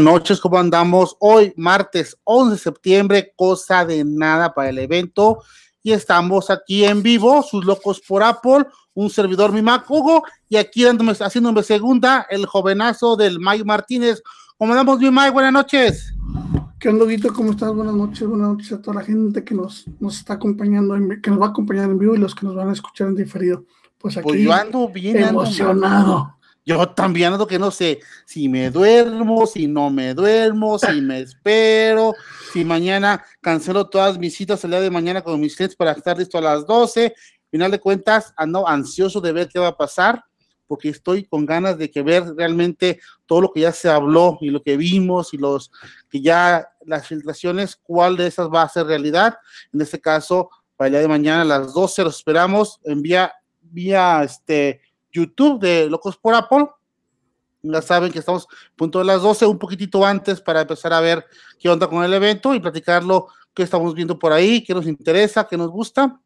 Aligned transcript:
Buenas 0.00 0.14
noches, 0.14 0.40
¿cómo 0.40 0.56
andamos? 0.56 1.14
Hoy, 1.20 1.52
martes 1.58 2.16
11 2.24 2.52
de 2.52 2.58
septiembre, 2.58 3.34
cosa 3.36 3.84
de 3.84 4.02
nada 4.02 4.54
para 4.54 4.70
el 4.70 4.78
evento. 4.78 5.42
Y 5.82 5.92
estamos 5.92 6.48
aquí 6.48 6.86
en 6.86 7.02
vivo, 7.02 7.42
sus 7.42 7.66
locos 7.66 8.00
por 8.00 8.22
Apple, 8.22 8.64
un 8.94 9.10
servidor 9.10 9.52
mi 9.52 9.60
Mac 9.60 9.84
Hugo, 9.90 10.22
y 10.48 10.56
aquí 10.56 10.84
dándome, 10.84 11.12
haciéndome 11.12 11.62
segunda, 11.62 12.26
el 12.30 12.46
jovenazo 12.46 13.14
del 13.14 13.40
Mike 13.40 13.66
Martínez. 13.66 14.22
¿Cómo 14.56 14.72
andamos, 14.72 15.00
mi 15.00 15.10
Mike? 15.10 15.32
Buenas 15.32 15.52
noches. 15.52 16.14
¿Qué 16.78 16.88
onda, 16.88 17.04
Guito? 17.04 17.30
¿Cómo 17.34 17.50
estás? 17.50 17.70
Buenas 17.74 17.94
noches, 17.94 18.26
buenas 18.26 18.48
noches 18.48 18.72
a 18.72 18.80
toda 18.80 19.00
la 19.00 19.04
gente 19.04 19.44
que 19.44 19.54
nos, 19.54 19.84
nos 20.00 20.16
está 20.16 20.32
acompañando, 20.32 20.96
que 21.22 21.30
nos 21.30 21.38
va 21.38 21.48
a 21.48 21.50
acompañar 21.50 21.90
en 21.90 21.98
vivo 21.98 22.14
y 22.14 22.18
los 22.18 22.34
que 22.34 22.46
nos 22.46 22.54
van 22.54 22.70
a 22.70 22.72
escuchar 22.72 23.08
en 23.08 23.16
diferido. 23.16 23.66
Pues 23.98 24.16
aquí, 24.16 24.26
Pues 24.26 24.40
yo 24.40 24.54
ando 24.54 24.88
bien 24.88 25.18
emocionado. 25.18 26.39
Yo 26.64 26.88
también 26.90 27.32
ando 27.32 27.46
que 27.46 27.58
no 27.58 27.70
sé 27.70 28.00
si 28.26 28.48
me 28.48 28.70
duermo, 28.70 29.46
si 29.46 29.66
no 29.66 29.90
me 29.90 30.14
duermo, 30.14 30.78
si 30.78 31.00
me 31.00 31.20
espero, 31.20 32.14
si 32.52 32.64
mañana 32.64 33.24
cancelo 33.40 33.88
todas 33.88 34.18
mis 34.18 34.36
citas 34.36 34.62
el 34.64 34.70
día 34.70 34.80
de 34.80 34.90
mañana 34.90 35.22
con 35.22 35.40
mis 35.40 35.56
clientes 35.56 35.76
para 35.76 35.92
estar 35.92 36.18
listo 36.18 36.38
a 36.38 36.42
las 36.42 36.66
12. 36.66 37.14
Final 37.50 37.70
de 37.70 37.80
cuentas, 37.80 38.32
ando 38.36 38.68
ansioso 38.68 39.20
de 39.20 39.32
ver 39.32 39.48
qué 39.48 39.58
va 39.58 39.68
a 39.68 39.76
pasar, 39.76 40.22
porque 40.66 40.90
estoy 40.90 41.24
con 41.24 41.46
ganas 41.46 41.78
de 41.78 41.90
que 41.90 42.02
ver 42.02 42.24
realmente 42.36 43.00
todo 43.26 43.40
lo 43.40 43.52
que 43.52 43.60
ya 43.60 43.72
se 43.72 43.88
habló 43.88 44.38
y 44.40 44.50
lo 44.50 44.62
que 44.62 44.76
vimos 44.76 45.34
y 45.34 45.38
los 45.38 45.72
que 46.08 46.20
ya 46.20 46.68
las 46.84 47.08
filtraciones, 47.08 47.74
cuál 47.74 48.16
de 48.16 48.26
esas 48.26 48.48
va 48.48 48.62
a 48.62 48.68
ser 48.68 48.86
realidad. 48.86 49.36
En 49.72 49.80
este 49.80 50.00
caso, 50.00 50.50
para 50.76 50.86
el 50.86 50.92
día 50.92 51.00
de 51.00 51.08
mañana 51.08 51.42
a 51.42 51.44
las 51.44 51.74
12 51.74 52.04
los 52.04 52.18
esperamos 52.18 52.80
en 52.84 53.02
vía, 53.02 53.32
vía 53.60 54.22
este 54.22 54.80
YouTube 55.12 55.60
de 55.60 55.88
Locos 55.88 56.16
por 56.16 56.34
Apple. 56.34 56.68
Ya 57.62 57.82
saben 57.82 58.10
que 58.10 58.18
estamos 58.18 58.44
a 58.44 58.76
punto 58.76 59.00
de 59.00 59.04
las 59.04 59.20
12, 59.22 59.46
un 59.46 59.58
poquitito 59.58 60.04
antes 60.04 60.40
para 60.40 60.62
empezar 60.62 60.92
a 60.92 61.00
ver 61.00 61.26
qué 61.58 61.68
onda 61.68 61.86
con 61.86 62.02
el 62.02 62.12
evento 62.12 62.54
y 62.54 62.60
platicarlo, 62.60 63.28
qué 63.54 63.62
estamos 63.62 63.94
viendo 63.94 64.18
por 64.18 64.32
ahí, 64.32 64.64
qué 64.64 64.72
nos 64.72 64.86
interesa, 64.86 65.46
qué 65.46 65.56
nos 65.56 65.70
gusta. 65.70 66.20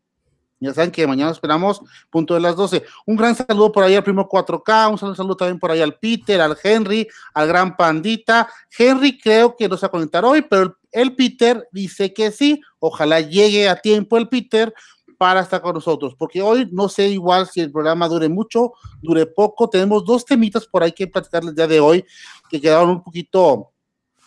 Ya 0.61 0.73
saben 0.73 0.91
que 0.91 1.07
mañana 1.07 1.31
esperamos 1.31 1.83
punto 2.09 2.35
de 2.35 2.41
las 2.41 2.57
12. 2.57 2.85
Un 3.07 3.17
gran 3.17 3.35
saludo 3.35 3.73
por 3.73 3.85
ahí 3.85 3.97
al 3.97 4.05
primo 4.05 4.29
4K, 4.29 4.91
un 4.91 5.17
saludo, 5.17 5.37
también 5.37 5.59
por 5.59 5.71
ahí 5.71 5.83
al 5.83 5.99
Peter, 5.99 6.41
al 6.41 6.57
Henry, 6.63 7.07
al 7.35 7.49
gran 7.49 7.77
Pandita. 7.77 8.49
Henry 8.77 9.19
creo 9.19 9.57
que 9.57 9.69
no 9.69 9.77
se 9.77 9.83
va 9.83 9.89
a 9.89 9.91
conectar 9.91 10.25
hoy, 10.25 10.43
pero 10.43 10.79
el 10.91 11.15
Peter 11.15 11.69
dice 11.73 12.15
que 12.15 12.31
sí. 12.31 12.63
Ojalá 12.79 13.21
llegue 13.21 13.69
a 13.69 13.77
tiempo 13.77 14.17
el 14.17 14.29
Peter 14.29 14.73
para 15.17 15.41
estar 15.41 15.63
con 15.63 15.75
nosotros, 15.75 16.15
porque 16.19 16.43
hoy 16.43 16.69
no 16.73 16.89
sé 16.89 17.09
igual 17.09 17.47
si 17.47 17.61
el 17.61 17.73
programa 17.73 18.09
dure 18.09 18.29
mucho, 18.29 18.73
dure 19.03 19.27
poco. 19.27 19.69
Tenemos 19.69 20.05
dos 20.05 20.25
temitas 20.25 20.67
por 20.67 20.83
ahí 20.83 20.93
que 20.93 21.07
platicarles 21.07 21.51
el 21.51 21.57
día 21.57 21.67
de 21.67 21.81
hoy 21.81 22.05
que 22.49 22.61
quedaron 22.61 22.91
un 22.91 23.03
poquito 23.03 23.71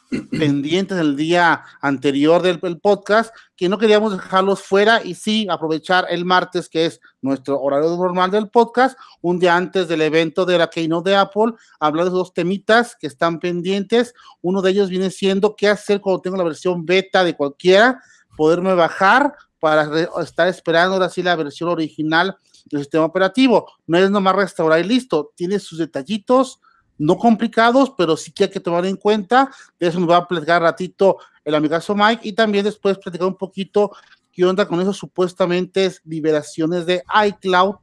pendientes 0.32 0.98
el 0.98 1.16
día 1.16 1.64
anterior 1.82 2.42
del, 2.42 2.60
del, 2.60 2.80
podcast, 2.80 3.36
que 3.56 3.68
no 3.68 3.78
queríamos 3.78 4.14
dejarlos 4.14 4.62
fuera 4.62 5.04
y 5.04 5.16
sí 5.16 5.48
aprovechar 5.50 6.06
el 6.10 6.24
martes, 6.26 6.70
que 6.70 6.86
es 6.86 7.02
nuestro 7.22 7.60
horario 7.60 7.96
normal 7.98 8.32
del 8.32 8.50
podcast, 8.50 8.98
un 9.22 9.40
día 9.40 9.56
antes 9.56 9.88
del 9.88 10.02
evento 10.02 10.46
de 10.46 10.58
la 10.58 10.70
Keynote 10.70 11.10
de 11.10 11.16
Apple, 11.18 11.54
hablar 11.80 12.06
de 12.06 12.12
dos 12.12 12.34
temitas 12.34 12.96
que 13.00 13.08
están 13.08 13.40
pendientes. 13.40 14.14
Uno 14.42 14.62
de 14.62 14.72
ellos 14.72 14.90
viene 14.90 15.10
siendo 15.10 15.56
qué 15.56 15.68
hacer 15.68 16.00
cuando 16.00 16.22
tengo 16.22 16.38
la 16.38 16.44
versión 16.44 16.86
beta 16.86 17.24
de 17.24 17.36
cualquiera, 17.36 18.02
poderme 18.38 18.74
bajar 18.76 19.34
para 19.60 19.90
estar 20.22 20.48
esperando 20.48 20.94
ahora 20.94 21.10
sí 21.10 21.24
la 21.24 21.36
versión 21.36 21.70
original 21.70 22.38
del 22.66 22.82
sistema 22.82 23.06
operativo. 23.06 23.72
No 23.86 23.98
es 23.98 24.10
nomás 24.10 24.36
restaurar 24.36 24.80
y 24.80 24.84
listo, 24.84 25.32
tiene 25.36 25.60
sus 25.60 25.80
detallitos 25.80 26.60
no 27.00 27.18
complicados, 27.18 27.94
pero 27.98 28.18
sí 28.18 28.32
que 28.32 28.46
hay 28.46 28.50
que 28.50 28.60
tomar 28.60 28.86
en 28.86 28.96
cuenta. 28.96 29.52
De 29.80 29.88
eso 29.88 30.00
nos 30.00 30.10
va 30.10 30.18
a 30.18 30.28
platicar 30.28 30.62
ratito 30.62 31.18
el 31.46 31.56
amigazo 31.56 31.96
Mike 31.96 32.28
y 32.28 32.34
también 32.34 32.66
después 32.66 32.98
platicar 32.98 33.28
un 33.28 33.38
poquito 33.38 33.92
qué 34.32 34.46
onda 34.46 34.68
con 34.68 34.82
esas 34.82 34.96
supuestamente 34.96 35.92
liberaciones 36.06 36.86
de 36.86 37.04
iCloud, 37.28 37.76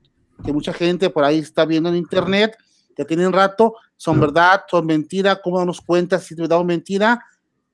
que 0.45 0.53
mucha 0.53 0.73
gente 0.73 1.11
por 1.11 1.25
ahí 1.25 1.39
está 1.39 1.65
viendo 1.65 1.89
en 1.89 1.97
internet, 1.97 2.56
que 2.97 3.05
tienen 3.05 3.33
rato, 3.33 3.75
son 3.97 4.21
verdad, 4.21 4.62
son 4.69 4.87
mentira, 4.87 5.41
cómo 5.41 5.59
darnos 5.59 5.81
cuenta 5.81 6.19
si 6.19 6.35
es 6.35 6.41
verdad 6.41 6.59
o 6.59 6.65
mentira 6.65 7.25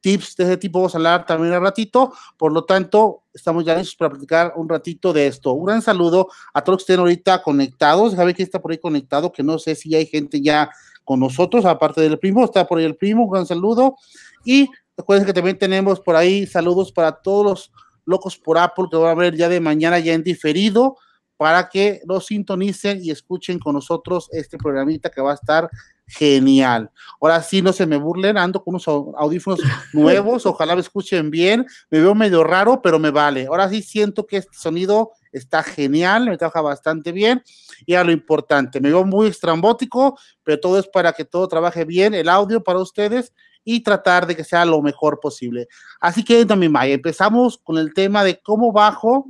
tips 0.01 0.37
de 0.37 0.45
ese 0.45 0.57
tipo 0.57 0.79
vamos 0.79 0.95
a 0.95 0.99
hablar 0.99 1.27
también 1.27 1.53
al 1.53 1.61
ratito, 1.61 2.13
por 2.37 2.53
lo 2.53 2.65
tanto, 2.65 3.25
estamos 3.33 3.65
ya 3.65 3.77
listos 3.77 3.97
para 3.97 4.11
platicar 4.11 4.53
un 4.57 4.69
ratito 4.69 5.13
de 5.13 5.27
esto. 5.27 5.53
Un 5.53 5.67
gran 5.67 5.83
saludo 5.83 6.29
a 6.53 6.63
todos 6.63 6.77
los 6.77 6.85
que 6.85 6.93
estén 6.93 7.01
ahorita 7.01 7.43
conectados, 7.43 8.15
sabe 8.15 8.35
que 8.35 8.43
está 8.43 8.61
por 8.61 8.73
ahí 8.73 8.79
conectado, 8.79 9.33
que 9.33 9.43
no 9.43 9.59
sé 9.59 9.75
si 9.75 9.95
hay 9.95 10.07
gente 10.07 10.41
ya 10.41 10.71
con 11.05 11.21
nosotros, 11.21 11.65
aparte 11.65 12.01
del 12.01 12.19
primo, 12.19 12.45
está 12.45 12.67
por 12.67 12.79
ahí 12.79 12.85
el 12.85 12.97
primo, 12.97 13.25
un 13.25 13.31
gran 13.31 13.47
saludo, 13.47 13.97
y 14.45 14.69
recuerden 14.97 15.27
que 15.27 15.33
también 15.33 15.59
tenemos 15.59 16.01
por 16.01 16.17
ahí 16.17 16.47
saludos 16.47 16.93
para 16.93 17.13
todos 17.13 17.45
los 17.45 17.73
locos 18.05 18.39
por 18.39 18.59
Apple 18.59 18.87
que 18.91 18.97
van 18.97 19.11
a 19.11 19.15
ver 19.15 19.37
ya 19.37 19.49
de 19.49 19.61
mañana 19.61 19.99
ya 19.99 20.13
en 20.15 20.23
diferido, 20.23 20.97
para 21.41 21.71
que 21.71 22.03
lo 22.05 22.21
sintonicen 22.21 23.03
y 23.03 23.11
escuchen 23.11 23.59
con 23.59 23.75
nosotros 23.75 24.29
este 24.31 24.59
programita 24.59 25.09
que 25.09 25.23
va 25.23 25.31
a 25.31 25.37
estar 25.37 25.71
genial. 26.07 26.91
Ahora 27.19 27.43
sí, 27.43 27.63
no 27.63 27.73
se 27.73 27.87
me 27.87 27.97
burlen, 27.97 28.37
ando 28.37 28.63
con 28.63 28.75
unos 28.75 28.87
audífonos 28.87 29.59
nuevos, 29.95 30.45
ojalá 30.45 30.75
me 30.75 30.83
escuchen 30.83 31.31
bien, 31.31 31.65
me 31.89 31.99
veo 31.99 32.15
medio 32.15 32.45
raro, 32.45 32.83
pero 32.83 32.99
me 32.99 33.11
vale. 33.11 33.47
Ahora 33.47 33.71
sí 33.71 33.81
siento 33.81 34.27
que 34.27 34.37
este 34.37 34.55
sonido 34.55 35.13
está 35.33 35.63
genial, 35.63 36.27
me 36.27 36.37
trabaja 36.37 36.61
bastante 36.61 37.11
bien 37.11 37.43
y 37.87 37.95
a 37.95 38.05
lo 38.05 38.13
importante, 38.13 38.79
me 38.79 38.91
veo 38.91 39.07
muy 39.07 39.29
estrambótico, 39.29 40.19
pero 40.43 40.61
todo 40.61 40.79
es 40.79 40.89
para 40.89 41.15
que 41.15 41.25
todo 41.25 41.49
trabaje 41.49 41.87
bien, 41.87 42.13
el 42.13 42.29
audio 42.29 42.63
para 42.63 42.81
ustedes 42.81 43.33
y 43.65 43.83
tratar 43.83 44.27
de 44.27 44.37
que 44.37 44.45
sea 44.45 44.67
lo 44.67 44.83
mejor 44.83 45.21
posible. 45.21 45.69
Así 46.03 46.23
que 46.23 46.45
también, 46.45 46.73
Maya, 46.73 46.93
empezamos 46.93 47.57
con 47.57 47.79
el 47.79 47.95
tema 47.95 48.25
de 48.25 48.43
cómo 48.43 48.73
bajo 48.73 49.27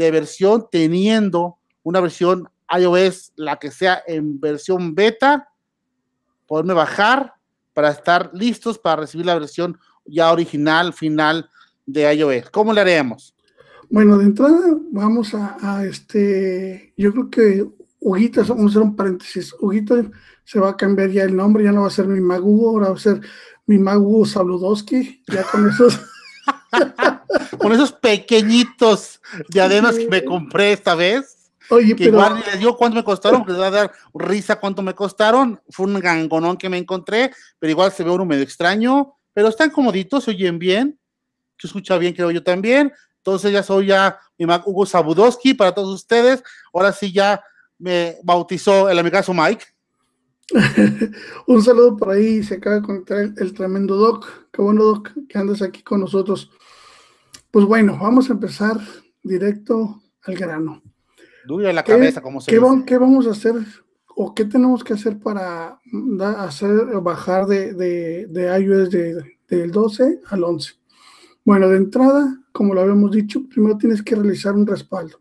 de 0.00 0.10
versión 0.10 0.66
teniendo 0.70 1.58
una 1.82 2.00
versión 2.00 2.48
iOS, 2.74 3.32
la 3.36 3.58
que 3.58 3.70
sea 3.70 4.02
en 4.06 4.40
versión 4.40 4.94
beta, 4.94 5.48
poderme 6.46 6.72
bajar 6.72 7.34
para 7.74 7.90
estar 7.90 8.30
listos 8.32 8.78
para 8.78 9.02
recibir 9.02 9.26
la 9.26 9.38
versión 9.38 9.78
ya 10.06 10.32
original, 10.32 10.94
final 10.94 11.50
de 11.84 12.14
iOS. 12.14 12.50
¿Cómo 12.50 12.72
le 12.72 12.80
haremos? 12.80 13.34
Bueno, 13.90 14.16
de 14.16 14.24
entrada 14.24 14.58
vamos 14.90 15.34
a, 15.34 15.84
este, 15.84 16.94
yo 16.96 17.12
creo 17.12 17.30
que 17.30 17.66
Huguita, 17.98 18.42
vamos 18.42 18.64
a 18.64 18.68
hacer 18.70 18.82
un 18.82 18.96
paréntesis, 18.96 19.54
Huguita 19.60 19.96
se 20.44 20.60
va 20.60 20.70
a 20.70 20.76
cambiar 20.76 21.10
ya 21.10 21.24
el 21.24 21.36
nombre, 21.36 21.64
ya 21.64 21.72
no 21.72 21.82
va 21.82 21.88
a 21.88 21.90
ser 21.90 22.06
mi 22.06 22.20
Magugo, 22.20 22.70
ahora 22.70 22.88
va 22.88 22.94
a 22.94 22.98
ser 22.98 23.20
mi 23.66 23.78
Magugo 23.78 24.24
Sabludowski, 24.24 25.22
ya 25.28 25.42
con 25.42 25.68
esos... 25.68 26.00
con 27.58 27.72
esos 27.72 27.92
pequeñitos 27.92 29.20
diademas 29.48 29.96
que 29.96 30.08
me 30.08 30.24
compré 30.24 30.72
esta 30.72 30.94
vez. 30.94 31.52
Oye, 31.70 31.94
que 31.94 32.04
pero... 32.06 32.16
igual 32.16 32.42
les 32.44 32.58
digo 32.58 32.76
cuánto 32.76 32.96
me 32.96 33.04
costaron, 33.04 33.40
porque 33.40 33.52
les 33.52 33.60
va 33.60 33.66
a 33.68 33.70
dar 33.70 33.92
risa 34.14 34.58
cuánto 34.58 34.82
me 34.82 34.94
costaron. 34.94 35.60
Fue 35.70 35.86
un 35.86 36.00
gangonón 36.00 36.56
que 36.56 36.68
me 36.68 36.78
encontré, 36.78 37.32
pero 37.58 37.70
igual 37.70 37.92
se 37.92 38.02
ve 38.02 38.10
uno 38.10 38.24
medio 38.24 38.42
extraño, 38.42 39.14
pero 39.32 39.48
están 39.48 39.70
comoditos, 39.70 40.24
se 40.24 40.32
oyen 40.32 40.58
bien, 40.58 40.98
se 41.58 41.66
escucha 41.66 41.96
bien, 41.98 42.14
creo 42.14 42.30
yo 42.30 42.42
también. 42.42 42.92
Entonces 43.18 43.52
ya 43.52 43.62
soy 43.62 43.86
ya 43.86 44.18
mi 44.38 44.46
Mac 44.46 44.66
Hugo 44.66 44.86
Sabudowski 44.86 45.54
para 45.54 45.72
todos 45.72 45.94
ustedes. 45.94 46.42
Ahora 46.72 46.92
sí 46.92 47.12
ya 47.12 47.42
me 47.78 48.18
bautizó 48.22 48.88
el 48.88 48.98
amigazo 48.98 49.34
Mike. 49.34 49.64
Un 51.46 51.62
saludo 51.62 51.96
por 51.96 52.10
ahí, 52.10 52.42
se 52.42 52.54
acaba 52.54 52.76
de 52.76 52.82
conectar 52.82 53.18
el, 53.18 53.34
el 53.36 53.54
tremendo 53.54 53.96
Doc. 53.96 54.26
Qué 54.52 54.62
bueno, 54.62 54.84
Doc, 54.84 55.10
que 55.28 55.38
andas 55.38 55.62
aquí 55.62 55.82
con 55.82 56.00
nosotros. 56.00 56.50
Pues 57.50 57.64
bueno, 57.64 57.98
vamos 58.00 58.30
a 58.30 58.34
empezar 58.34 58.78
directo 59.22 60.02
al 60.22 60.36
grano. 60.36 60.82
Duro 61.46 61.68
en 61.68 61.74
la 61.74 61.84
cabeza, 61.84 62.20
como 62.20 62.40
se 62.40 62.50
¿qué, 62.50 62.58
dice. 62.58 62.84
¿Qué 62.86 62.98
vamos 62.98 63.26
a 63.26 63.30
hacer 63.30 63.54
o 64.16 64.34
qué 64.34 64.44
tenemos 64.44 64.84
que 64.84 64.92
hacer 64.92 65.18
para 65.18 65.80
da, 65.92 66.44
hacer 66.44 66.70
bajar 67.02 67.46
de, 67.46 67.74
de, 67.74 68.26
de 68.26 68.60
iOS 68.60 68.90
de, 68.90 69.38
del 69.48 69.70
12 69.70 70.20
al 70.28 70.44
11? 70.44 70.74
Bueno, 71.44 71.68
de 71.68 71.78
entrada, 71.78 72.38
como 72.52 72.74
lo 72.74 72.82
habíamos 72.82 73.10
dicho, 73.10 73.48
primero 73.48 73.78
tienes 73.78 74.02
que 74.02 74.14
realizar 74.14 74.54
un 74.54 74.66
respaldo 74.66 75.20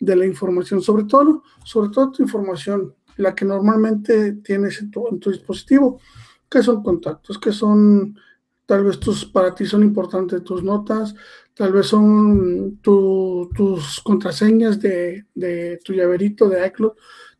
de 0.00 0.16
la 0.16 0.26
información, 0.26 0.82
sobre 0.82 1.04
todo, 1.04 1.42
sobre 1.64 1.90
todo 1.90 2.10
tu 2.10 2.22
información, 2.22 2.94
la 3.16 3.34
que 3.34 3.44
normalmente 3.44 4.34
tienes 4.34 4.80
en 4.80 4.90
tu, 4.90 5.08
en 5.08 5.18
tu 5.18 5.30
dispositivo, 5.30 6.00
que 6.48 6.62
son 6.62 6.82
contactos, 6.82 7.38
que 7.38 7.52
son 7.52 8.18
tal 8.66 8.84
vez 8.84 8.98
tus, 8.98 9.24
para 9.24 9.54
ti 9.54 9.64
son 9.64 9.82
importantes 9.82 10.42
tus 10.42 10.62
notas, 10.62 11.14
tal 11.54 11.72
vez 11.72 11.86
son 11.86 12.78
tu, 12.82 13.48
tus 13.54 14.00
contraseñas 14.00 14.80
de, 14.80 15.24
de, 15.34 15.80
tu 15.84 15.92
llaverito 15.92 16.48
de 16.48 16.66
iCloud. 16.66 16.92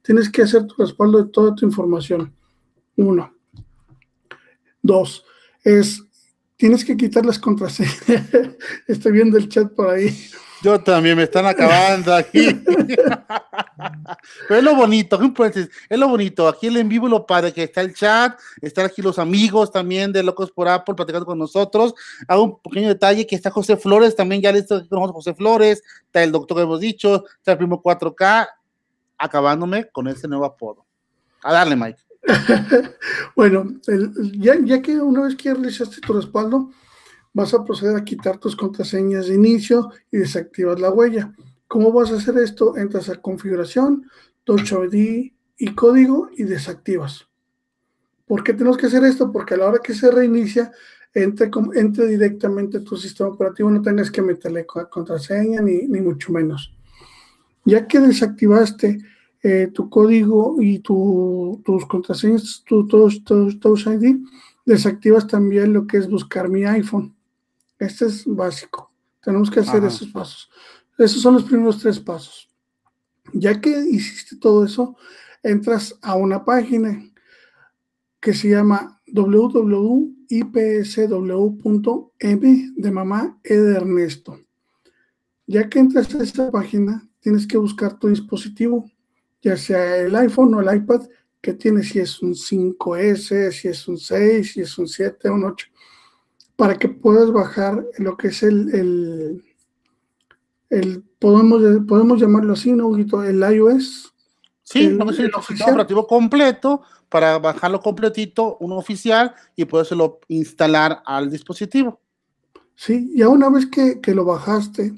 Tienes 0.02 0.30
que 0.30 0.42
hacer 0.42 0.66
tu 0.66 0.76
respaldo 0.76 1.22
de 1.22 1.30
toda 1.30 1.54
tu 1.54 1.66
información. 1.66 2.32
Uno. 2.96 3.34
Dos, 4.80 5.24
es, 5.64 6.02
tienes 6.56 6.84
que 6.84 6.96
quitar 6.96 7.26
las 7.26 7.40
contraseñas. 7.40 8.00
Estoy 8.86 9.12
viendo 9.12 9.36
el 9.36 9.48
chat 9.48 9.72
por 9.72 9.90
ahí. 9.90 10.16
Yo 10.66 10.80
también 10.80 11.16
me 11.16 11.22
están 11.22 11.46
acabando 11.46 12.12
aquí. 12.12 12.60
Pero 14.48 14.58
es 14.58 14.64
lo 14.64 14.74
bonito, 14.74 15.16
es 15.88 15.96
lo 15.96 16.08
bonito. 16.08 16.48
Aquí 16.48 16.66
el 16.66 16.76
en 16.78 16.88
vivo 16.88 17.06
lo 17.06 17.24
padre 17.24 17.52
que 17.52 17.62
está 17.62 17.82
el 17.82 17.94
chat, 17.94 18.36
están 18.60 18.86
aquí 18.86 19.00
los 19.00 19.20
amigos 19.20 19.70
también 19.70 20.12
de 20.12 20.24
Locos 20.24 20.50
por 20.50 20.66
Apple 20.66 20.96
platicando 20.96 21.24
con 21.24 21.38
nosotros. 21.38 21.94
Hago 22.26 22.42
un 22.42 22.58
pequeño 22.58 22.88
detalle 22.88 23.28
que 23.28 23.36
está 23.36 23.48
José 23.48 23.76
Flores, 23.76 24.16
también 24.16 24.42
ya 24.42 24.50
listo 24.50 24.84
con 24.88 25.12
José 25.12 25.34
Flores, 25.34 25.84
está 26.04 26.24
el 26.24 26.32
doctor 26.32 26.56
que 26.56 26.64
hemos 26.64 26.80
dicho, 26.80 27.24
está 27.36 27.52
el 27.52 27.58
primo 27.58 27.80
4K, 27.80 28.48
acabándome 29.18 29.88
con 29.90 30.08
ese 30.08 30.26
nuevo 30.26 30.46
apodo. 30.46 30.84
A 31.44 31.52
darle, 31.52 31.76
Mike. 31.76 32.00
bueno, 33.36 33.72
ya, 34.32 34.56
ya 34.64 34.82
que 34.82 35.00
una 35.00 35.22
vez 35.22 35.36
que 35.36 35.54
realizaste 35.54 36.00
tu 36.00 36.12
respaldo, 36.12 36.72
vas 37.36 37.52
a 37.52 37.62
proceder 37.62 37.96
a 37.96 38.04
quitar 38.04 38.38
tus 38.38 38.56
contraseñas 38.56 39.26
de 39.26 39.34
inicio 39.34 39.90
y 40.10 40.16
desactivas 40.16 40.80
la 40.80 40.90
huella. 40.90 41.34
¿Cómo 41.68 41.92
vas 41.92 42.10
a 42.10 42.16
hacer 42.16 42.38
esto? 42.38 42.78
Entras 42.78 43.10
a 43.10 43.20
configuración, 43.20 44.06
Touch 44.44 44.72
ID 44.72 45.32
y 45.58 45.74
código 45.74 46.30
y 46.34 46.44
desactivas. 46.44 47.28
¿Por 48.26 48.42
qué 48.42 48.54
tenemos 48.54 48.78
que 48.78 48.86
hacer 48.86 49.04
esto? 49.04 49.30
Porque 49.30 49.52
a 49.52 49.58
la 49.58 49.66
hora 49.66 49.80
que 49.84 49.92
se 49.92 50.10
reinicia, 50.10 50.72
entre, 51.12 51.50
entre 51.74 52.06
directamente 52.06 52.80
tu 52.80 52.96
sistema 52.96 53.28
operativo, 53.28 53.70
no 53.70 53.82
tengas 53.82 54.10
que 54.10 54.22
meterle 54.22 54.64
contraseña 54.64 55.60
ni, 55.60 55.86
ni 55.88 56.00
mucho 56.00 56.32
menos. 56.32 56.74
Ya 57.66 57.86
que 57.86 58.00
desactivaste 58.00 58.98
eh, 59.42 59.70
tu 59.74 59.90
código 59.90 60.56
y 60.58 60.78
tu, 60.78 61.60
tus 61.66 61.84
contraseñas, 61.84 62.64
tu 62.64 62.86
Touch 62.88 63.86
ID, 63.88 64.24
desactivas 64.64 65.26
también 65.26 65.74
lo 65.74 65.86
que 65.86 65.98
es 65.98 66.08
buscar 66.08 66.48
mi 66.48 66.64
iPhone. 66.64 67.15
Este 67.78 68.06
es 68.06 68.24
básico. 68.26 68.90
Tenemos 69.22 69.50
que 69.50 69.60
hacer 69.60 69.84
esos 69.84 70.08
pasos. 70.08 70.50
Esos 70.98 71.20
son 71.20 71.34
los 71.34 71.44
primeros 71.44 71.78
tres 71.78 72.00
pasos. 72.00 72.48
Ya 73.32 73.60
que 73.60 73.70
hiciste 73.70 74.36
todo 74.36 74.64
eso, 74.64 74.96
entras 75.42 75.98
a 76.00 76.14
una 76.14 76.44
página 76.44 77.04
que 78.20 78.32
se 78.32 78.50
llama 78.50 79.00
www.ipsw.m 79.12 80.06
de 82.76 82.90
mamá 82.90 83.38
e 83.44 83.54
de 83.56 83.76
Ernesto. 83.76 84.40
Ya 85.46 85.68
que 85.68 85.78
entras 85.78 86.14
a 86.14 86.22
esta 86.22 86.50
página, 86.50 87.08
tienes 87.20 87.46
que 87.46 87.58
buscar 87.58 87.98
tu 87.98 88.08
dispositivo, 88.08 88.90
ya 89.42 89.56
sea 89.56 89.98
el 89.98 90.16
iPhone 90.16 90.54
o 90.54 90.60
el 90.60 90.76
iPad 90.76 91.06
que 91.40 91.52
tienes, 91.52 91.90
si 91.90 92.00
es 92.00 92.20
un 92.22 92.34
5S, 92.34 93.52
si 93.52 93.68
es 93.68 93.86
un 93.86 93.98
6, 93.98 94.52
si 94.52 94.60
es 94.60 94.78
un 94.78 94.88
7 94.88 95.28
o 95.28 95.34
un 95.34 95.44
8 95.44 95.66
para 96.56 96.76
que 96.76 96.88
puedas 96.88 97.30
bajar 97.30 97.84
lo 97.98 98.16
que 98.16 98.28
es 98.28 98.42
el, 98.42 99.42
el, 100.70 101.04
podemos, 101.18 101.62
podemos 101.86 102.20
llamarlo 102.20 102.54
así, 102.54 102.72
¿no, 102.72 102.96
El 102.96 103.54
iOS. 103.54 104.14
Sí, 104.62 104.86
el, 104.86 105.00
el, 105.00 105.00
el 105.00 105.32
sistema 105.46 105.70
operativo 105.70 106.06
completo 106.06 106.82
para 107.08 107.38
bajarlo 107.38 107.80
completito, 107.80 108.56
uno 108.58 108.76
oficial, 108.76 109.34
y 109.54 109.64
podérselo 109.64 110.18
instalar 110.28 111.02
al 111.06 111.30
dispositivo. 111.30 112.00
Sí, 112.74 113.12
ya 113.14 113.28
una 113.28 113.48
vez 113.48 113.66
que, 113.66 114.14
lo 114.14 114.24
bajaste, 114.24 114.92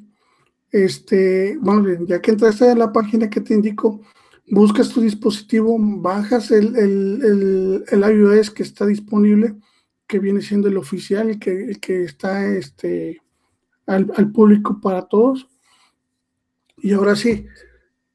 este, 0.71 1.59
bueno, 1.61 2.07
ya 2.07 2.21
que 2.23 2.31
entraste 2.31 2.71
en 2.71 2.79
la 2.79 2.93
página 2.93 3.29
que 3.29 3.41
te 3.41 3.55
indico, 3.55 4.01
buscas 4.51 4.89
tu 4.89 5.01
dispositivo, 5.01 5.77
bajas 5.79 6.51
el, 6.51 6.75
el, 6.77 7.85
el 7.91 8.01
iOS 8.01 8.51
que 8.51 8.63
está 8.63 8.87
disponible 8.87 9.55
que 10.09 10.19
viene 10.19 10.41
siendo 10.41 10.69
el 10.69 10.79
oficial, 10.79 11.39
que, 11.39 11.77
que 11.81 12.03
está 12.03 12.49
este, 12.49 13.21
al, 13.87 14.33
público 14.33 14.81
para 14.81 15.03
todos. 15.03 15.47
Y 16.79 16.93
ahora 16.93 17.15
sí, 17.15 17.47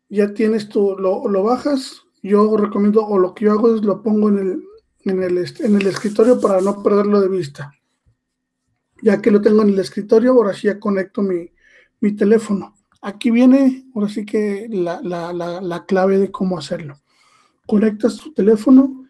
ya 0.10 0.34
tienes 0.34 0.68
tú, 0.68 0.98
lo, 0.98 1.28
lo, 1.30 1.44
bajas. 1.44 2.02
Yo 2.24 2.58
recomiendo, 2.58 3.06
o 3.06 3.20
lo 3.20 3.34
que 3.34 3.46
yo 3.46 3.52
hago 3.52 3.76
es 3.76 3.84
lo 3.84 4.02
pongo 4.02 4.30
en 4.30 4.40
el, 4.40 4.64
en 5.06 5.24
el, 5.24 5.38
en 5.38 5.76
el 5.76 5.88
escritorio 5.88 6.42
para 6.42 6.62
no 6.62 6.82
perderlo 6.82 7.22
de 7.22 7.30
vista. 7.30 7.72
Ya 9.04 9.22
que 9.22 9.32
lo 9.32 9.42
tengo 9.42 9.62
en 9.62 9.70
el 9.70 9.80
escritorio, 9.80 10.32
ahora 10.32 10.54
sí 10.54 10.68
ya 10.68 10.80
conecto 10.80 11.22
mi, 11.22 11.52
mi 12.00 12.16
teléfono. 12.16 12.76
Aquí 13.02 13.30
viene, 13.30 13.86
ahora 13.94 14.10
sí 14.10 14.26
que 14.26 14.68
la, 14.70 15.00
la, 15.04 15.32
la, 15.32 15.62
la 15.62 15.86
clave 15.86 16.18
de 16.18 16.32
cómo 16.32 16.58
hacerlo. 16.58 16.96
Conectas 17.68 18.18
tu 18.18 18.34
teléfono, 18.34 19.03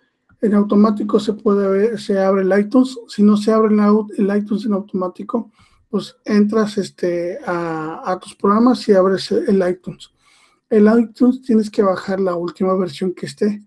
en 0.44 0.54
automático 0.56 1.22
se 1.22 1.32
puede 1.32 1.70
ver, 1.70 2.00
se 2.00 2.20
abre 2.20 2.42
el 2.42 2.60
iTunes. 2.60 3.00
Si 3.08 3.24
no 3.24 3.38
se 3.38 3.54
abre 3.54 3.74
el, 3.74 4.38
iTunes 4.38 4.66
en 4.66 4.74
automático, 4.74 5.50
pues 5.90 6.18
entras 6.26 6.78
este, 6.78 7.40
a, 7.46 8.20
tus 8.22 8.36
programas 8.36 8.86
y 8.90 8.94
abres 8.94 9.32
el 9.32 9.66
iTunes. 9.68 10.12
El 10.70 10.90
iTunes 11.00 11.42
tienes 11.44 11.70
que 11.70 11.82
bajar 11.82 12.20
la 12.20 12.36
última 12.36 12.76
versión 12.76 13.14
que 13.14 13.26
esté, 13.26 13.64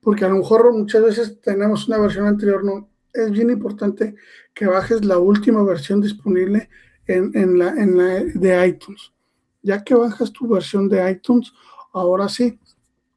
porque 0.00 0.24
a 0.24 0.28
lo 0.28 0.36
mejor 0.36 0.72
muchas 0.72 1.02
veces 1.02 1.40
tenemos 1.40 1.88
una 1.88 1.98
versión 1.98 2.26
anterior, 2.26 2.64
no. 2.64 2.88
Es 3.12 3.30
bien 3.32 3.50
importante 3.50 4.14
que 4.54 4.66
bajes 4.66 5.04
la 5.04 5.18
última 5.18 5.64
versión 5.64 6.00
disponible 6.00 6.70
en, 7.08 7.58
la, 7.58 7.72
de 7.74 8.66
iTunes. 8.68 9.12
Ya 9.60 9.82
que 9.82 9.96
bajas 9.96 10.32
tu 10.32 10.46
versión 10.46 10.88
de 10.88 11.10
iTunes, 11.10 11.52
ahora 11.92 12.28
sí, 12.28 12.60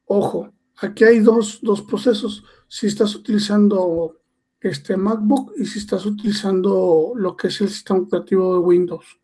ojo, 0.06 0.50
aquí 0.76 1.04
hay 1.04 1.20
dos 1.20 1.60
procesos 1.88 2.42
si 2.68 2.86
estás 2.86 3.14
utilizando 3.14 4.16
este 4.60 4.96
MacBook 4.96 5.52
y 5.56 5.66
si 5.66 5.78
estás 5.78 6.06
utilizando 6.06 7.12
lo 7.14 7.36
que 7.36 7.48
es 7.48 7.60
el 7.60 7.68
sistema 7.68 8.00
operativo 8.00 8.54
de 8.54 8.60
Windows. 8.60 9.20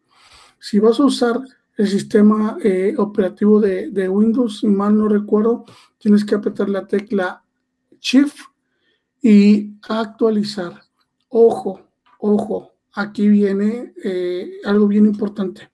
Si 0.59 0.79
vas 0.79 1.01
a 1.01 1.05
usar 1.05 1.41
el 1.77 1.89
sistema 1.89 2.59
eh, 2.63 2.95
operativo 2.99 3.61
de, 3.61 4.09
Windows, 4.09 4.61
si 4.61 4.69
mal 4.69 4.97
no 4.97 5.09
recuerdo, 5.09 5.65
tienes 5.99 6.25
que 6.25 6.35
apretar 6.35 6.69
la 6.69 6.87
tecla 6.87 7.43
Shift 8.01 8.37
y 9.21 9.75
actualizar. 9.89 10.83
Ojo, 11.29 11.81
ojo, 12.19 12.73
aquí 12.93 13.29
viene 13.29 13.95
eh, 14.05 14.61
algo 14.65 14.87
bien 14.87 15.07
importante. 15.07 15.71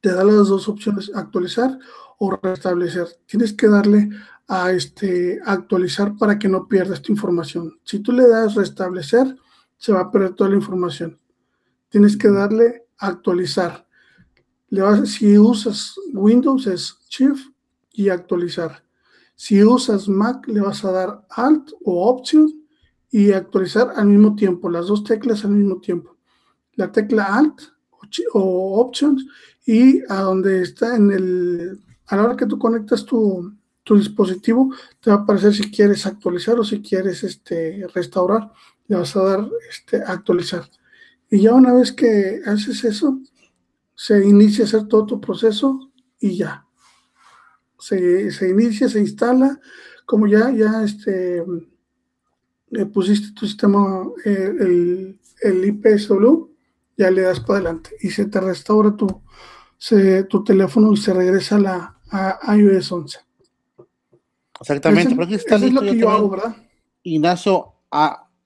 Te 0.00 0.12
da 0.12 0.24
las 0.24 0.48
dos 0.48 0.68
opciones, 0.68 1.10
actualizar 1.14 1.78
o 2.18 2.30
restablecer. 2.42 3.08
Tienes 3.26 3.52
que 3.52 3.68
darle 3.68 4.10
a 4.48 4.72
este, 4.72 5.38
actualizar 5.44 6.16
para 6.16 6.38
que 6.38 6.48
no 6.48 6.66
pierdas 6.66 7.02
tu 7.02 7.12
información. 7.12 7.78
Si 7.84 8.00
tú 8.00 8.12
le 8.12 8.26
das 8.26 8.54
restablecer, 8.54 9.36
se 9.76 9.92
va 9.92 10.00
a 10.00 10.10
perder 10.10 10.34
toda 10.34 10.50
la 10.50 10.56
información. 10.56 11.20
Tienes 11.90 12.16
que 12.16 12.28
darle 12.28 12.86
actualizar. 12.96 13.86
Le 14.70 14.80
vas, 14.80 15.10
si 15.10 15.38
usas 15.38 15.94
Windows 16.12 16.66
es 16.66 16.96
Shift 17.10 17.52
y 17.92 18.08
actualizar. 18.08 18.82
Si 19.34 19.62
usas 19.62 20.08
Mac 20.08 20.48
le 20.48 20.60
vas 20.60 20.84
a 20.84 20.92
dar 20.92 21.26
Alt 21.30 21.70
o 21.84 22.08
Option 22.08 22.50
y 23.10 23.32
actualizar 23.32 23.92
al 23.96 24.06
mismo 24.06 24.34
tiempo, 24.34 24.70
las 24.70 24.86
dos 24.86 25.04
teclas 25.04 25.44
al 25.44 25.52
mismo 25.52 25.80
tiempo. 25.80 26.16
La 26.74 26.90
tecla 26.90 27.36
Alt 27.36 27.60
o, 28.32 28.80
Options 28.80 29.26
y 29.66 30.00
a 30.08 30.22
donde 30.22 30.62
está 30.62 30.96
en 30.96 31.10
el, 31.12 31.80
a 32.06 32.16
la 32.16 32.24
hora 32.24 32.36
que 32.36 32.46
tú 32.46 32.58
conectas 32.58 33.04
tu, 33.04 33.57
tu 33.88 33.96
dispositivo, 33.96 34.70
te 35.00 35.08
va 35.10 35.16
a 35.16 35.20
aparecer 35.20 35.54
si 35.54 35.70
quieres 35.70 36.04
actualizar 36.04 36.58
o 36.58 36.62
si 36.62 36.82
quieres 36.82 37.24
este, 37.24 37.86
restaurar, 37.94 38.52
le 38.86 38.96
vas 38.96 39.16
a 39.16 39.22
dar 39.22 39.48
este, 39.70 39.96
actualizar. 39.96 40.68
Y 41.30 41.40
ya 41.40 41.54
una 41.54 41.72
vez 41.72 41.92
que 41.92 42.42
haces 42.44 42.84
eso, 42.84 43.18
se 43.94 44.26
inicia 44.26 44.64
a 44.64 44.66
hacer 44.66 44.88
todo 44.88 45.06
tu 45.06 45.20
proceso 45.22 45.90
y 46.20 46.36
ya. 46.36 46.66
Se, 47.78 48.30
se 48.30 48.50
inicia, 48.50 48.90
se 48.90 49.00
instala, 49.00 49.58
como 50.04 50.26
ya, 50.26 50.50
ya 50.50 50.84
este, 50.84 51.42
le 52.68 52.86
pusiste 52.86 53.32
tu 53.32 53.46
sistema, 53.46 54.06
eh, 54.22 54.52
el, 54.60 55.18
el 55.40 55.64
IPSW, 55.64 56.50
ya 56.98 57.10
le 57.10 57.22
das 57.22 57.40
para 57.40 57.60
adelante 57.60 57.96
y 58.02 58.10
se 58.10 58.26
te 58.26 58.38
restaura 58.38 58.94
tu, 58.94 59.22
se, 59.78 60.24
tu 60.24 60.44
teléfono 60.44 60.92
y 60.92 60.98
se 60.98 61.14
regresa 61.14 61.56
a 61.56 61.60
la 61.60 61.94
a 62.10 62.56
iOS 62.56 62.92
11. 62.92 63.27
Exactamente, 64.60 65.14
porque 65.14 65.34
está 65.36 65.56
es 65.56 65.72
lo 65.72 65.80
que 65.80 65.96
yo 65.96 66.10
hago, 66.10 66.30
¿verdad? 66.30 66.56
Ignacio 67.02 67.74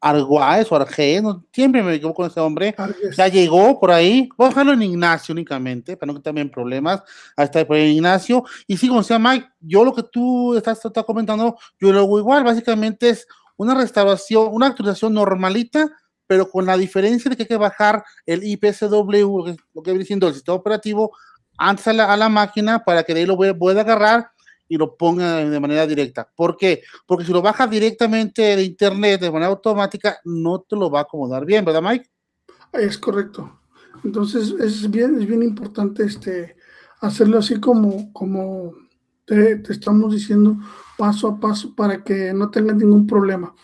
Arguáez 0.03 0.71
o 0.71 0.77
Arge, 0.77 1.23
siempre 1.53 1.81
me 1.81 1.95
equivoco 1.95 2.17
con 2.17 2.27
ese 2.27 2.41
hombre. 2.41 2.75
Ya 3.17 3.29
llegó 3.29 3.79
por 3.79 3.93
ahí. 3.93 4.29
Voy 4.37 4.47
a 4.47 4.49
dejarlo 4.49 4.73
en 4.73 4.83
Ignacio 4.83 5.33
únicamente, 5.33 5.97
para 5.97 6.13
no 6.13 6.19
que 6.19 6.25
también 6.25 6.51
problemas. 6.51 7.03
Ahí 7.37 7.45
está 7.45 7.65
por 7.65 7.77
ahí 7.77 7.97
Ignacio. 7.97 8.45
Y 8.67 8.77
sí, 8.77 8.89
como 8.89 9.01
decía 9.01 9.21
Mike, 9.21 9.47
yo 9.61 9.85
lo 9.85 9.95
que 9.95 10.03
tú 10.03 10.57
estás, 10.57 10.81
comentando, 11.07 11.57
yo 11.81 11.93
lo 11.93 12.01
hago 12.01 12.19
igual. 12.19 12.43
Básicamente 12.43 13.11
es 13.11 13.29
una 13.57 13.77
restauración, 13.77 14.49
una 14.51 14.67
actualización 14.67 15.15
normalita, 15.15 15.89
pero 16.27 16.51
con 16.51 16.67
la 16.67 16.77
diferencia 16.77 17.29
de 17.29 17.37
que 17.37 17.45
hay 17.45 17.49
que 17.49 17.57
bajar 17.57 18.03
el 18.27 18.43
IPSW, 18.43 19.55
lo 19.73 19.83
que, 19.85 19.91
viene 19.93 20.05
siendo 20.05 20.27
el 20.27 20.35
sistema 20.35 20.57
operativo, 20.57 21.13
antes 21.57 21.87
a 21.87 21.93
la, 21.93 22.13
a 22.13 22.17
la 22.17 22.29
máquina 22.29 22.83
para 22.83 23.05
que 23.05 23.15
de 23.15 23.21
ahí 23.21 23.27
lo 23.27 23.37
pueda 23.37 23.83
agarrar 23.83 24.32
y 24.73 24.79
lo 24.79 24.97
ponga 24.97 25.37
de 25.45 25.61
manera 25.61 25.87
directa. 25.87 26.27
¿Por 26.35 26.57
qué? 26.57 26.83
Porque 27.07 27.27
si 27.27 27.33
lo 27.33 27.43
bajas 27.43 27.69
directamente 27.69 28.57
de 28.57 28.63
internet 28.63 29.21
de 29.21 29.31
manera 29.31 29.51
automática, 29.51 30.19
no 30.25 30.63
te 30.63 30.77
lo 30.77 30.91
va 30.91 31.01
a 31.01 31.03
acomodar 31.03 31.45
bien, 31.45 31.63
¿verdad, 31.63 31.83
Mike? 31.83 32.09
Es 32.73 32.97
correcto. 32.97 33.61
Entonces 34.03 34.55
es 34.59 34.91
bien, 34.91 35.21
es 35.21 35.27
bien 35.27 35.43
importante 35.43 36.05
este, 36.05 36.57
hacerlo 37.03 37.37
así 37.37 37.61
como, 37.61 38.15
como 38.15 38.73
te, 39.27 39.63
estamos 39.69 40.15
diciendo 40.15 40.57
paso 40.97 41.29
a 41.29 41.39
paso 41.39 41.75
para 41.75 42.03
que 42.03 42.33
no 42.33 42.51
tengas 42.51 42.77
ningún 42.77 43.07
problema. 43.07 43.55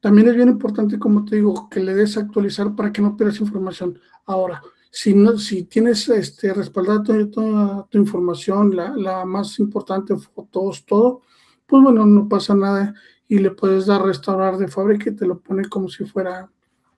También 0.00 0.30
es 0.30 0.34
bien 0.34 0.48
importante, 0.48 0.98
como 0.98 1.24
te 1.24 1.36
digo, 1.36 1.68
que 1.70 1.78
le 1.78 1.94
des 1.94 2.16
actualizar 2.16 2.74
para 2.74 2.92
que 2.92 3.02
no 3.02 3.16
pierdas 3.16 3.40
información. 3.40 4.00
Ahora, 4.26 4.60
si, 4.90 5.14
no, 5.14 5.38
si 5.38 5.64
tienes 5.64 6.08
este, 6.08 6.52
respaldada 6.52 7.02
toda, 7.02 7.86
tu 7.88 7.98
información, 7.98 8.74
la, 8.74 8.90
la, 8.96 9.24
más 9.24 9.58
importante, 9.58 10.16
fotos, 10.16 10.84
todo, 10.84 11.22
pues 11.66 11.82
bueno, 11.82 12.04
no 12.04 12.28
pasa 12.28 12.54
nada 12.54 12.94
y 13.28 13.38
le 13.38 13.52
puedes 13.52 13.86
dar 13.86 14.02
restaurar 14.02 14.58
de 14.58 14.68
fábrica 14.68 15.10
y 15.10 15.14
te 15.14 15.26
lo 15.26 15.38
pone 15.38 15.68
como 15.68 15.88
si 15.88 16.04
fuera 16.04 16.50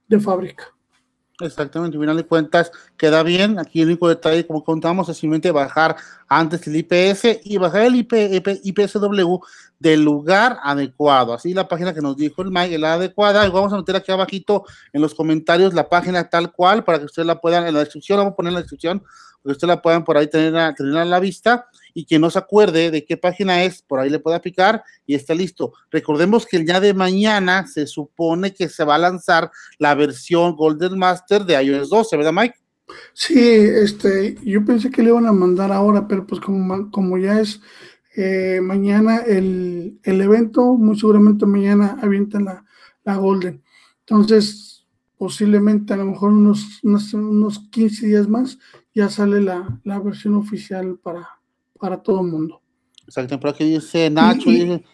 de 0.08 0.18
fábrica. 0.18 0.64
Exactamente, 1.40 1.96
al 1.96 2.02
final 2.02 2.16
de 2.16 2.26
cuentas 2.26 2.70
queda 2.96 3.22
bien. 3.22 3.58
Aquí 3.58 3.80
el 3.80 3.88
único 3.88 4.08
detalle, 4.08 4.46
como 4.46 4.64
contamos, 4.64 5.08
es 5.08 5.16
simplemente 5.16 5.50
bajar 5.50 5.96
antes 6.28 6.66
el 6.66 6.76
IPS 6.76 7.40
y 7.44 7.58
bajar 7.58 7.82
el 7.82 7.96
IP, 7.96 8.12
IPSW 8.62 9.38
del 9.82 10.02
lugar 10.04 10.58
adecuado. 10.62 11.34
Así 11.34 11.52
la 11.52 11.66
página 11.66 11.92
que 11.92 12.00
nos 12.00 12.16
dijo 12.16 12.40
el 12.40 12.50
Mike, 12.50 12.78
la 12.78 12.94
adecuada. 12.94 13.44
Y 13.44 13.50
vamos 13.50 13.72
a 13.72 13.76
meter 13.76 13.96
aquí 13.96 14.12
abajito 14.12 14.64
en 14.92 15.02
los 15.02 15.12
comentarios 15.12 15.74
la 15.74 15.88
página 15.88 16.28
tal 16.28 16.52
cual 16.52 16.84
para 16.84 17.00
que 17.00 17.06
ustedes 17.06 17.26
la 17.26 17.40
puedan, 17.40 17.66
en 17.66 17.74
la 17.74 17.80
descripción, 17.80 18.18
vamos 18.18 18.32
a 18.32 18.36
poner 18.36 18.50
en 18.50 18.54
la 18.54 18.60
descripción, 18.60 19.00
para 19.00 19.42
que 19.42 19.50
ustedes 19.50 19.68
la 19.68 19.82
puedan 19.82 20.04
por 20.04 20.16
ahí 20.16 20.28
tener, 20.28 20.74
tener 20.74 20.96
a 20.96 21.04
la 21.04 21.18
vista 21.18 21.66
y 21.94 22.04
que 22.04 22.20
no 22.20 22.30
se 22.30 22.38
acuerde 22.38 22.92
de 22.92 23.04
qué 23.04 23.16
página 23.16 23.64
es, 23.64 23.82
por 23.82 23.98
ahí 23.98 24.08
le 24.08 24.20
pueda 24.20 24.40
picar 24.40 24.84
y 25.04 25.16
está 25.16 25.34
listo. 25.34 25.72
Recordemos 25.90 26.46
que 26.46 26.58
el 26.58 26.64
día 26.64 26.78
de 26.78 26.94
mañana 26.94 27.66
se 27.66 27.88
supone 27.88 28.54
que 28.54 28.68
se 28.68 28.84
va 28.84 28.94
a 28.94 28.98
lanzar 28.98 29.50
la 29.78 29.96
versión 29.96 30.54
Golden 30.54 30.96
Master 30.96 31.44
de 31.44 31.60
iOS 31.60 31.90
12, 31.90 32.16
¿verdad, 32.16 32.32
Mike? 32.32 32.54
Sí, 33.14 33.40
este, 33.40 34.36
yo 34.44 34.64
pensé 34.64 34.90
que 34.90 35.02
le 35.02 35.08
iban 35.08 35.26
a 35.26 35.32
mandar 35.32 35.72
ahora, 35.72 36.06
pero 36.06 36.24
pues 36.24 36.40
como, 36.40 36.90
como 36.90 37.18
ya 37.18 37.40
es 37.40 37.60
eh, 38.16 38.60
mañana 38.62 39.18
el, 39.18 39.98
el, 40.02 40.20
evento, 40.20 40.74
muy 40.74 40.98
seguramente 40.98 41.46
mañana 41.46 41.98
avientan 42.02 42.44
la, 42.44 42.64
la, 43.04 43.16
Golden. 43.16 43.62
Entonces, 44.00 44.86
posiblemente 45.16 45.94
a 45.94 45.96
lo 45.96 46.06
mejor 46.06 46.30
unos, 46.30 46.82
unos, 46.82 47.14
unos 47.14 47.58
15 47.70 48.06
días 48.06 48.28
más 48.28 48.58
ya 48.94 49.08
sale 49.08 49.40
la, 49.40 49.80
la 49.84 49.98
versión 50.00 50.34
oficial 50.34 50.98
para, 51.02 51.26
para 51.78 52.02
todo 52.02 52.20
el 52.20 52.26
mundo. 52.26 52.60
Exacto, 53.06 53.38
pero 53.40 53.50
aquí 53.50 53.64
dice 53.64 54.10
Nacho, 54.10 54.50
y, 54.50 54.64
dice, 54.64 54.84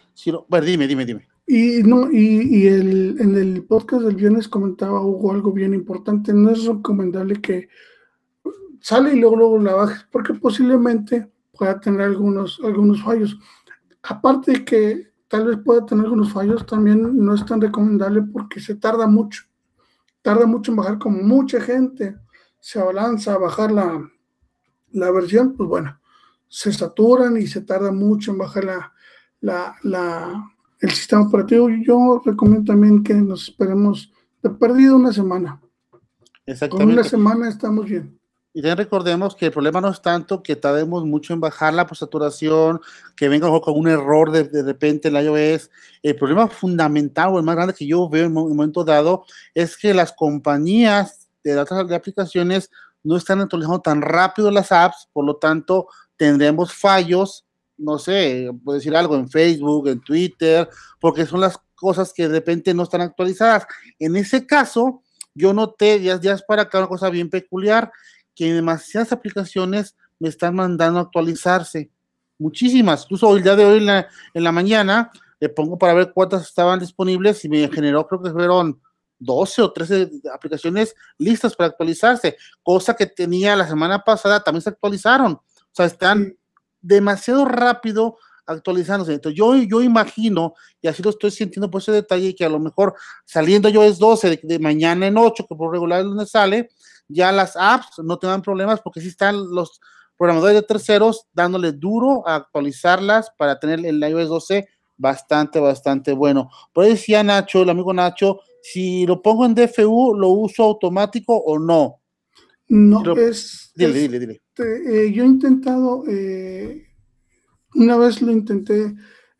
bueno, 0.47 0.65
dime, 0.65 0.87
dime, 0.87 1.05
dime. 1.05 1.27
Y, 1.45 1.83
no, 1.83 2.11
y, 2.11 2.57
y 2.57 2.67
el, 2.67 3.17
en 3.19 3.35
el 3.35 3.63
podcast 3.63 4.03
del 4.03 4.15
viernes 4.15 4.47
comentaba 4.47 5.03
Hugo 5.03 5.31
algo 5.31 5.51
bien 5.51 5.73
importante, 5.73 6.31
no 6.31 6.51
es 6.51 6.63
recomendable 6.65 7.41
que 7.41 7.69
sale 8.81 9.13
y 9.13 9.19
luego, 9.19 9.35
luego 9.35 9.59
la 9.59 9.73
bajes, 9.73 10.05
porque 10.11 10.33
posiblemente 10.35 11.27
pueda 11.59 11.79
tener 11.79 12.01
algunos, 12.01 12.59
algunos 12.63 13.03
fallos. 13.03 13.37
Aparte 14.01 14.53
de 14.53 14.65
que 14.65 15.11
tal 15.27 15.45
vez 15.45 15.57
pueda 15.63 15.85
tener 15.85 16.05
algunos 16.05 16.31
fallos, 16.31 16.65
también 16.65 17.23
no 17.23 17.35
es 17.35 17.45
tan 17.45 17.59
recomendable 17.59 18.21
porque 18.21 18.61
se 18.61 18.75
tarda 18.75 19.07
mucho. 19.07 19.43
Tarda 20.21 20.45
mucho 20.45 20.71
en 20.71 20.77
bajar, 20.77 20.97
como 20.97 21.21
mucha 21.21 21.59
gente 21.59 22.17
se 22.61 22.79
abalanza 22.79 23.33
a 23.33 23.37
bajar 23.37 23.71
la, 23.71 24.09
la 24.91 25.11
versión, 25.11 25.53
pues 25.55 25.67
bueno, 25.67 25.99
se 26.47 26.71
saturan 26.71 27.37
y 27.37 27.45
se 27.45 27.61
tarda 27.61 27.91
mucho 27.91 28.31
en 28.31 28.37
bajar 28.37 28.63
la, 28.63 28.93
la, 29.41 29.75
la, 29.83 30.51
el 30.79 30.91
sistema 30.91 31.23
operativo. 31.23 31.69
Yo 31.69 32.21
recomiendo 32.25 32.71
también 32.71 33.03
que 33.03 33.13
nos 33.15 33.49
esperemos 33.49 34.13
de 34.41 34.49
perdido 34.49 34.95
una 34.95 35.11
semana. 35.11 35.61
Exactamente. 36.45 36.85
Con 36.85 36.93
una 36.93 37.03
semana 37.03 37.49
estamos 37.49 37.85
bien. 37.85 38.18
Y 38.51 38.61
también 38.61 38.77
recordemos 38.77 39.35
que 39.35 39.45
el 39.45 39.51
problema 39.51 39.79
no 39.79 39.89
es 39.89 40.01
tanto 40.01 40.41
que 40.41 40.55
tardemos 40.55 41.05
mucho 41.05 41.33
en 41.33 41.39
bajar 41.39 41.73
la 41.73 41.87
saturación, 41.93 42.81
que 43.15 43.29
venga 43.29 43.47
con 43.61 43.77
un 43.77 43.87
error 43.87 44.31
de, 44.31 44.45
de 44.45 44.63
repente 44.63 45.09
en 45.09 45.13
la 45.13 45.21
iOS. 45.21 45.69
El 46.01 46.15
problema 46.15 46.47
fundamental 46.47 47.29
o 47.29 47.37
el 47.37 47.45
más 47.45 47.55
grande 47.55 47.75
que 47.75 47.85
yo 47.85 48.09
veo 48.09 48.25
en 48.25 48.35
un 48.35 48.49
momento 48.49 48.83
dado 48.83 49.25
es 49.53 49.77
que 49.77 49.93
las 49.93 50.11
compañías 50.13 51.29
de 51.43 51.53
datos 51.53 51.87
de 51.87 51.95
aplicaciones 51.95 52.71
no 53.03 53.17
están 53.17 53.39
actualizando 53.41 53.81
tan 53.81 54.01
rápido 54.01 54.51
las 54.51 54.71
apps, 54.71 55.07
por 55.13 55.25
lo 55.25 55.37
tanto 55.37 55.87
tendremos 56.17 56.73
fallos, 56.73 57.45
no 57.77 57.97
sé, 57.97 58.49
puedo 58.63 58.77
decir 58.77 58.95
algo 58.95 59.15
en 59.15 59.29
Facebook, 59.29 59.87
en 59.87 60.01
Twitter, 60.01 60.67
porque 60.99 61.25
son 61.25 61.39
las 61.39 61.57
cosas 61.75 62.11
que 62.13 62.27
de 62.27 62.35
repente 62.35 62.73
no 62.73 62.83
están 62.83 63.01
actualizadas. 63.01 63.65
En 63.99 64.15
ese 64.17 64.45
caso, 64.45 65.01
yo 65.33 65.53
noté, 65.53 66.01
ya 66.01 66.15
es 66.15 66.43
para 66.43 66.63
acá 66.63 66.79
una 66.79 66.87
cosa 66.87 67.09
bien 67.09 67.29
peculiar, 67.29 67.91
que 68.39 68.53
demasiadas 68.53 69.11
aplicaciones 69.11 69.97
me 70.17 70.29
están 70.29 70.55
mandando 70.55 70.97
a 70.97 71.01
actualizarse. 71.01 71.91
Muchísimas. 72.37 73.03
Incluso 73.03 73.35
el 73.35 73.43
día 73.43 73.57
de 73.57 73.65
hoy 73.65 73.79
en 73.79 73.85
la, 73.87 74.07
en 74.33 74.43
la 74.45 74.53
mañana 74.53 75.11
le 75.41 75.49
pongo 75.49 75.77
para 75.77 75.93
ver 75.93 76.13
cuántas 76.13 76.43
estaban 76.43 76.79
disponibles 76.79 77.43
y 77.43 77.49
me 77.49 77.67
generó, 77.67 78.07
creo 78.07 78.21
que 78.21 78.31
fueron 78.31 78.79
12 79.17 79.61
o 79.61 79.73
13 79.73 80.09
aplicaciones 80.33 80.95
listas 81.17 81.53
para 81.53 81.71
actualizarse, 81.71 82.37
cosa 82.63 82.95
que 82.95 83.07
tenía 83.07 83.57
la 83.57 83.67
semana 83.67 84.05
pasada, 84.05 84.41
también 84.41 84.61
se 84.61 84.69
actualizaron. 84.69 85.33
O 85.33 85.73
sea, 85.73 85.87
están 85.87 86.37
demasiado 86.79 87.43
rápido 87.43 88.19
actualizándose. 88.45 89.15
Entonces, 89.15 89.37
yo, 89.37 89.53
yo 89.55 89.81
imagino, 89.81 90.53
y 90.81 90.87
así 90.87 91.03
lo 91.03 91.09
estoy 91.09 91.31
sintiendo 91.31 91.69
por 91.69 91.81
ese 91.81 91.91
detalle, 91.91 92.33
que 92.33 92.45
a 92.45 92.49
lo 92.49 92.59
mejor 92.59 92.95
saliendo 93.25 93.67
yo 93.67 93.83
es 93.83 93.99
12 93.99 94.39
de, 94.41 94.59
mañana 94.59 95.07
en 95.07 95.17
8, 95.17 95.45
que 95.45 95.55
por 95.55 95.73
regular 95.73 95.99
es 95.99 96.05
donde 96.05 96.25
sale, 96.25 96.69
ya 97.09 97.31
las 97.31 97.57
apps 97.57 97.99
no 98.03 98.17
tengan 98.17 98.41
problemas 98.41 98.79
porque 98.81 99.01
sí 99.01 99.09
están 99.09 99.35
los 99.53 99.81
programadores 100.17 100.55
de 100.55 100.67
terceros 100.67 101.27
dándole 101.33 101.71
duro 101.71 102.27
a 102.27 102.35
actualizarlas 102.35 103.31
para 103.37 103.59
tener 103.59 103.85
el 103.85 104.01
iOS 104.01 104.29
12 104.29 104.67
bastante, 104.97 105.59
bastante 105.59 106.13
bueno. 106.13 106.49
Por 106.73 106.83
ahí 106.83 106.91
decía 106.91 107.23
Nacho, 107.23 107.63
el 107.63 107.69
amigo 107.69 107.93
Nacho, 107.93 108.41
si 108.61 109.05
lo 109.05 109.21
pongo 109.21 109.45
en 109.45 109.55
DFU, 109.55 110.13
¿lo 110.15 110.29
uso 110.29 110.63
automático 110.63 111.35
o 111.35 111.57
no? 111.57 112.01
No, 112.67 113.15
es... 113.15 113.71
Dile, 113.73 113.93
dile, 113.93 114.19
dile. 114.19 114.41
Este, 114.59 115.05
eh, 115.05 115.11
yo 115.11 115.23
he 115.23 115.27
intentado, 115.27 116.03
eh, 116.07 116.85
una 117.75 117.97
vez 117.97 118.21
lo 118.21 118.31
intenté 118.31 118.93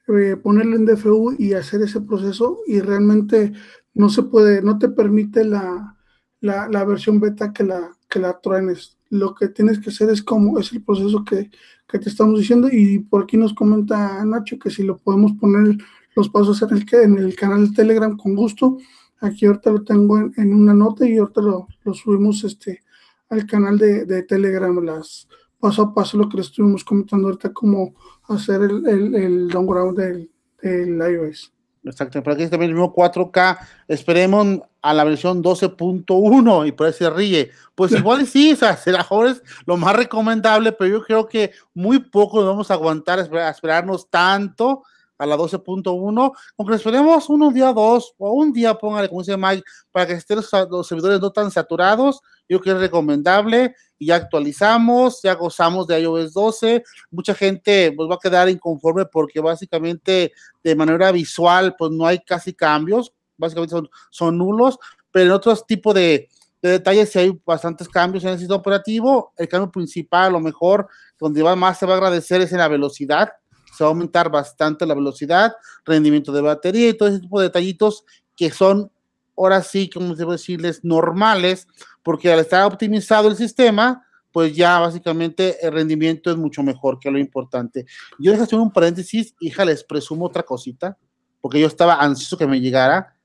eh, 0.08 0.38
ponerlo 0.42 0.78
en 0.78 0.86
DFU 0.86 1.36
y 1.38 1.54
hacer 1.54 1.82
ese 1.82 2.02
proceso 2.02 2.60
y 2.66 2.80
realmente 2.80 3.52
no 3.94 4.10
se 4.10 4.24
puede, 4.24 4.62
no 4.62 4.80
te 4.80 4.90
permite 4.90 5.44
la, 5.44 5.99
la, 6.42 6.86
versión 6.86 7.20
beta 7.20 7.54
que 7.54 7.64
la, 7.64 7.92
que 8.10 8.20
la 8.20 8.40
truenes. 8.40 8.98
Lo 9.10 9.34
que 9.36 9.50
tienes 9.50 9.80
que 9.80 9.90
hacer 9.90 10.10
es 10.10 10.22
como 10.22 10.60
es 10.60 10.72
el 10.72 10.84
proceso 10.84 11.24
que, 11.24 11.50
que, 11.88 12.00
te 12.00 12.10
estamos 12.10 12.40
diciendo 12.40 12.70
y 12.72 13.00
por 13.00 13.24
aquí 13.24 13.38
nos 13.38 13.54
comenta 13.54 14.24
Nacho 14.24 14.60
que 14.60 14.70
si 14.70 14.84
lo 14.84 14.98
podemos 14.98 15.34
poner 15.34 15.78
los 16.16 16.30
pasos 16.30 16.62
en 16.62 16.70
el, 16.72 16.86
en 16.92 17.18
el 17.18 17.36
canal 17.36 17.70
de 17.70 17.76
Telegram 17.76 18.16
con 18.16 18.36
gusto. 18.36 18.78
Aquí 19.22 19.46
ahorita 19.46 19.72
lo 19.72 19.84
tengo 19.84 20.18
en, 20.18 20.34
en 20.38 20.54
una 20.54 20.74
nota 20.74 21.08
y 21.08 21.18
ahorita 21.18 21.42
lo, 21.42 21.68
lo 21.84 21.94
subimos 21.94 22.44
este, 22.44 22.82
al 23.30 23.46
canal 23.46 23.78
de, 23.78 24.06
de, 24.06 24.24
Telegram 24.24 24.78
las 24.84 25.28
paso 25.60 25.82
a 25.82 25.94
paso 25.94 26.18
lo 26.18 26.30
que 26.30 26.38
le 26.38 26.44
estuvimos 26.44 26.86
comentando 26.86 27.28
ahorita, 27.28 27.52
cómo 27.52 27.94
hacer 28.30 28.62
el, 28.62 28.88
el, 28.88 29.16
el 29.16 29.48
downgrade 29.50 29.94
del, 29.94 30.32
del 30.62 31.12
iOS. 31.12 31.54
Exacto, 31.84 32.22
por 32.22 32.34
aquí 32.34 32.48
también 32.48 32.72
el 32.72 32.76
mismo 32.76 32.94
4K. 32.94 33.58
Esperemos 33.88 34.60
a 34.82 34.94
la 34.94 35.04
versión 35.04 35.44
12.1 35.44 36.68
y 36.68 36.72
por 36.72 36.88
ahí 36.88 36.94
se 36.94 37.10
ríe. 37.10 37.52
Pues 37.76 37.92
igual 37.98 38.26
sí, 38.28 38.54
o 38.54 38.56
sea, 38.56 38.76
será 38.78 39.06
es 39.28 39.42
lo 39.66 39.78
más 39.78 39.96
recomendable, 39.96 40.72
pero 40.72 40.90
yo 41.00 41.04
creo 41.04 41.28
que 41.28 41.52
muy 41.74 42.00
poco 42.00 42.46
vamos 42.46 42.70
a 42.70 42.74
aguantar 42.74 43.20
a 43.20 43.50
esperarnos 43.50 44.10
tanto 44.10 44.84
a 45.20 45.26
la 45.26 45.38
12.1, 45.38 46.32
aunque 46.58 46.76
esperemos 46.76 47.30
unos 47.30 47.54
día 47.54 47.74
dos 47.74 48.16
o 48.18 48.32
un 48.32 48.54
día, 48.54 48.74
póngale, 48.74 49.10
como 49.10 49.22
dice 49.22 49.38
Mike, 49.38 49.64
para 49.92 50.08
que 50.08 50.14
estén 50.14 50.38
los, 50.38 50.88
servidores 50.88 51.20
no 51.20 51.32
tan 51.32 51.52
saturados, 51.52 52.22
yo 52.48 52.60
creo 52.60 52.76
que 52.76 52.80
es 52.80 52.88
recomendable, 52.88 53.76
y 53.98 54.08
ya 54.08 54.16
actualizamos, 54.16 55.22
ya 55.22 55.36
gozamos 55.36 55.88
de 55.88 56.00
iOS 56.00 56.34
12, 56.34 56.84
mucha 57.12 57.36
gente 57.36 57.92
pues 57.96 58.10
va 58.10 58.16
a 58.16 58.20
quedar 58.20 58.48
inconforme 58.48 59.06
porque 59.06 59.42
básicamente 59.42 60.32
de 60.64 60.76
manera 60.76 61.12
visual 61.12 61.76
pues 61.78 61.92
no 61.92 62.08
hay 62.08 62.20
casi 62.20 62.54
cambios, 62.54 63.14
básicamente 63.38 63.72
son, 63.72 63.90
son 64.10 64.38
nulos, 64.38 64.80
pero 65.12 65.26
en 65.26 65.32
otros 65.32 65.68
tipos 65.68 65.94
de, 65.94 66.30
de 66.62 66.70
detalles 66.70 67.12
sí 67.12 67.20
hay 67.20 67.42
bastantes 67.46 67.90
cambios 67.90 68.24
en 68.24 68.32
el 68.32 68.38
sistema 68.38 68.58
operativo, 68.58 69.34
el 69.36 69.50
cambio 69.50 69.70
principal 69.70 70.28
a 70.28 70.30
lo 70.30 70.40
mejor 70.40 70.88
donde 71.20 71.44
va 71.44 71.58
más 71.58 71.78
se 71.78 71.86
va 71.86 71.96
a 71.96 71.98
agradecer 71.98 72.40
es 72.40 72.54
en 72.54 72.60
la 72.60 72.70
velocidad, 72.70 73.34
se 73.76 73.84
va 73.84 73.90
a 73.90 73.92
aumentar 73.92 74.30
bastante 74.30 74.86
la 74.86 74.94
velocidad, 74.94 75.54
rendimiento 75.86 76.32
de 76.32 76.42
batería 76.42 76.90
y 76.90 76.94
todo 76.94 77.10
ese 77.10 77.20
tipo 77.20 77.40
de 77.40 77.48
detallitos 77.48 78.04
que 78.36 78.52
son 78.52 78.92
ahora 79.38 79.64
sí, 79.64 79.90
como 79.90 80.16
debo 80.16 80.34
decirles, 80.34 80.84
normales, 80.84 81.68
porque 82.04 82.32
al 82.32 82.40
estar 82.40 82.66
optimizado 82.66 83.30
el 83.30 83.38
sistema, 83.38 84.06
pues 84.32 84.56
ya 84.56 84.80
básicamente 84.80 85.66
el 85.66 85.74
rendimiento 85.74 86.30
es 86.30 86.38
mucho 86.38 86.62
mejor, 86.62 87.00
que 87.00 87.10
lo 87.10 87.18
importante. 87.18 87.86
Yo 88.20 88.32
dejo 88.32 88.44
hacer 88.44 88.60
un 88.60 88.72
paréntesis, 88.72 89.34
hija, 89.40 89.66
les 89.66 89.84
presumo 89.84 90.26
otra 90.26 90.44
cosita, 90.44 90.98
porque 91.42 91.60
yo 91.60 91.68
estaba 91.68 91.96
ansioso 91.96 92.38
que 92.38 92.48
me 92.48 92.60
llegara. 92.60 93.16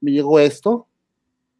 Me 0.00 0.12
llegó 0.12 0.38
esto. 0.38 0.86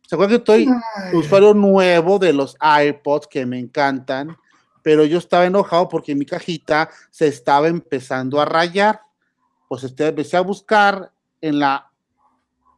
¿Se 0.06 0.14
acuerdan 0.14 0.36
que 0.36 0.40
estoy 0.40 0.68
usuario 1.12 1.52
nuevo 1.54 2.18
de 2.18 2.32
los 2.32 2.56
iPods 2.62 3.26
que 3.26 3.44
me 3.44 3.58
encantan? 3.58 4.36
Pero 4.82 5.04
yo 5.04 5.18
estaba 5.18 5.46
enojado 5.46 5.88
porque 5.88 6.14
mi 6.14 6.24
cajita 6.24 6.90
se 7.10 7.26
estaba 7.28 7.68
empezando 7.68 8.40
a 8.40 8.44
rayar. 8.44 9.00
Pues 9.68 9.84
este, 9.84 10.08
empecé 10.08 10.36
a 10.36 10.40
buscar 10.40 11.12
en 11.40 11.58
la 11.58 11.90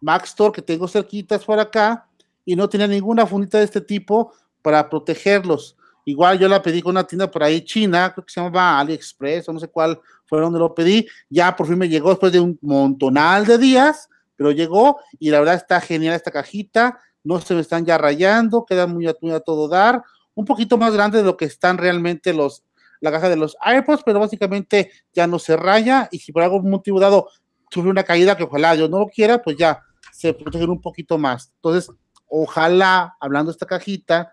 Mac 0.01 0.25
Store 0.25 0.53
que 0.53 0.63
tengo 0.63 0.89
cerquitas 0.89 1.45
por 1.45 1.59
acá 1.59 2.07
y 2.45 2.57
no 2.57 2.69
tenía 2.69 2.87
ninguna 2.87 3.27
fundita 3.27 3.59
de 3.59 3.65
este 3.65 3.81
tipo 3.81 4.33
para 4.63 4.89
protegerlos. 4.89 5.77
Igual 6.05 6.39
yo 6.39 6.49
la 6.49 6.63
pedí 6.63 6.83
con 6.83 6.93
una 6.93 7.07
tienda 7.07 7.31
por 7.31 7.43
ahí 7.43 7.63
china, 7.63 8.11
creo 8.13 8.25
que 8.25 8.33
se 8.33 8.41
llama 8.41 8.81
AliExpress 8.81 9.49
o 9.49 9.53
no 9.53 9.61
sé 9.61 9.69
cuál 9.69 10.01
fue 10.27 10.41
donde 10.41 10.59
lo 10.59 10.75
pedí. 10.75 11.07
Ya 11.29 11.55
por 11.55 11.67
fin 11.67 11.79
me 11.79 11.89
llegó 11.89 12.11
después 12.11 12.33
de 12.33 12.41
un 12.41 12.59
montonal 12.63 13.47
de 13.47 13.59
días, 13.59 14.09
pero 14.37 14.51
llegó 14.51 14.99
y 15.19 15.31
la 15.31 15.39
verdad 15.41 15.57
está 15.57 15.81
genial 15.81 16.15
esta 16.15 16.31
cajita 16.31 16.99
no 17.23 17.41
se 17.41 17.55
me 17.55 17.61
están 17.61 17.85
ya 17.85 17.99
rayando, 17.99 18.65
queda 18.65 18.87
muy 18.87 19.07
a, 19.07 19.41
todo 19.41 19.69
dar, 19.69 20.03
un 20.41 20.47
poquito 20.47 20.79
más 20.79 20.93
grande 20.93 21.19
de 21.19 21.25
lo 21.25 21.37
que 21.37 21.45
están 21.45 21.79
realmente 21.79 22.33
los, 22.33 22.65
la 23.01 23.11
caja 23.11 23.29
de 23.29 23.37
los 23.37 23.57
AirPods, 23.63 24.03
pero 24.05 24.21
básicamente 24.21 24.91
ya 25.13 25.27
no 25.27 25.39
se 25.39 25.57
raya 25.57 26.09
y 26.11 26.19
si 26.19 26.33
por 26.33 26.43
algún 26.43 26.71
motivo 26.71 26.99
dado 26.99 27.29
sufre 27.71 27.91
una 27.91 28.03
caída 28.03 28.37
que 28.37 28.45
ojalá 28.45 28.75
yo 28.75 28.89
no 28.89 28.99
lo 28.99 29.07
quiera, 29.07 29.43
pues 29.43 29.57
ya 29.57 29.83
se 30.13 30.35
protegen 30.35 30.71
un 30.71 30.81
poquito 30.81 31.19
más. 31.19 31.53
Entonces, 31.57 31.95
ojalá, 32.27 33.17
hablando 33.21 33.51
de 33.51 33.55
esta 33.55 33.67
cajita, 33.67 34.33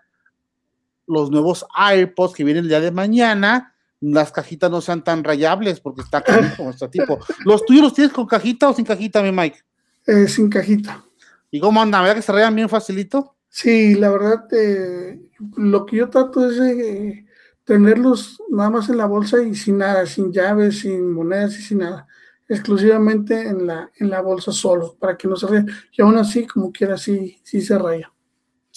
los 1.06 1.30
nuevos 1.30 1.66
AirPods 1.74 2.34
que 2.34 2.44
vienen 2.44 2.64
el 2.64 2.68
día 2.68 2.80
de 2.80 2.90
mañana, 2.90 3.74
las 4.00 4.32
cajitas 4.32 4.70
no 4.70 4.80
sean 4.80 5.02
tan 5.02 5.24
rayables 5.24 5.80
porque 5.80 6.02
está 6.02 6.22
como 6.56 6.70
este 6.70 6.88
tipo. 6.88 7.18
¿Los 7.44 7.64
tuyos 7.64 7.82
los 7.82 7.94
tienes 7.94 8.12
con 8.12 8.26
cajita 8.26 8.68
o 8.68 8.74
sin 8.74 8.84
cajita, 8.84 9.22
mi 9.22 9.32
Mike? 9.32 9.58
Eh, 10.06 10.28
sin 10.28 10.48
cajita. 10.48 11.04
¿Y 11.50 11.60
cómo 11.60 11.80
anda? 11.80 12.00
¿Verdad 12.00 12.16
que 12.16 12.22
se 12.22 12.32
rayan 12.32 12.54
bien 12.54 12.68
facilito? 12.68 13.36
Sí, 13.48 13.94
la 13.94 14.10
verdad, 14.10 14.44
eh, 14.52 15.18
lo 15.56 15.86
que 15.86 15.96
yo 15.96 16.10
trato 16.10 16.48
es 16.48 16.58
de 16.58 17.26
tenerlos 17.64 18.42
nada 18.48 18.70
más 18.70 18.88
en 18.88 18.96
la 18.96 19.06
bolsa 19.06 19.42
y 19.42 19.54
sin 19.54 19.78
nada, 19.78 20.06
sin 20.06 20.32
llaves, 20.32 20.80
sin 20.80 21.12
monedas 21.12 21.58
y 21.58 21.62
sin 21.62 21.78
nada. 21.78 22.06
Exclusivamente 22.48 23.42
en 23.46 23.66
la, 23.66 23.90
en 23.96 24.10
la 24.10 24.22
bolsa 24.22 24.52
solo, 24.52 24.96
para 24.98 25.16
que 25.16 25.28
no 25.28 25.36
se 25.36 25.46
rayen. 25.46 25.68
Y 25.92 26.02
aún 26.02 26.16
así, 26.16 26.46
como 26.46 26.72
quiera, 26.72 26.96
sí, 26.96 27.38
sí 27.44 27.60
se 27.60 27.78
raya. 27.78 28.12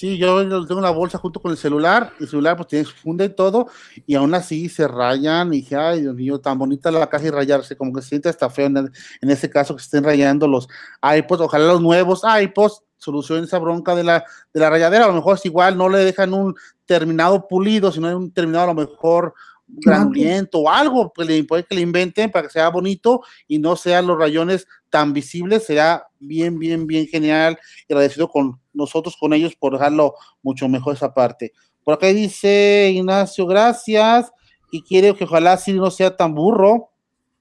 Sí, 0.01 0.17
yo 0.17 0.65
tengo 0.65 0.79
una 0.79 0.89
bolsa 0.89 1.19
junto 1.19 1.39
con 1.39 1.51
el 1.51 1.57
celular, 1.59 2.11
el 2.19 2.27
celular 2.27 2.57
pues 2.57 2.69
tiene 2.69 2.85
funda 2.85 3.23
y 3.23 3.29
todo, 3.29 3.67
y 4.07 4.15
aún 4.15 4.33
así 4.33 4.67
se 4.67 4.87
rayan, 4.87 5.53
y 5.53 5.57
dije, 5.57 5.75
ay 5.75 6.01
Dios 6.01 6.15
mío, 6.15 6.41
tan 6.41 6.57
bonita 6.57 6.89
la 6.89 7.07
caja 7.07 7.27
y 7.27 7.29
rayarse, 7.29 7.77
como 7.77 7.93
que 7.93 8.01
se 8.01 8.07
siente 8.07 8.27
hasta 8.27 8.49
feo 8.49 8.65
en, 8.65 8.77
en 8.77 9.29
ese 9.29 9.47
caso 9.47 9.75
que 9.75 9.81
se 9.83 9.85
estén 9.85 10.03
rayando 10.03 10.47
los 10.47 10.67
iPods, 11.03 11.41
ojalá 11.41 11.67
los 11.67 11.81
nuevos 11.81 12.23
iPods 12.23 12.81
solucionen 12.97 13.43
esa 13.43 13.59
bronca 13.59 13.93
de 13.93 14.03
la, 14.03 14.25
de 14.51 14.59
la 14.59 14.71
rayadera, 14.71 15.05
a 15.05 15.09
lo 15.09 15.13
mejor 15.13 15.35
es 15.35 15.45
igual, 15.45 15.77
no 15.77 15.87
le 15.87 15.99
dejan 15.99 16.33
un 16.33 16.55
terminado 16.87 17.47
pulido, 17.47 17.91
sino 17.91 18.17
un 18.17 18.31
terminado 18.33 18.63
a 18.63 18.73
lo 18.73 18.81
mejor 18.81 19.35
granulento 19.77 20.59
o 20.59 20.69
algo, 20.69 21.11
pues 21.13 21.27
le 21.27 21.43
puede 21.43 21.63
que 21.63 21.75
le 21.75 21.81
inventen 21.81 22.31
para 22.31 22.47
que 22.47 22.53
sea 22.53 22.69
bonito 22.69 23.21
y 23.47 23.59
no 23.59 23.75
sean 23.75 24.07
los 24.07 24.17
rayones 24.17 24.67
tan 24.89 25.13
visibles, 25.13 25.65
será 25.65 26.07
bien, 26.19 26.59
bien, 26.59 26.85
bien 26.85 27.07
genial 27.07 27.57
y 27.87 27.93
agradecido 27.93 28.27
con 28.27 28.59
nosotros, 28.73 29.15
con 29.19 29.33
ellos, 29.33 29.55
por 29.55 29.73
dejarlo 29.73 30.15
mucho 30.43 30.67
mejor 30.67 30.95
esa 30.95 31.13
parte. 31.13 31.53
Por 31.83 31.93
acá 31.93 32.07
dice 32.07 32.91
Ignacio, 32.93 33.45
gracias, 33.47 34.31
y 34.71 34.81
quiere 34.83 35.15
que 35.15 35.23
ojalá 35.23 35.57
Siri 35.57 35.79
no 35.79 35.91
sea 35.91 36.15
tan 36.15 36.33
burro. 36.33 36.89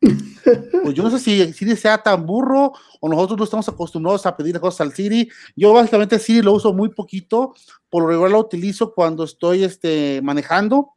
Pues 0.82 0.94
yo 0.94 1.02
no 1.02 1.10
sé 1.10 1.18
si 1.18 1.52
Siri 1.52 1.76
sea 1.76 2.02
tan 2.02 2.24
burro 2.24 2.72
o 3.00 3.08
nosotros 3.08 3.38
no 3.38 3.44
estamos 3.44 3.68
acostumbrados 3.68 4.24
a 4.24 4.34
pedir 4.34 4.58
cosas 4.58 4.80
al 4.80 4.94
Siri. 4.94 5.28
Yo 5.54 5.74
básicamente 5.74 6.18
Siri 6.18 6.40
lo 6.40 6.54
uso 6.54 6.72
muy 6.72 6.88
poquito, 6.88 7.54
por 7.90 8.02
lo 8.02 8.08
regular 8.08 8.30
lo 8.30 8.40
utilizo 8.40 8.94
cuando 8.94 9.24
estoy 9.24 9.62
este, 9.62 10.20
manejando 10.22 10.94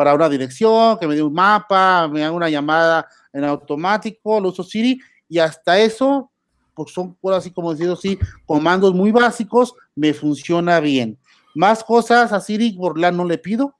para 0.00 0.14
una 0.14 0.30
dirección, 0.30 0.98
que 0.98 1.06
me 1.06 1.14
dé 1.14 1.22
un 1.22 1.34
mapa, 1.34 2.08
me 2.08 2.24
haga 2.24 2.34
una 2.34 2.48
llamada 2.48 3.06
en 3.34 3.44
automático, 3.44 4.40
lo 4.40 4.48
uso 4.48 4.62
Siri 4.62 4.98
y 5.28 5.38
hasta 5.38 5.78
eso, 5.78 6.30
pues 6.72 6.90
son 6.90 7.16
por 7.16 7.34
así 7.34 7.50
como 7.50 7.70
decirlo 7.70 7.92
así, 7.92 8.18
comandos 8.46 8.94
muy 8.94 9.12
básicos, 9.12 9.74
me 9.94 10.14
funciona 10.14 10.80
bien. 10.80 11.18
Más 11.54 11.84
cosas 11.84 12.32
a 12.32 12.40
Siri 12.40 12.72
por 12.72 12.98
la 12.98 13.12
no 13.12 13.26
le 13.26 13.36
pido, 13.36 13.74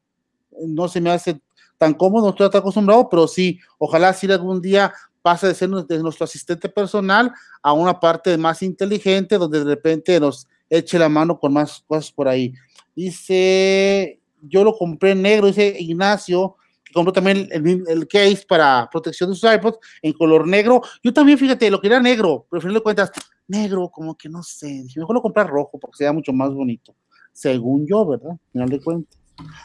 no 0.66 0.88
se 0.88 1.00
me 1.00 1.10
hace 1.10 1.40
tan 1.78 1.94
cómodo, 1.94 2.24
no 2.24 2.30
estoy 2.32 2.50
tan 2.50 2.60
acostumbrado, 2.60 3.08
pero 3.08 3.26
sí, 3.26 3.58
ojalá 3.78 4.12
Siri 4.12 4.34
algún 4.34 4.60
día 4.60 4.92
pase 5.22 5.46
de 5.46 5.54
ser 5.54 5.70
nuestro 5.70 6.24
asistente 6.24 6.68
personal 6.68 7.32
a 7.62 7.72
una 7.72 7.98
parte 7.98 8.36
más 8.36 8.62
inteligente 8.62 9.38
donde 9.38 9.60
de 9.60 9.64
repente 9.64 10.20
nos 10.20 10.46
eche 10.68 10.98
la 10.98 11.08
mano 11.08 11.40
con 11.40 11.54
más 11.54 11.82
cosas 11.86 12.12
por 12.12 12.28
ahí. 12.28 12.52
Dice 12.94 14.19
yo 14.42 14.64
lo 14.64 14.76
compré 14.76 15.12
en 15.12 15.22
negro, 15.22 15.46
dice 15.46 15.76
Ignacio, 15.78 16.56
que 16.84 16.92
compró 16.92 17.12
también 17.12 17.48
el, 17.50 18.08
case 18.08 18.44
para 18.48 18.88
protección 18.90 19.30
de 19.30 19.36
sus 19.36 19.52
iPods 19.52 19.78
en 20.02 20.12
color 20.12 20.46
negro. 20.46 20.82
Yo 21.02 21.12
también, 21.12 21.38
fíjate, 21.38 21.70
lo 21.70 21.80
quería 21.80 22.00
negro, 22.00 22.46
pero 22.50 22.58
al 22.58 22.62
final 22.62 22.74
de 22.74 22.82
cuentas, 22.82 23.12
negro, 23.46 23.88
como 23.90 24.16
que 24.16 24.28
no 24.28 24.42
sé, 24.42 24.84
mejor 24.96 25.14
lo 25.14 25.22
comprar 25.22 25.48
rojo 25.48 25.78
porque 25.78 25.98
sea 25.98 26.12
mucho 26.12 26.32
más 26.32 26.52
bonito, 26.52 26.94
según 27.32 27.86
yo, 27.86 28.06
¿verdad? 28.06 28.32
Al 28.32 28.52
final 28.52 28.68
de 28.68 28.80
cuentas. 28.80 29.20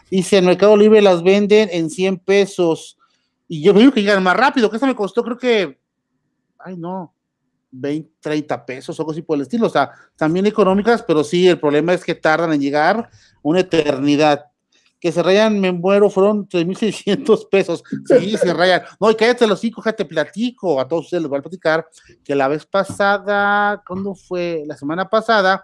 Dice, 0.09 0.37
en 0.37 0.45
Mercado 0.45 0.77
Libre 0.77 1.01
las 1.01 1.23
venden 1.23 1.69
en 1.71 1.89
100 1.89 2.19
pesos. 2.19 2.97
Y 3.47 3.61
yo 3.61 3.73
veo 3.73 3.91
que 3.91 4.01
llegan 4.01 4.23
más 4.23 4.37
rápido, 4.37 4.69
que 4.69 4.77
esta 4.77 4.87
me 4.87 4.95
costó, 4.95 5.23
creo 5.23 5.37
que, 5.37 5.79
ay 6.59 6.77
no, 6.77 7.13
20, 7.71 8.09
30 8.19 8.65
pesos 8.65 8.97
o 8.97 9.01
algo 9.01 9.11
así 9.11 9.21
por 9.21 9.35
el 9.35 9.41
estilo. 9.41 9.67
O 9.67 9.69
sea, 9.69 9.91
también 10.15 10.45
económicas, 10.45 11.03
pero 11.03 11.23
sí, 11.23 11.47
el 11.47 11.59
problema 11.59 11.93
es 11.93 12.03
que 12.03 12.15
tardan 12.15 12.53
en 12.53 12.61
llegar 12.61 13.09
una 13.41 13.59
eternidad 13.59 14.45
que 14.99 15.11
se 15.11 15.21
rayan, 15.21 15.59
me 15.59 15.71
muero, 15.71 16.09
fueron 16.09 16.47
3.600 16.47 17.47
pesos. 17.51 17.83
Sí, 18.05 18.37
se 18.37 18.53
rayan. 18.53 18.83
No, 18.99 19.11
y 19.11 19.15
cállate 19.15 19.47
los 19.47 19.59
cinco, 19.59 19.81
te 19.93 20.05
platico, 20.05 20.79
a 20.79 20.87
todos 20.87 21.05
ustedes 21.05 21.23
les 21.23 21.29
voy 21.29 21.39
a 21.39 21.43
platicar, 21.43 21.87
que 22.23 22.35
la 22.35 22.47
vez 22.47 22.65
pasada, 22.65 23.83
¿cuándo 23.87 24.15
fue? 24.15 24.63
La 24.65 24.75
semana 24.77 25.09
pasada, 25.09 25.63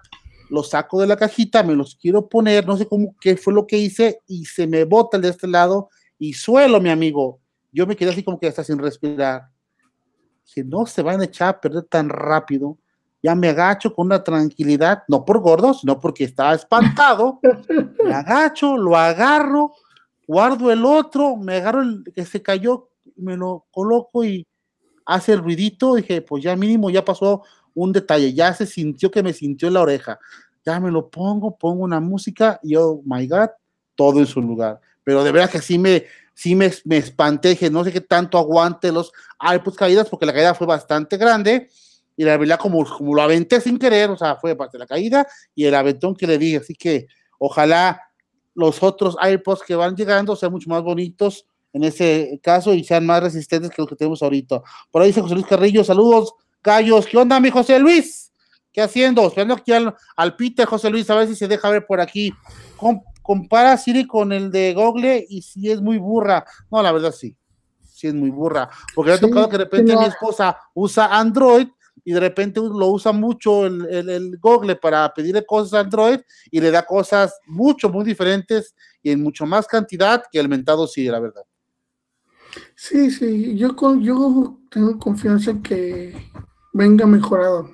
los 0.49 0.69
saco 0.69 0.99
de 0.99 1.07
la 1.07 1.15
cajita, 1.15 1.63
me 1.63 1.75
los 1.75 1.95
quiero 1.95 2.27
poner, 2.27 2.67
no 2.67 2.77
sé 2.77 2.85
cómo, 2.85 3.15
qué 3.19 3.37
fue 3.37 3.53
lo 3.53 3.65
que 3.65 3.77
hice, 3.77 4.21
y 4.27 4.45
se 4.45 4.67
me 4.67 4.83
bota 4.83 5.17
el 5.17 5.23
de 5.23 5.29
este 5.29 5.47
lado, 5.47 5.89
y 6.19 6.33
suelo, 6.33 6.79
mi 6.79 6.89
amigo. 6.89 7.39
Yo 7.71 7.87
me 7.87 7.95
quedé 7.95 8.11
así 8.11 8.23
como 8.23 8.39
que 8.39 8.47
está 8.47 8.63
sin 8.63 8.77
respirar. 8.77 9.47
Que 10.53 10.63
no 10.63 10.85
se 10.85 11.01
van 11.01 11.21
a 11.21 11.23
echar 11.23 11.49
a 11.49 11.61
perder 11.61 11.83
tan 11.85 12.09
rápido 12.09 12.77
ya 13.23 13.35
me 13.35 13.49
agacho 13.49 13.93
con 13.93 14.07
una 14.07 14.23
tranquilidad, 14.23 15.03
no 15.07 15.23
por 15.23 15.39
gordo, 15.39 15.73
sino 15.73 15.99
porque 15.99 16.23
estaba 16.23 16.55
espantado, 16.55 17.39
me 18.03 18.13
agacho, 18.13 18.77
lo 18.77 18.97
agarro, 18.97 19.73
guardo 20.27 20.71
el 20.71 20.85
otro, 20.85 21.37
me 21.37 21.57
agarro 21.57 21.81
el 21.81 22.03
que 22.13 22.25
se 22.25 22.41
cayó, 22.41 22.89
me 23.15 23.37
lo 23.37 23.65
coloco 23.71 24.23
y 24.23 24.45
hace 25.05 25.33
el 25.33 25.39
ruidito, 25.39 25.95
dije, 25.95 26.21
pues 26.21 26.43
ya 26.43 26.55
mínimo 26.55 26.89
ya 26.89 27.05
pasó 27.05 27.43
un 27.73 27.91
detalle, 27.91 28.33
ya 28.33 28.53
se 28.53 28.65
sintió 28.65 29.11
que 29.11 29.23
me 29.23 29.33
sintió 29.33 29.67
en 29.67 29.75
la 29.75 29.81
oreja, 29.81 30.19
ya 30.65 30.79
me 30.79 30.91
lo 30.91 31.09
pongo, 31.09 31.55
pongo 31.57 31.83
una 31.83 31.99
música 31.99 32.59
y 32.63 32.75
oh 32.75 33.01
my 33.05 33.27
god, 33.27 33.49
todo 33.95 34.19
en 34.19 34.27
su 34.27 34.41
lugar. 34.41 34.79
Pero 35.03 35.23
de 35.23 35.31
verdad 35.31 35.49
que 35.49 35.61
sí 35.61 35.77
me, 35.79 36.05
sí 36.33 36.55
me, 36.55 36.71
me 36.85 36.97
espanté, 36.97 37.49
dije, 37.49 37.69
no 37.69 37.83
sé 37.83 37.91
qué 37.91 38.01
tanto 38.01 38.37
aguante 38.37 38.91
los 38.91 39.11
pues 39.63 39.75
caídas, 39.75 40.09
porque 40.09 40.25
la 40.25 40.33
caída 40.33 40.53
fue 40.53 40.67
bastante 40.67 41.17
grande 41.17 41.69
y 42.15 42.23
la 42.23 42.37
verdad 42.37 42.59
como, 42.59 42.83
como 42.85 43.15
lo 43.15 43.21
aventé 43.21 43.61
sin 43.61 43.77
querer, 43.77 44.09
o 44.09 44.17
sea, 44.17 44.35
fue 44.35 44.55
parte 44.55 44.77
de 44.77 44.79
la 44.79 44.87
caída 44.87 45.27
y 45.55 45.65
el 45.65 45.75
aventón 45.75 46.15
que 46.15 46.27
le 46.27 46.37
di, 46.37 46.55
así 46.55 46.75
que 46.75 47.07
ojalá 47.39 48.01
los 48.53 48.83
otros 48.83 49.15
AirPods 49.19 49.63
que 49.63 49.75
van 49.75 49.95
llegando 49.95 50.35
sean 50.35 50.51
mucho 50.51 50.69
más 50.69 50.83
bonitos 50.83 51.47
en 51.73 51.83
ese 51.83 52.39
caso 52.43 52.73
y 52.73 52.83
sean 52.83 53.05
más 53.05 53.23
resistentes 53.23 53.71
que 53.71 53.81
los 53.81 53.87
que 53.87 53.95
tenemos 53.95 54.21
ahorita. 54.21 54.61
Por 54.91 55.01
ahí 55.01 55.09
dice 55.09 55.21
José 55.21 55.35
Luis 55.35 55.47
Carrillo, 55.47 55.83
saludos, 55.83 56.33
gallos, 56.61 57.05
¿qué 57.05 57.17
onda 57.17 57.39
mi 57.39 57.49
José 57.49 57.79
Luis? 57.79 58.31
¿Qué 58.73 58.81
haciendo? 58.81 59.25
Esperando 59.25 59.55
aquí 59.55 59.71
al, 59.71 59.95
al 60.15 60.35
Peter 60.35 60.65
José 60.65 60.89
Luis, 60.89 61.09
a 61.09 61.15
ver 61.15 61.27
si 61.27 61.35
se 61.35 61.47
deja 61.47 61.69
ver 61.69 61.85
por 61.85 61.99
aquí. 61.99 62.33
compara 63.21 63.77
Siri 63.77 64.05
con 64.05 64.31
el 64.31 64.51
de 64.51 64.73
Google 64.73 65.25
y 65.29 65.41
si 65.41 65.71
es 65.71 65.81
muy 65.81 65.97
burra. 65.97 66.45
No, 66.69 66.81
la 66.81 66.91
verdad 66.91 67.11
sí, 67.11 67.35
sí 67.83 68.07
es 68.07 68.13
muy 68.13 68.29
burra, 68.29 68.69
porque 68.95 69.11
me 69.11 69.15
ha 69.15 69.19
tocado 69.19 69.49
que 69.49 69.57
de 69.57 69.63
repente 69.65 69.95
mi 69.95 70.05
esposa 70.05 70.57
usa 70.73 71.17
Android 71.17 71.67
y 72.03 72.13
de 72.13 72.19
repente 72.19 72.59
lo 72.59 72.87
usa 72.87 73.11
mucho 73.11 73.65
el, 73.65 73.85
el, 74.09 74.37
Google 74.39 74.75
para 74.75 75.13
pedirle 75.13 75.45
cosas 75.45 75.73
a 75.73 75.79
Android 75.81 76.19
y 76.49 76.59
le 76.59 76.71
da 76.71 76.85
cosas 76.85 77.39
mucho, 77.45 77.89
muy 77.89 78.03
diferentes 78.03 78.75
y 79.03 79.11
en 79.11 79.21
mucho 79.21 79.45
más 79.45 79.67
cantidad 79.67 80.23
que 80.31 80.39
el 80.39 80.49
mentado 80.49 80.87
sí, 80.87 81.05
la 81.05 81.19
verdad. 81.19 81.43
Sí, 82.75 83.11
sí, 83.11 83.55
yo, 83.55 83.75
yo 83.99 84.59
tengo 84.69 84.97
confianza 84.99 85.51
en 85.51 85.61
que 85.61 86.31
venga 86.73 87.05
mejorado 87.05 87.69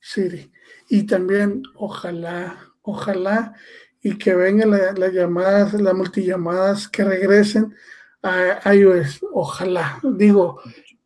Siri. 0.00 0.52
Y 0.88 1.04
también, 1.04 1.62
ojalá, 1.74 2.58
ojalá, 2.82 3.54
y 4.02 4.16
que 4.18 4.34
vengan 4.34 4.70
las 4.70 5.12
llamadas, 5.12 5.74
las 5.74 5.94
multillamadas 5.94 6.88
que 6.88 7.02
regresen 7.02 7.74
a 8.22 8.72
iOS. 8.72 9.20
Ojalá. 9.32 9.98
Digo, 10.02 10.60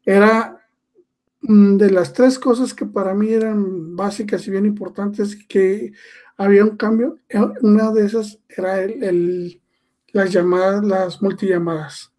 era 0.05 0.60
de 1.43 1.91
las 1.91 2.13
tres 2.13 2.39
cosas 2.39 2.75
que 2.75 2.85
para 2.87 3.15
mí 3.15 3.31
eran 3.33 3.97
básicas 3.97 4.47
y 4.47 4.51
bien 4.51 4.67
importantes, 4.67 5.37
que 5.49 5.93
había 6.37 6.65
un 6.65 6.77
cambio, 6.77 7.19
eh, 7.29 7.39
una 7.63 7.91
de 7.93 8.07
esas 8.07 8.39
era 8.49 8.81
el, 8.81 9.61
las 10.13 10.31
llamadas, 10.31 10.85
las 10.85 11.23
multillamadas. 11.23 12.13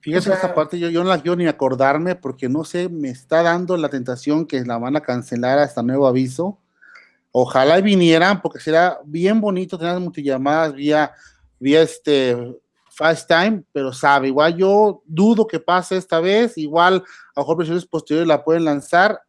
Fíjate, 0.00 0.32
esa 0.32 0.54
parte 0.54 0.78
yo, 0.78 0.88
yo 0.88 1.02
no 1.02 1.10
la 1.10 1.20
quiero 1.20 1.36
ni 1.36 1.46
acordarme 1.46 2.14
porque 2.14 2.48
no 2.48 2.64
sé, 2.64 2.88
me 2.88 3.08
está 3.08 3.42
dando 3.42 3.76
la 3.76 3.88
tentación 3.88 4.46
que 4.46 4.64
la 4.64 4.78
van 4.78 4.94
a 4.96 5.00
cancelar 5.00 5.58
hasta 5.58 5.82
nuevo 5.82 6.06
aviso. 6.06 6.60
Ojalá 7.32 7.80
vinieran 7.80 8.40
porque 8.40 8.60
será 8.60 9.00
bien 9.04 9.40
bonito 9.40 9.76
tener 9.76 9.98
multillamadas 9.98 10.74
vía, 10.74 11.12
vía 11.58 11.82
este 11.82 12.36
Fast 12.96 13.28
Time, 13.28 13.62
pero 13.72 13.92
sabe, 13.92 14.28
igual 14.28 14.56
yo 14.56 15.02
dudo 15.04 15.46
que 15.46 15.60
pase 15.60 15.98
esta 15.98 16.18
vez, 16.18 16.56
igual 16.56 16.94
a 17.34 17.40
lo 17.40 17.42
mejor 17.42 17.58
versiones 17.58 17.84
posteriores 17.84 18.26
la 18.26 18.42
pueden 18.42 18.64
lanzar, 18.64 19.20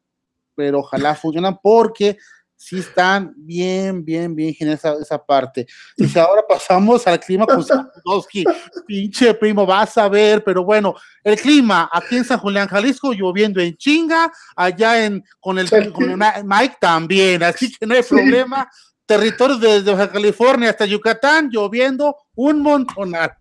pero 0.55 0.79
ojalá 0.79 1.13
funcionan 1.15 1.59
porque 1.61 2.17
sí 2.55 2.79
están 2.79 3.33
bien, 3.35 4.05
bien, 4.05 4.33
bien 4.33 4.55
en 4.61 4.69
esa, 4.69 4.93
esa 4.93 5.23
parte. 5.23 5.67
Dice, 5.97 6.17
ahora 6.17 6.43
pasamos 6.47 7.05
al 7.07 7.19
clima 7.19 7.45
con 7.45 7.63
pinche 8.85 9.33
primo, 9.33 9.65
vas 9.65 9.97
a 9.97 10.07
ver, 10.07 10.41
pero 10.45 10.63
bueno, 10.63 10.95
el 11.21 11.37
clima 11.37 11.89
aquí 11.91 12.15
en 12.15 12.23
San 12.23 12.39
Julián, 12.39 12.69
Jalisco, 12.69 13.11
lloviendo 13.11 13.59
en 13.59 13.75
chinga, 13.75 14.31
allá 14.55 15.05
en 15.05 15.21
con 15.41 15.59
el, 15.59 15.69
con 15.91 16.17
Mike 16.45 16.77
también, 16.79 17.43
así 17.43 17.69
que 17.71 17.85
no 17.85 17.95
hay 17.95 18.03
problema. 18.03 18.69
Territorio 19.05 19.57
desde 19.57 19.91
Baja 19.91 20.09
California 20.09 20.69
hasta 20.69 20.85
Yucatán, 20.85 21.49
lloviendo 21.49 22.15
un 22.35 22.61
montonal. 22.61 23.31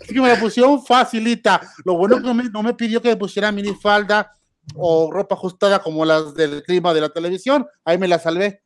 Así 0.00 0.14
que 0.14 0.20
me 0.20 0.28
la 0.28 0.40
pusieron 0.40 0.84
facilita. 0.84 1.60
Lo 1.84 1.96
bueno 1.96 2.16
que 2.16 2.22
no 2.50 2.62
me, 2.62 2.74
pidió 2.74 3.02
que 3.02 3.08
me 3.10 3.16
pusiera 3.16 3.52
minifalda 3.52 4.32
o 4.74 5.10
ropa 5.10 5.34
ajustada 5.34 5.82
como 5.82 6.04
las 6.04 6.34
del 6.34 6.62
clima 6.62 6.94
de 6.94 7.00
la 7.00 7.08
televisión. 7.08 7.66
Ahí 7.84 7.98
me 7.98 8.08
la 8.08 8.18
salvé. 8.18 8.62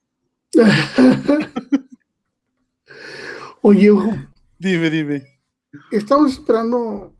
Oye, 3.62 3.90
Dime, 4.58 4.90
dime. 4.90 5.40
Estamos 5.90 6.32
esperando 6.34 7.12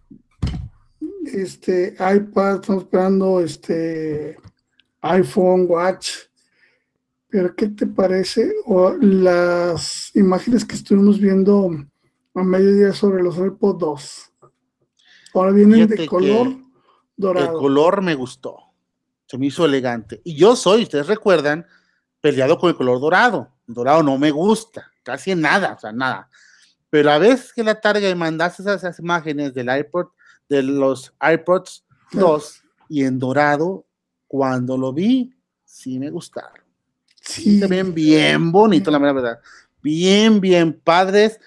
este 1.24 1.94
iPad, 1.94 2.60
estamos 2.60 2.84
esperando 2.84 3.40
este 3.40 4.36
iPhone, 5.00 5.66
Watch. 5.68 6.10
Pero, 7.32 7.56
¿qué 7.56 7.68
te 7.68 7.86
parece? 7.86 8.52
O 8.66 8.92
las 8.92 10.14
imágenes 10.14 10.66
que 10.66 10.74
estuvimos 10.74 11.18
viendo 11.18 11.70
a 12.34 12.42
mediodía 12.42 12.92
sobre 12.92 13.22
los 13.22 13.38
AirPods 13.38 13.78
2. 13.78 14.32
Ahora 15.32 15.52
vienen 15.52 15.88
de 15.88 16.06
color 16.06 16.54
dorado. 17.16 17.52
El 17.52 17.58
color 17.58 18.02
me 18.02 18.14
gustó. 18.14 18.58
Se 19.24 19.38
me 19.38 19.46
hizo 19.46 19.64
elegante. 19.64 20.20
Y 20.24 20.36
yo 20.36 20.54
soy, 20.54 20.82
ustedes 20.82 21.06
recuerdan, 21.06 21.64
peleado 22.20 22.58
con 22.58 22.68
el 22.68 22.76
color 22.76 23.00
dorado. 23.00 23.48
El 23.66 23.72
dorado 23.72 24.02
no 24.02 24.18
me 24.18 24.30
gusta, 24.30 24.92
casi 25.02 25.34
nada, 25.34 25.72
o 25.72 25.80
sea, 25.80 25.90
nada. 25.90 26.28
Pero 26.90 27.12
a 27.12 27.16
veces 27.16 27.54
que 27.54 27.64
la 27.64 27.80
tarde 27.80 28.02
me 28.10 28.14
mandaste 28.14 28.62
esas, 28.62 28.98
imágenes 28.98 29.54
del 29.54 29.74
iPod, 29.74 30.08
de 30.50 30.62
los 30.62 31.14
iPods 31.18 31.86
2 32.12 32.62
y 32.90 33.04
en 33.04 33.18
dorado, 33.18 33.86
cuando 34.28 34.76
lo 34.76 34.92
vi, 34.92 35.34
sí 35.64 35.98
me 35.98 36.10
gustaron. 36.10 36.61
Sí. 37.22 37.58
Se 37.58 37.66
ven 37.66 37.94
bien 37.94 38.52
bonitos, 38.52 38.92
la 38.92 38.98
verdad. 38.98 39.40
Bien, 39.82 40.40
bien 40.40 40.72
padres. 40.72 41.40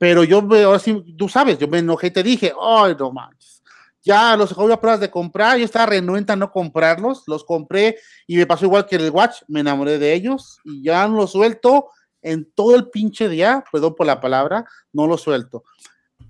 Pero 0.00 0.24
yo 0.24 0.40
veo 0.40 0.72
así, 0.72 1.14
tú 1.18 1.28
sabes, 1.28 1.58
yo 1.58 1.68
me 1.68 1.78
enojé 1.78 2.06
y 2.06 2.10
te 2.10 2.22
dije, 2.22 2.54
ay, 2.58 2.96
no 2.98 3.12
manches. 3.12 3.62
Ya 4.02 4.34
los 4.34 4.48
dejó 4.48 4.72
a 4.72 4.80
pruebas 4.80 5.00
de 5.00 5.10
comprar, 5.10 5.58
yo 5.58 5.64
estaba 5.66 5.84
renuente 5.84 6.32
a 6.32 6.36
no 6.36 6.50
comprarlos, 6.50 7.24
los 7.26 7.44
compré 7.44 7.98
y 8.26 8.36
me 8.36 8.46
pasó 8.46 8.64
igual 8.64 8.86
que 8.86 8.96
el 8.96 9.10
Watch, 9.10 9.42
me 9.46 9.60
enamoré 9.60 9.98
de 9.98 10.14
ellos 10.14 10.58
y 10.64 10.82
ya 10.82 11.06
no 11.06 11.16
los 11.16 11.32
suelto 11.32 11.90
en 12.22 12.50
todo 12.54 12.76
el 12.76 12.88
pinche 12.88 13.28
día, 13.28 13.62
perdón 13.70 13.94
por 13.94 14.06
la 14.06 14.22
palabra, 14.22 14.64
no 14.90 15.06
lo 15.06 15.18
suelto. 15.18 15.64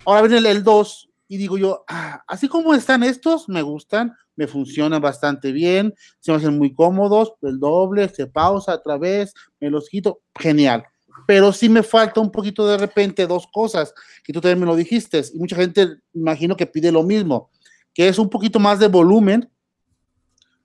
Ahora 0.05 0.27
viene 0.27 0.49
el 0.49 0.65
2 0.65 1.09
y 1.29 1.37
digo 1.37 1.57
yo, 1.57 1.85
ah, 1.87 2.21
así 2.27 2.49
como 2.49 2.73
están 2.73 3.03
estos, 3.03 3.47
me 3.47 3.61
gustan, 3.61 4.17
me 4.41 4.47
funcionan 4.47 4.99
bastante 4.99 5.51
bien, 5.51 5.93
se 6.19 6.31
me 6.31 6.37
hacen 6.37 6.57
muy 6.57 6.73
cómodos, 6.73 7.33
el 7.43 7.59
doble, 7.59 8.09
se 8.09 8.25
pausa 8.25 8.73
otra 8.73 8.97
vez, 8.97 9.35
me 9.59 9.69
los 9.69 9.87
quito, 9.87 10.21
genial. 10.35 10.83
Pero 11.27 11.53
sí 11.53 11.69
me 11.69 11.83
falta 11.83 12.19
un 12.19 12.31
poquito 12.31 12.65
de 12.65 12.79
repente 12.79 13.27
dos 13.27 13.45
cosas, 13.53 13.93
que 14.23 14.33
tú 14.33 14.41
también 14.41 14.59
me 14.59 14.65
lo 14.65 14.75
dijiste, 14.75 15.21
y 15.31 15.37
mucha 15.37 15.55
gente 15.55 15.97
imagino 16.15 16.57
que 16.57 16.65
pide 16.65 16.91
lo 16.91 17.03
mismo, 17.03 17.51
que 17.93 18.07
es 18.07 18.17
un 18.17 18.31
poquito 18.31 18.59
más 18.59 18.79
de 18.79 18.87
volumen, 18.87 19.47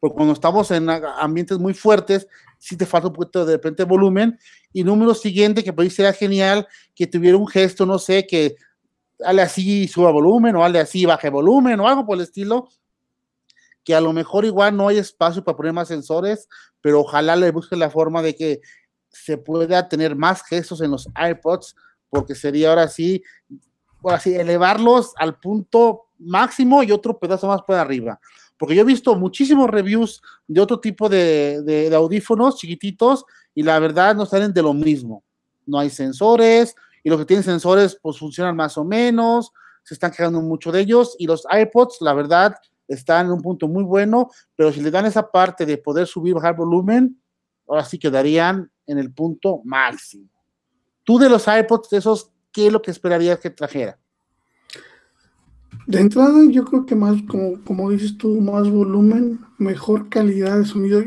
porque 0.01 0.15
cuando 0.15 0.33
estamos 0.33 0.71
en 0.71 0.89
ambientes 0.89 1.59
muy 1.59 1.75
fuertes, 1.75 2.27
sí 2.59 2.79
te 2.79 2.87
falta 2.87 3.09
un 3.09 3.15
poquito 3.15 3.45
de 3.45 3.55
repente 3.57 3.85
volumen. 3.85 4.39
Y 4.73 4.85
número 4.85 5.15
siguiente, 5.15 5.65
que 5.65 5.73
por 5.73 5.91
ser 5.91 6.15
genial, 6.15 6.67
que 6.95 7.07
tuviera 7.07 7.37
un 7.37 7.47
gesto, 7.47 7.85
no 7.85 7.99
sé, 7.99 8.27
que 8.27 8.57
hale 9.25 9.43
así 9.43 9.89
suba 9.89 10.11
volumen, 10.11 10.55
o 10.57 10.65
hale 10.65 10.79
así 10.79 11.05
baje 11.05 11.29
volumen, 11.29 11.81
o 11.81 11.89
algo 11.89 12.07
por 12.07 12.17
el 12.17 12.23
estilo, 12.23 12.69
que 13.87 13.95
a 13.95 14.01
lo 14.01 14.13
mejor 14.13 14.45
igual 14.45 14.77
no 14.77 14.89
hay 14.89 14.99
espacio 14.99 15.45
para 15.45 15.57
poner 15.57 15.73
más 15.73 15.87
sensores, 15.87 16.49
pero 16.81 17.03
ojalá 17.03 17.37
le 17.37 17.53
busque 17.53 17.77
la 17.77 17.89
forma 17.89 18.21
de 18.21 18.35
que 18.35 18.61
se 19.09 19.39
pueda 19.39 19.89
tener 19.89 20.17
más 20.17 20.43
gestos 20.43 20.81
en 20.81 20.91
los 20.91 21.09
iPods, 21.17 21.77
porque 22.11 22.35
sería 22.35 22.71
ahora 22.71 22.89
sí, 22.89 23.23
ahora 24.03 24.19
sí, 24.19 24.35
elevarlos 24.35 25.13
al 25.17 25.39
punto 25.39 26.09
máximo 26.19 26.83
y 26.83 26.91
otro 26.91 27.17
pedazo 27.17 27.47
más 27.47 27.63
para 27.63 27.81
arriba. 27.81 28.19
Porque 28.59 28.75
yo 28.75 28.83
he 28.83 28.85
visto 28.85 29.15
muchísimos 29.15 29.71
reviews 29.71 30.21
de 30.49 30.61
otro 30.61 30.81
tipo 30.81 31.09
de, 31.09 31.93
audífonos 31.95 32.57
chiquititos 32.57 33.25
y 33.55 33.63
la 33.63 33.79
verdad 33.79 34.17
no 34.17 34.27
salen 34.27 34.53
de 34.53 34.63
lo 34.63 34.75
mismo. 34.75 35.23
No 35.65 35.79
hay 35.79 35.91
sensores 35.91 36.75
y 37.05 37.09
los 37.09 37.21
que 37.21 37.25
tienen 37.25 37.45
sensores 37.45 37.97
pues 38.03 38.19
funcionan 38.19 38.57
más 38.57 38.77
o 38.79 38.85
menos, 38.85 39.53
se 39.85 39.95
están 39.95 40.11
quejando 40.11 40.41
mucho 40.41 40.73
de 40.73 40.81
ellos 40.81 41.15
y 41.21 41.29
los 41.29 41.47
iPods, 41.49 41.99
la 42.01 42.15
verdad, 42.15 42.57
están 42.89 43.27
en 43.27 43.33
un 43.33 43.43
punto 43.43 43.69
muy 43.69 43.85
bueno, 43.85 44.31
pero 44.55 44.73
si 44.73 44.81
le 44.81 44.91
dan 44.91 45.07
esa 45.07 45.31
parte 45.31 45.67
de 45.67 45.79
poder 45.79 46.07
subir, 46.07 46.35
bajar 46.35 46.57
volumen, 46.57 47.21
ahora 47.67 47.85
sí 47.85 47.99
quedarían 47.99 48.71
en 48.87 48.99
el 48.99 49.13
punto 49.13 49.61
máximo. 49.65 50.29
Tú 51.05 51.19
de 51.19 51.29
los 51.29 51.47
iPods, 51.47 51.93
esos, 51.93 52.33
¿qué 52.53 52.67
es 52.69 52.73
lo 52.73 52.83
que 52.83 52.91
esperarías 52.91 53.39
que 53.39 53.51
trajera? 53.51 53.99
De 55.87 56.01
entrada, 56.01 56.45
yo 56.51 56.65
creo 56.65 56.85
que 56.85 56.97
más, 56.97 57.23
como, 57.29 57.63
como 57.63 57.91
dices 57.91 58.17
tú, 58.19 58.41
más 58.41 58.69
volumen, 58.69 59.39
mejor 59.59 60.09
calidad 60.09 60.59
de 60.59 60.65
sonido. 60.65 61.03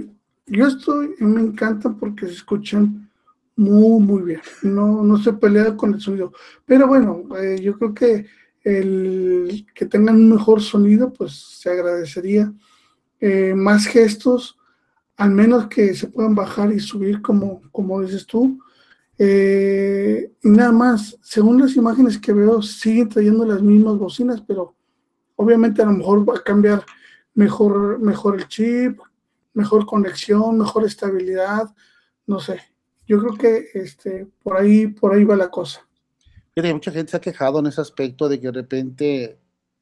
Yo 0.47 0.67
estoy, 0.67 1.15
me 1.19 1.41
encanta 1.41 1.89
porque 1.91 2.27
se 2.27 2.33
escuchan 2.33 3.09
muy, 3.57 4.01
muy 4.01 4.23
bien. 4.23 4.41
No, 4.63 5.03
no 5.03 5.17
se 5.17 5.33
pelea 5.33 5.75
con 5.75 5.93
el 5.93 5.99
sonido. 5.99 6.31
Pero 6.65 6.87
bueno, 6.87 7.23
eh, 7.37 7.59
yo 7.61 7.77
creo 7.77 7.93
que 7.93 8.25
el 8.63 9.65
que 9.73 9.85
tengan 9.85 10.15
un 10.15 10.29
mejor 10.29 10.61
sonido, 10.61 11.11
pues 11.13 11.33
se 11.33 11.69
agradecería. 11.69 12.53
Eh, 13.19 13.53
más 13.55 13.85
gestos, 13.85 14.57
al 15.17 15.31
menos 15.31 15.67
que 15.67 15.93
se 15.93 16.07
puedan 16.07 16.35
bajar 16.35 16.71
y 16.71 16.79
subir 16.79 17.21
como, 17.21 17.61
como 17.71 18.01
dices 18.01 18.25
tú. 18.25 18.59
Eh, 19.17 20.31
y 20.41 20.49
nada 20.49 20.71
más, 20.71 21.17
según 21.21 21.59
las 21.61 21.75
imágenes 21.75 22.17
que 22.17 22.31
veo, 22.31 22.61
siguen 22.61 23.09
trayendo 23.09 23.45
las 23.45 23.61
mismas 23.61 23.97
bocinas, 23.97 24.41
pero 24.41 24.75
obviamente 25.35 25.81
a 25.81 25.85
lo 25.85 25.91
mejor 25.91 26.27
va 26.27 26.37
a 26.37 26.43
cambiar 26.43 26.85
mejor, 27.33 27.99
mejor 27.99 28.35
el 28.39 28.47
chip, 28.47 28.99
mejor 29.53 29.85
conexión, 29.85 30.57
mejor 30.57 30.85
estabilidad, 30.85 31.73
no 32.25 32.39
sé. 32.39 32.61
Yo 33.05 33.19
creo 33.19 33.33
que 33.35 33.69
este, 33.73 34.27
por 34.41 34.55
ahí, 34.55 34.87
por 34.87 35.13
ahí 35.13 35.25
va 35.25 35.35
la 35.35 35.49
cosa 35.49 35.88
mucha 36.55 36.91
gente 36.91 37.11
se 37.11 37.17
ha 37.17 37.21
quejado 37.21 37.59
en 37.59 37.67
ese 37.67 37.81
aspecto 37.81 38.27
de 38.27 38.39
que 38.39 38.47
de 38.47 38.53
repente 38.53 39.39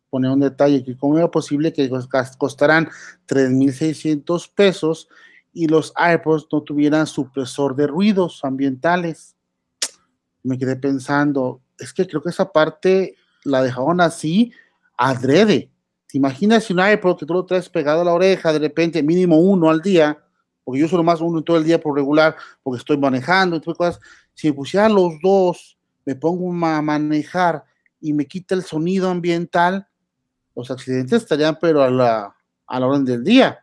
pone 0.09 0.31
un 0.31 0.39
detalle, 0.39 0.83
que 0.83 0.95
cómo 0.95 1.17
era 1.17 1.29
posible 1.29 1.73
que 1.73 1.89
costaran 2.37 2.89
3.600 3.27 4.51
pesos 4.53 5.09
y 5.53 5.67
los 5.67 5.93
iPods 5.97 6.47
no 6.51 6.61
tuvieran 6.61 7.07
supresor 7.07 7.75
de 7.75 7.87
ruidos 7.87 8.41
ambientales. 8.43 9.35
Me 10.43 10.57
quedé 10.57 10.75
pensando, 10.75 11.61
es 11.79 11.93
que 11.93 12.07
creo 12.07 12.21
que 12.21 12.29
esa 12.29 12.51
parte 12.51 13.15
la 13.43 13.61
dejaron 13.61 14.01
así 14.01 14.51
adrede. 14.97 15.71
¿Te 16.07 16.17
imaginas 16.17 16.63
si 16.63 16.73
un 16.73 16.79
iPod 16.79 17.17
que 17.17 17.25
tú 17.25 17.33
lo 17.33 17.45
traes 17.45 17.69
pegado 17.69 18.01
a 18.01 18.05
la 18.05 18.13
oreja, 18.13 18.53
de 18.53 18.59
repente 18.59 19.03
mínimo 19.03 19.37
uno 19.39 19.69
al 19.69 19.81
día, 19.81 20.17
porque 20.63 20.81
yo 20.81 20.87
solo 20.87 21.03
más 21.03 21.21
uno 21.21 21.41
todo 21.43 21.57
el 21.57 21.63
día 21.63 21.79
por 21.79 21.95
regular, 21.95 22.35
porque 22.63 22.79
estoy 22.79 22.97
manejando 22.97 23.57
y 23.57 23.61
cosas, 23.61 23.99
si 24.33 24.47
me 24.47 24.53
pusieran 24.53 24.93
los 24.93 25.13
dos 25.21 25.76
me 26.07 26.15
pongo 26.15 26.49
a 26.65 26.81
manejar 26.81 27.65
y 27.99 28.13
me 28.13 28.25
quita 28.25 28.55
el 28.55 28.63
sonido 28.63 29.09
ambiental, 29.09 29.85
los 30.55 30.71
accidentes 30.71 31.23
estarían 31.23 31.57
pero 31.59 31.83
a 31.83 31.89
la, 31.89 32.33
a 32.65 32.79
la 32.79 32.87
orden 32.87 33.03
del 33.03 33.25
día. 33.25 33.61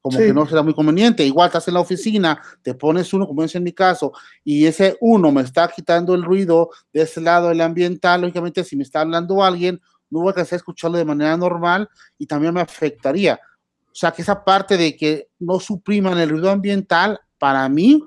Como 0.00 0.16
que 0.16 0.32
no 0.32 0.46
será 0.46 0.62
muy 0.62 0.72
conveniente. 0.72 1.26
Igual 1.26 1.48
estás 1.48 1.68
en 1.68 1.74
la 1.74 1.80
oficina, 1.80 2.40
te 2.62 2.72
pones 2.72 3.12
uno, 3.12 3.26
como 3.26 3.42
es 3.42 3.54
en 3.54 3.64
mi 3.64 3.72
caso, 3.72 4.14
y 4.42 4.64
ese 4.64 4.96
uno 5.02 5.30
me 5.30 5.42
está 5.42 5.68
quitando 5.68 6.14
el 6.14 6.22
ruido 6.22 6.70
de 6.90 7.02
ese 7.02 7.20
lado 7.20 7.48
del 7.48 7.60
ambiental. 7.60 8.22
Lógicamente, 8.22 8.64
si 8.64 8.74
me 8.74 8.84
está 8.84 9.02
hablando 9.02 9.44
alguien 9.44 9.78
no 10.08 10.20
voy 10.20 10.28
a 10.28 10.30
alcanzar 10.30 10.54
a 10.54 10.56
escucharlo 10.56 10.96
de 10.96 11.04
manera 11.04 11.36
normal 11.36 11.86
y 12.16 12.26
también 12.26 12.54
me 12.54 12.62
afectaría. 12.62 13.38
O 13.84 13.94
sea, 13.94 14.10
que 14.10 14.22
esa 14.22 14.42
parte 14.42 14.78
de 14.78 14.96
que 14.96 15.28
no 15.38 15.60
supriman 15.60 16.16
el 16.18 16.30
ruido 16.30 16.50
ambiental, 16.50 17.20
para 17.36 17.68
mí 17.68 18.02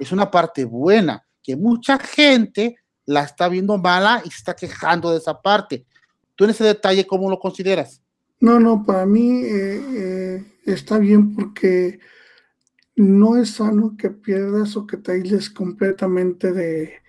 es 0.00 0.10
una 0.10 0.28
parte 0.28 0.64
buena, 0.64 1.24
que 1.40 1.54
mucha 1.54 2.00
gente 2.00 2.76
la 3.06 3.22
está 3.22 3.48
viendo 3.48 3.78
mala 3.78 4.20
y 4.24 4.30
se 4.30 4.38
está 4.38 4.54
quejando 4.54 5.10
de 5.12 5.18
esa 5.18 5.40
parte. 5.40 5.86
¿Tú 6.34 6.44
en 6.44 6.50
ese 6.50 6.64
detalle 6.64 7.06
cómo 7.06 7.30
lo 7.30 7.38
consideras? 7.38 8.02
No, 8.40 8.60
no, 8.60 8.84
para 8.84 9.06
mí 9.06 9.42
eh, 9.44 9.80
eh, 9.94 10.44
está 10.66 10.98
bien 10.98 11.34
porque 11.34 12.00
no 12.96 13.36
es 13.36 13.50
sano 13.50 13.96
que 13.96 14.10
pierdas 14.10 14.76
o 14.76 14.86
que 14.86 14.98
te 14.98 15.12
aísles 15.12 15.48
completamente 15.48 16.52
de, 16.52 17.00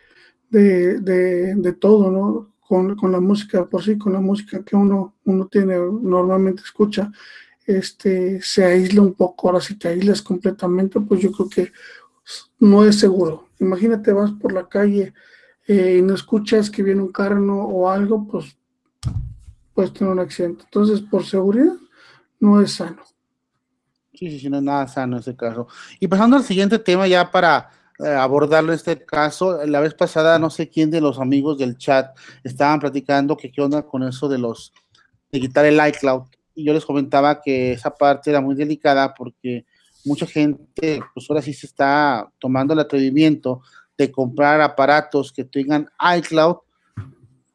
de, 0.50 1.74
todo, 1.80 2.12
¿no? 2.12 2.54
Con, 2.60 3.12
la 3.12 3.20
música 3.20 3.66
por 3.66 3.84
sí, 3.84 3.98
con 3.98 4.14
la 4.14 4.20
música 4.20 4.64
que 4.64 4.76
uno, 4.76 5.16
uno 5.26 5.48
tiene, 5.48 5.78
normalmente 5.78 6.62
escucha, 6.64 7.12
este, 7.66 8.42
se 8.42 8.66
aísla 8.66 9.02
un 9.02 9.14
poco. 9.14 9.48
Ahora, 9.48 9.62
si 9.62 9.76
te 9.76 9.90
aíslas 9.90 10.22
completamente, 10.22 11.00
pues 11.00 11.22
yo 11.22 11.32
creo 11.32 11.50
que 11.50 11.72
no 12.60 12.86
es 12.86 13.00
seguro. 13.00 13.48
Imagínate, 13.60 14.12
vas 14.12 14.32
por 14.32 14.52
la 14.52 14.68
calle 14.68 15.14
eh, 15.68 15.98
y 16.00 16.02
no 16.02 16.16
escuchas 16.16 16.70
que 16.70 16.82
viene 16.82 17.02
un 17.02 17.12
carro 17.12 17.66
o 17.66 17.90
algo, 17.90 18.26
pues 18.26 18.56
puedes 19.74 19.94
tener 19.94 20.14
un 20.14 20.20
accidente. 20.20 20.64
Entonces, 20.64 21.02
por 21.02 21.26
seguridad, 21.26 21.76
no 22.40 22.62
es 22.62 22.74
sano. 22.74 23.04
Sí, 24.14 24.32
sí, 24.32 24.40
sí, 24.40 24.50
no 24.50 24.58
es 24.58 24.64
nada 24.64 24.88
sano 24.88 25.18
ese 25.18 25.36
caso. 25.36 25.68
Y 26.00 26.08
pasando 26.08 26.38
al 26.38 26.44
siguiente 26.44 26.80
tema, 26.80 27.08
ya 27.08 27.30
para 27.30 27.70
eh, 28.00 28.08
abordarlo 28.08 28.74
este 28.74 29.06
caso, 29.06 29.64
la 29.66 29.80
vez 29.80 29.94
pasada, 29.94 30.40
no 30.40 30.50
sé 30.50 30.70
quién 30.70 30.90
de 30.90 31.02
los 31.02 31.20
amigos 31.20 31.58
del 31.58 31.78
chat 31.78 32.18
estaban 32.44 32.80
platicando 32.80 33.36
que 33.36 33.52
qué 33.52 33.62
onda 33.62 33.84
con 33.84 34.04
eso 34.04 34.30
de 34.30 34.38
los 34.38 34.74
de 35.32 35.40
quitar 35.40 35.66
el 35.66 35.80
iCloud. 35.90 36.24
Y 36.56 36.64
yo 36.64 36.74
les 36.74 36.86
comentaba 36.86 37.42
que 37.42 37.74
esa 37.74 37.94
parte 37.94 38.30
era 38.30 38.42
muy 38.42 38.56
delicada 38.56 39.14
porque 39.14 39.66
mucha 40.06 40.26
gente, 40.26 41.02
pues 41.14 41.30
ahora 41.30 41.42
sí 41.42 41.54
se 41.54 41.68
está 41.68 42.32
tomando 42.40 42.74
el 42.74 42.80
atrevimiento 42.80 43.62
de 43.98 44.12
comprar 44.12 44.62
aparatos 44.62 45.32
que 45.32 45.44
tengan 45.44 45.90
iCloud 46.18 46.58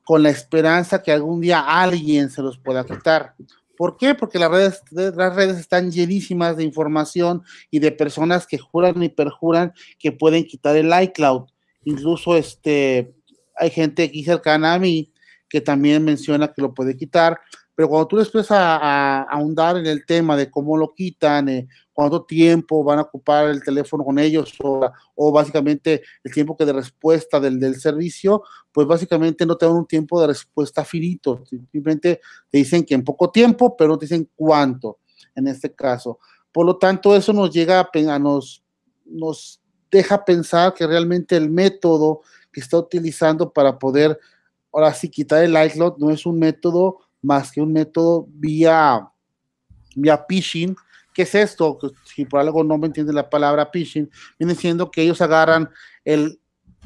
con 0.05 0.23
la 0.23 0.31
esperanza 0.31 1.03
que 1.03 1.13
algún 1.13 1.41
día 1.41 1.61
alguien 1.61 2.31
se 2.31 2.43
los 2.43 2.59
pueda 2.59 2.85
quitar. 2.85 3.35
¿Por 3.77 3.97
qué? 3.97 4.15
Porque 4.15 4.39
las 4.39 4.51
redes, 4.51 4.83
las 4.91 5.35
redes 5.35 5.59
están 5.59 5.91
llenísimas 5.91 6.57
de 6.57 6.65
información 6.65 7.43
y 7.71 7.79
de 7.79 7.93
personas 7.93 8.47
que 8.47 8.59
juran 8.59 9.03
y 9.03 9.09
perjuran 9.09 9.73
que 9.99 10.13
pueden 10.13 10.45
quitar 10.45 10.77
el 10.77 10.93
iCloud. 11.03 11.49
Incluso 11.85 12.37
este, 12.37 13.15
hay 13.57 13.71
gente 13.71 14.05
aquí 14.05 14.25
cercana 14.25 14.75
a 14.75 14.79
mí 14.79 15.13
que 15.49 15.61
también 15.61 16.05
menciona 16.05 16.53
que 16.53 16.63
lo 16.63 16.73
puede 16.73 16.97
quitar, 16.97 17.39
pero 17.75 17.89
cuando 17.89 18.07
tú 18.07 18.17
después 18.19 18.51
a, 18.51 18.77
a, 18.77 19.23
ahondar 19.23 19.77
en 19.77 19.87
el 19.87 20.05
tema 20.05 20.37
de 20.37 20.51
cómo 20.51 20.77
lo 20.77 20.93
quitan, 20.93 21.49
eh, 21.49 21.69
cuánto 21.93 22.25
tiempo 22.25 22.85
van 22.85 22.99
a 22.99 23.03
ocupar 23.03 23.49
el 23.49 23.63
teléfono 23.63 24.05
con 24.05 24.19
ellos 24.19 24.55
o, 24.61 25.33
básicamente 25.33 26.03
el 26.23 26.33
tiempo 26.33 26.57
que 26.57 26.65
de 26.65 26.73
respuesta 26.73 27.41
del, 27.41 27.59
del, 27.59 27.77
servicio, 27.77 28.43
pues 28.71 28.87
básicamente 28.87 29.47
no 29.47 29.57
te 29.57 29.67
dan 29.67 29.75
un 29.75 29.87
tiempo 29.87 30.21
de 30.21 30.29
respuesta 30.29 30.85
finito, 30.85 31.45
simplemente 31.47 32.21
te 32.51 32.59
dicen 32.59 32.85
que 32.85 32.95
en 32.95 33.05
poco 33.05 33.31
tiempo, 33.31 33.77
pero 33.77 33.91
no 33.91 33.99
te 33.99 34.07
dicen 34.07 34.29
cuánto 34.35 34.99
en 35.35 35.49
este 35.49 35.75
caso. 35.75 36.19
Por 36.51 36.67
lo 36.67 36.77
tanto, 36.77 37.17
eso 37.17 37.33
nos 37.33 37.51
llega 37.51 37.81
a, 37.81 38.19
nos, 38.19 38.63
nos 39.07 39.61
deja 39.91 40.25
pensar 40.25 40.75
que 40.75 40.87
realmente 40.87 41.37
el 41.37 41.51
método 41.51 42.21
que 42.53 42.61
está 42.61 42.77
utilizando 42.77 43.51
para 43.51 43.79
poder 43.79 44.19
ahora 44.73 44.93
sí 44.93 45.09
quitar 45.09 45.43
el 45.45 45.57
iCloud 45.67 45.99
no 45.99 46.11
es 46.11 46.25
un 46.27 46.39
método 46.39 47.01
más 47.23 47.53
que 47.53 47.63
un 47.63 47.73
método 47.73 48.27
vía, 48.29 49.09
vía 49.95 50.25
phishing, 50.29 50.77
¿Qué 51.13 51.23
es 51.23 51.35
esto? 51.35 51.79
Si 52.05 52.25
por 52.25 52.41
algo 52.41 52.65
no 52.65 52.79
me 52.79 52.87
entiende 52.87 53.13
la 53.13 53.29
palabra 53.29 53.71
phishing, 53.73 54.11
viene 54.39 54.55
siendo 54.55 54.91
que 54.91 55.03
ellos 55.03 55.21
agarran 55.21 55.69
el, 56.05 56.41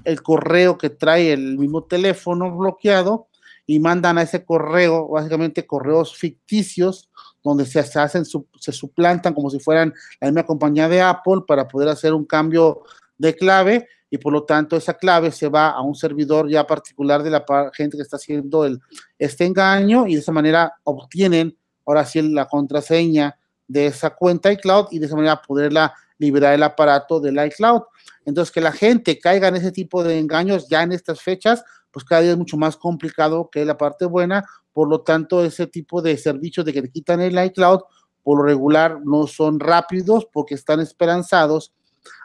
el 0.05 0.22
correo 0.22 0.77
que 0.79 0.90
trae 0.90 1.33
el 1.33 1.59
mismo 1.59 1.85
teléfono 1.85 2.57
bloqueado 2.57 3.29
y 3.66 3.79
mandan 3.79 4.18
a 4.18 4.22
ese 4.22 4.44
correo, 4.44 5.09
básicamente 5.09 5.66
correos 5.66 6.16
ficticios, 6.16 7.11
donde 7.42 7.66
se, 7.66 7.79
hacen, 7.81 8.25
se 8.25 8.72
suplantan 8.72 9.35
como 9.35 9.51
si 9.51 9.61
fueran 9.61 9.94
la 10.20 10.29
misma 10.29 10.46
compañía 10.46 10.88
de 10.88 11.01
Apple 11.01 11.42
para 11.46 11.68
poder 11.68 11.88
hacer 11.88 12.12
un 12.12 12.25
cambio 12.25 12.83
de 13.19 13.35
clave 13.35 13.89
y 14.11 14.19
por 14.19 14.33
lo 14.33 14.45
tanto 14.45 14.77
esa 14.77 14.95
clave 14.95 15.33
se 15.33 15.49
va 15.49 15.71
a 15.71 15.81
un 15.83 15.95
servidor 15.95 16.49
ya 16.49 16.67
particular 16.67 17.23
de 17.23 17.31
la 17.31 17.45
gente 17.75 17.97
que 17.97 18.03
está 18.03 18.17
haciendo 18.17 18.65
el, 18.65 18.81
este 19.19 19.45
engaño 19.45 20.07
y 20.07 20.15
de 20.15 20.21
esa 20.21 20.33
manera 20.33 20.75
obtienen 20.85 21.57
ahora 21.85 22.05
sí 22.05 22.23
la 22.23 22.47
contraseña 22.47 23.39
de 23.67 23.87
esa 23.87 24.11
cuenta 24.11 24.53
iCloud 24.53 24.87
y 24.91 24.99
de 24.99 25.07
esa 25.07 25.17
manera 25.17 25.41
poderla 25.43 25.95
liberar 26.19 26.55
el 26.55 26.63
aparato 26.63 27.21
del 27.21 27.45
iCloud. 27.47 27.83
Entonces, 28.25 28.53
que 28.53 28.61
la 28.61 28.73
gente 28.73 29.19
caiga 29.19 29.49
en 29.49 29.57
ese 29.57 29.73
tipo 29.73 30.03
de 30.03 30.19
engaños 30.19 30.69
ya 30.69 30.83
en 30.83 30.93
estas 30.93 31.21
fechas, 31.21 31.65
pues 31.91 32.05
cada 32.05 32.23
día 32.23 32.33
es 32.33 32.39
mucho 32.39 32.57
más 32.57 32.77
complicado 32.77 33.49
que 33.51 33.65
la 33.65 33.77
parte 33.77 34.05
buena. 34.05 34.45
Por 34.73 34.89
lo 34.89 35.03
tanto, 35.03 35.45
ese 35.45 35.67
tipo 35.67 36.03
de 36.03 36.17
servicios 36.17 36.65
de 36.67 36.73
que 36.73 36.83
te 36.83 36.91
quitan 36.91 37.21
el 37.21 37.43
iCloud, 37.47 37.81
por 38.23 38.39
lo 38.39 38.45
regular 38.45 39.01
no 39.05 39.27
son 39.27 39.61
rápidos 39.61 40.27
porque 40.33 40.55
están 40.55 40.81
esperanzados 40.81 41.73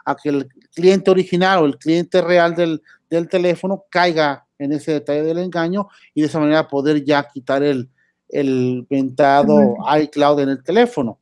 a 0.04 0.16
que 0.16 0.30
el 0.30 0.48
cliente 0.74 1.10
original 1.10 1.62
o 1.62 1.66
el 1.66 1.78
cliente 1.78 2.20
real 2.22 2.54
del, 2.54 2.82
del 3.08 3.28
teléfono 3.28 3.84
caiga 3.90 4.46
en 4.58 4.72
ese 4.72 4.92
detalle 4.92 5.22
del 5.22 5.38
engaño 5.38 5.88
y 6.14 6.22
de 6.22 6.26
esa 6.28 6.40
manera 6.40 6.68
poder 6.68 7.04
ya 7.04 7.28
quitar 7.28 7.62
el, 7.62 7.88
el 8.28 8.86
ventado 8.88 9.76
iCloud 10.00 10.40
en 10.40 10.48
el 10.48 10.62
teléfono. 10.62 11.18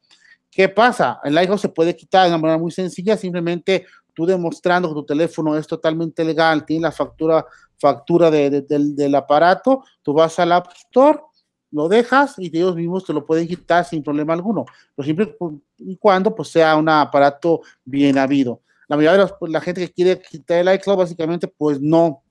¿Qué 0.50 0.68
pasa? 0.68 1.20
El 1.24 1.36
iPhone 1.38 1.58
se 1.58 1.68
puede 1.68 1.94
quitar 1.94 2.24
de 2.24 2.30
una 2.30 2.38
manera 2.38 2.58
muy 2.58 2.70
sencilla, 2.70 3.16
simplemente 3.16 3.86
tú 4.14 4.26
demostrando 4.26 4.88
que 4.88 4.94
tu 4.94 5.04
teléfono 5.04 5.56
es 5.56 5.66
totalmente 5.66 6.24
legal, 6.24 6.64
tiene 6.64 6.82
la 6.82 6.92
factura, 6.92 7.44
factura 7.78 8.30
del, 8.30 9.14
aparato, 9.14 9.84
tú 10.02 10.12
vas 10.12 10.38
al 10.38 10.52
App 10.52 10.68
Store, 10.74 11.20
lo 11.72 11.88
dejas 11.88 12.34
y 12.38 12.46
ellos 12.46 12.74
mismos 12.74 13.04
te 13.04 13.12
lo 13.12 13.24
pueden 13.24 13.46
quitar 13.46 13.84
sin 13.84 14.02
problema 14.02 14.32
alguno, 14.34 14.64
pero 14.94 15.04
siempre 15.04 15.36
y 15.78 15.96
cuando 15.96 16.34
pues, 16.34 16.48
sea 16.48 16.76
un 16.76 16.88
aparato 16.88 17.60
bien 17.84 18.18
habido. 18.18 18.60
La 18.90 18.96
mayoría 18.96 19.24
de 19.24 19.32
pues, 19.38 19.52
la 19.52 19.60
gente 19.60 19.86
que 19.86 19.92
quiere 19.92 20.20
quitar 20.20 20.58
el 20.58 20.74
iCloud 20.74 20.96
básicamente 20.96 21.46
pues 21.46 21.80
no, 21.80 22.24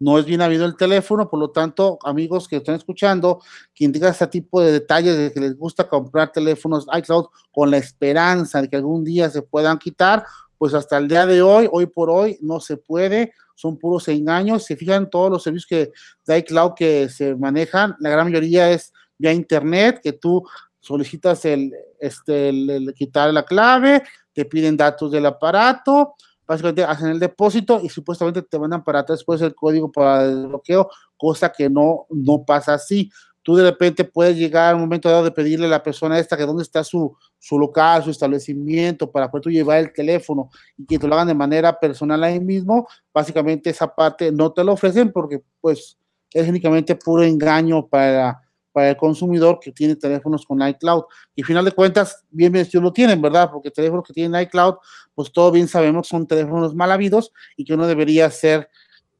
no 0.00 0.18
es 0.18 0.26
bien 0.26 0.42
habido 0.42 0.66
el 0.66 0.74
teléfono, 0.76 1.30
por 1.30 1.38
lo 1.38 1.52
tanto, 1.52 1.96
amigos 2.02 2.48
que 2.48 2.56
están 2.56 2.74
escuchando, 2.74 3.40
quien 3.72 3.92
diga 3.92 4.08
este 4.08 4.26
tipo 4.26 4.60
de 4.60 4.72
detalles 4.72 5.16
de 5.16 5.32
que 5.32 5.38
les 5.38 5.56
gusta 5.56 5.88
comprar 5.88 6.32
teléfonos 6.32 6.88
iCloud 6.92 7.26
con 7.52 7.70
la 7.70 7.76
esperanza 7.76 8.60
de 8.60 8.68
que 8.68 8.74
algún 8.74 9.04
día 9.04 9.30
se 9.30 9.42
puedan 9.42 9.78
quitar, 9.78 10.24
pues 10.58 10.74
hasta 10.74 10.98
el 10.98 11.06
día 11.06 11.24
de 11.24 11.40
hoy, 11.40 11.68
hoy 11.70 11.86
por 11.86 12.10
hoy, 12.10 12.36
no 12.42 12.58
se 12.58 12.76
puede, 12.76 13.32
son 13.54 13.78
puros 13.78 14.08
engaños. 14.08 14.64
Se 14.64 14.74
fijan 14.74 15.08
todos 15.08 15.30
los 15.30 15.44
servicios 15.44 15.68
que, 15.68 15.92
de 16.26 16.38
iCloud 16.38 16.72
que 16.74 17.08
se 17.08 17.36
manejan, 17.36 17.94
la 18.00 18.10
gran 18.10 18.26
mayoría 18.26 18.72
es 18.72 18.92
vía 19.18 19.32
internet, 19.32 20.00
que 20.02 20.14
tú 20.14 20.44
solicitas 20.84 21.44
el, 21.46 21.72
este, 21.98 22.50
el 22.50 22.94
quitar 22.94 23.32
la 23.32 23.44
clave, 23.44 24.02
te 24.32 24.44
piden 24.44 24.76
datos 24.76 25.10
del 25.10 25.24
aparato, 25.26 26.14
básicamente 26.46 26.84
hacen 26.84 27.08
el 27.08 27.18
depósito 27.18 27.80
y 27.82 27.88
supuestamente 27.88 28.42
te 28.42 28.58
mandan 28.58 28.84
para 28.84 29.00
atrás 29.00 29.20
después 29.20 29.40
el 29.40 29.54
código 29.54 29.90
para 29.90 30.24
el 30.24 30.46
bloqueo, 30.46 30.90
cosa 31.16 31.50
que 31.50 31.70
no, 31.70 32.06
no 32.10 32.44
pasa 32.44 32.74
así. 32.74 33.10
Tú 33.42 33.56
de 33.56 33.62
repente 33.62 34.04
puedes 34.04 34.36
llegar 34.36 34.72
a 34.72 34.74
un 34.74 34.82
momento 34.82 35.08
dado 35.08 35.24
de 35.24 35.30
pedirle 35.30 35.66
a 35.66 35.70
la 35.70 35.82
persona 35.82 36.18
esta 36.18 36.36
que 36.36 36.46
dónde 36.46 36.62
está 36.62 36.84
su, 36.84 37.16
su 37.38 37.58
local, 37.58 38.02
su 38.02 38.10
establecimiento, 38.10 39.10
para 39.10 39.30
poder 39.30 39.42
tú 39.42 39.50
llevar 39.50 39.78
el 39.78 39.92
teléfono 39.92 40.50
y 40.76 40.86
que 40.86 40.98
te 40.98 41.06
lo 41.06 41.14
hagan 41.14 41.28
de 41.28 41.34
manera 41.34 41.78
personal 41.78 42.22
ahí 42.24 42.40
mismo. 42.40 42.86
Básicamente 43.12 43.70
esa 43.70 43.94
parte 43.94 44.32
no 44.32 44.52
te 44.52 44.64
lo 44.64 44.72
ofrecen 44.72 45.12
porque 45.12 45.42
pues 45.60 45.98
es 46.30 46.48
únicamente 46.48 46.94
puro 46.96 47.22
engaño 47.22 47.86
para 47.86 48.43
para 48.74 48.90
el 48.90 48.96
consumidor 48.96 49.60
que 49.60 49.70
tiene 49.70 49.94
teléfonos 49.94 50.44
con 50.44 50.60
iCloud. 50.60 51.04
Y 51.36 51.42
al 51.42 51.46
final 51.46 51.64
de 51.64 51.70
cuentas, 51.70 52.24
bien 52.28 52.52
bien 52.52 52.66
lo 52.72 52.92
tienen, 52.92 53.22
¿verdad? 53.22 53.48
Porque 53.52 53.70
teléfonos 53.70 54.04
que 54.04 54.12
tienen 54.12 54.38
iCloud, 54.42 54.74
pues 55.14 55.32
todo 55.32 55.52
bien 55.52 55.68
sabemos 55.68 56.08
son 56.08 56.26
teléfonos 56.26 56.74
mal 56.74 56.90
habidos 56.90 57.32
y 57.56 57.64
que 57.64 57.72
uno 57.72 57.86
debería 57.86 58.26
hacer 58.26 58.68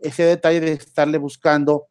ese 0.00 0.24
detalle 0.24 0.60
de 0.60 0.72
estarle 0.72 1.18
buscando 1.18 1.86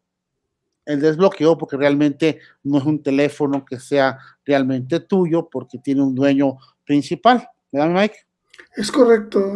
el 0.85 0.99
desbloqueo 0.99 1.57
porque 1.57 1.77
realmente 1.77 2.41
no 2.63 2.79
es 2.79 2.83
un 2.83 3.01
teléfono 3.01 3.63
que 3.63 3.79
sea 3.79 4.19
realmente 4.43 4.99
tuyo 4.99 5.47
porque 5.49 5.77
tiene 5.77 6.01
un 6.01 6.13
dueño 6.13 6.57
principal. 6.83 7.47
¿Verdad, 7.71 7.89
Mike? 7.89 8.17
Es 8.75 8.91
correcto. 8.91 9.55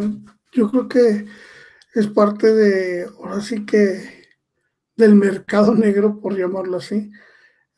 Yo 0.54 0.70
creo 0.70 0.88
que 0.88 1.26
es 1.94 2.06
parte 2.06 2.54
de, 2.54 3.06
ahora 3.18 3.42
sí 3.42 3.66
que, 3.66 4.30
del 4.96 5.14
mercado 5.14 5.74
negro, 5.74 6.18
por 6.18 6.34
llamarlo 6.34 6.78
así 6.78 7.10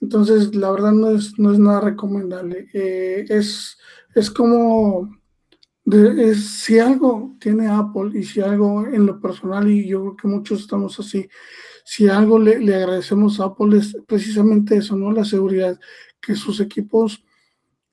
entonces, 0.01 0.55
la 0.55 0.71
verdad 0.71 0.93
no 0.93 1.11
es, 1.11 1.39
no 1.39 1.53
es 1.53 1.59
nada 1.59 1.81
recomendable. 1.81 2.69
Eh, 2.73 3.27
es, 3.29 3.79
es 4.15 4.31
como 4.31 5.11
si 6.35 6.79
algo 6.79 7.37
tiene 7.41 7.67
Apple 7.69 8.19
y 8.19 8.23
si 8.23 8.41
algo 8.41 8.87
en 8.87 9.07
lo 9.07 9.21
personal, 9.21 9.71
y 9.71 9.89
yo 9.89 10.01
creo 10.01 10.17
que 10.17 10.29
muchos 10.29 10.61
estamos 10.61 10.99
así, 11.01 11.29
si 11.85 12.09
algo 12.09 12.39
le, 12.39 12.61
le, 12.61 12.75
agradecemos 12.75 13.41
a 13.41 13.47
Apple 13.47 13.79
es 13.79 13.97
precisamente 14.07 14.77
eso, 14.77 14.97
¿no? 14.97 15.11
La 15.11 15.25
seguridad, 15.25 15.79
que 16.21 16.37
sus 16.37 16.61
equipos, 16.61 17.25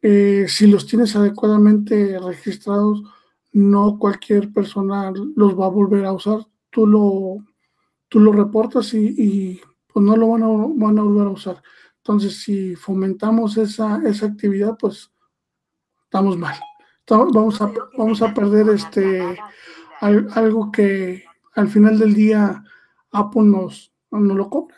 eh, 0.02 0.46
si 0.48 0.68
los 0.68 0.86
tienes 0.86 1.16
adecuadamente 1.16 2.20
registrados, 2.20 3.04
no 3.52 3.98
cualquier 3.98 4.54
persona 4.54 5.12
los 5.36 5.60
va 5.60 5.66
a 5.66 5.70
volver 5.70 6.06
a 6.06 6.14
usar. 6.14 6.46
Tú 6.70 6.86
lo, 6.86 7.38
tú 8.10 8.20
lo 8.20 8.32
reportas 8.32 8.94
y, 8.94 9.16
y 9.18 9.62
pues 9.92 10.06
no 10.06 10.16
lo 10.16 10.28
van 10.30 10.44
a, 10.44 10.48
van 10.48 11.00
a 11.00 11.04
volver 11.04 11.28
a 11.28 11.32
usar. 11.32 11.64
Entonces, 12.08 12.42
si 12.42 12.74
fomentamos 12.74 13.58
esa, 13.58 14.02
esa 14.06 14.28
actividad, 14.28 14.78
pues 14.80 15.12
estamos 16.06 16.38
mal. 16.38 16.56
vamos 17.10 17.62
a, 17.62 17.70
vamos 17.98 18.22
a 18.22 18.34
perder 18.34 18.70
este 18.70 19.38
algo 20.00 20.72
que 20.72 21.26
al 21.56 21.68
final 21.68 22.00
del 22.00 22.14
día 22.14 22.64
Apple 23.12 23.42
nos, 23.42 23.92
nos 24.10 24.38
lo 24.38 24.50
cobra. 24.50 24.78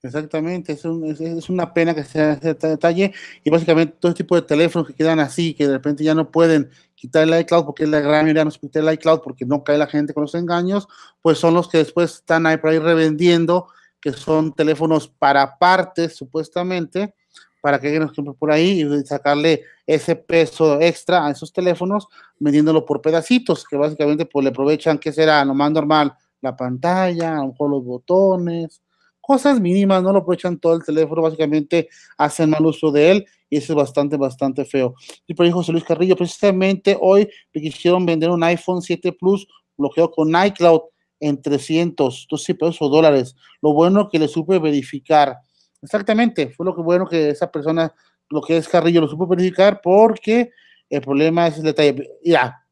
Exactamente, 0.00 0.74
es, 0.74 0.84
es, 0.84 1.50
una 1.50 1.74
pena 1.74 1.92
que 1.92 2.04
sea 2.04 2.34
este 2.34 2.68
detalle 2.68 3.12
y 3.42 3.50
básicamente 3.50 3.96
todo 3.98 4.12
este 4.12 4.22
tipo 4.22 4.36
de 4.36 4.42
teléfonos 4.42 4.86
que 4.86 4.94
quedan 4.94 5.18
así, 5.18 5.54
que 5.54 5.66
de 5.66 5.72
repente 5.72 6.04
ya 6.04 6.14
no 6.14 6.30
pueden 6.30 6.70
quitar 6.94 7.24
el 7.24 7.40
iCloud 7.40 7.64
porque 7.64 7.84
la 7.84 7.98
gran 7.98 8.22
mayoría 8.22 8.44
no 8.44 8.52
se 8.52 8.60
quita 8.60 8.78
el 8.78 8.92
iCloud 8.92 9.22
porque 9.24 9.44
no 9.44 9.64
cae 9.64 9.76
la 9.76 9.88
gente 9.88 10.14
con 10.14 10.22
los 10.22 10.36
engaños, 10.36 10.86
pues 11.20 11.38
son 11.38 11.54
los 11.54 11.68
que 11.68 11.78
después 11.78 12.14
están 12.14 12.46
ahí 12.46 12.58
por 12.58 12.70
ahí 12.70 12.78
revendiendo, 12.78 13.66
que 14.06 14.12
son 14.12 14.52
teléfonos 14.52 15.08
para 15.08 15.58
partes 15.58 16.14
supuestamente, 16.14 17.12
para 17.60 17.80
que 17.80 17.98
nos 17.98 18.12
por 18.38 18.52
ahí 18.52 18.82
y 18.82 19.04
sacarle 19.04 19.64
ese 19.84 20.14
peso 20.14 20.80
extra 20.80 21.26
a 21.26 21.32
esos 21.32 21.52
teléfonos 21.52 22.06
vendiéndolo 22.38 22.86
por 22.86 23.00
pedacitos, 23.00 23.64
que 23.64 23.76
básicamente 23.76 24.24
pues 24.24 24.44
le 24.44 24.50
aprovechan, 24.50 24.96
que 24.98 25.12
será? 25.12 25.44
Lo 25.44 25.54
más 25.54 25.72
normal, 25.72 26.14
la 26.40 26.54
pantalla, 26.54 27.32
a 27.32 27.40
lo 27.40 27.48
mejor 27.48 27.68
los 27.68 27.84
botones, 27.84 28.80
cosas 29.20 29.58
mínimas, 29.58 30.04
no 30.04 30.12
lo 30.12 30.20
aprovechan 30.20 30.56
todo 30.56 30.76
el 30.76 30.84
teléfono, 30.84 31.22
básicamente 31.22 31.88
hacen 32.16 32.50
mal 32.50 32.64
uso 32.64 32.92
de 32.92 33.10
él 33.10 33.26
y 33.50 33.56
eso 33.56 33.72
es 33.72 33.76
bastante, 33.76 34.16
bastante 34.16 34.64
feo. 34.64 34.94
Y 35.26 35.34
por 35.34 35.46
ahí 35.46 35.50
José 35.50 35.72
Luis 35.72 35.82
Carrillo, 35.82 36.14
precisamente 36.14 36.96
hoy 37.00 37.28
me 37.52 37.60
quisieron 37.60 38.06
vender 38.06 38.30
un 38.30 38.44
iPhone 38.44 38.82
7 38.82 39.14
Plus 39.14 39.48
bloqueado 39.76 40.12
con 40.12 40.30
iCloud 40.30 40.82
en 41.20 41.40
300, 41.40 42.26
12 42.30 42.54
pesos 42.54 42.82
o 42.82 42.88
dólares. 42.88 43.36
Lo 43.62 43.72
bueno 43.72 44.08
que 44.08 44.18
le 44.18 44.28
supe 44.28 44.58
verificar 44.58 45.38
Exactamente, 45.82 46.50
fue 46.50 46.66
lo 46.66 46.74
que 46.74 46.82
bueno 46.82 47.06
que 47.06 47.30
esa 47.30 47.50
persona, 47.50 47.94
lo 48.30 48.40
que 48.40 48.56
es 48.56 48.68
Carrillo, 48.68 49.00
lo 49.00 49.08
supo 49.08 49.26
verificar 49.26 49.80
porque 49.82 50.50
el 50.88 51.00
problema 51.00 51.46
es 51.46 51.58
el 51.58 51.64
detalle. 51.64 52.18
Mira, 52.24 52.64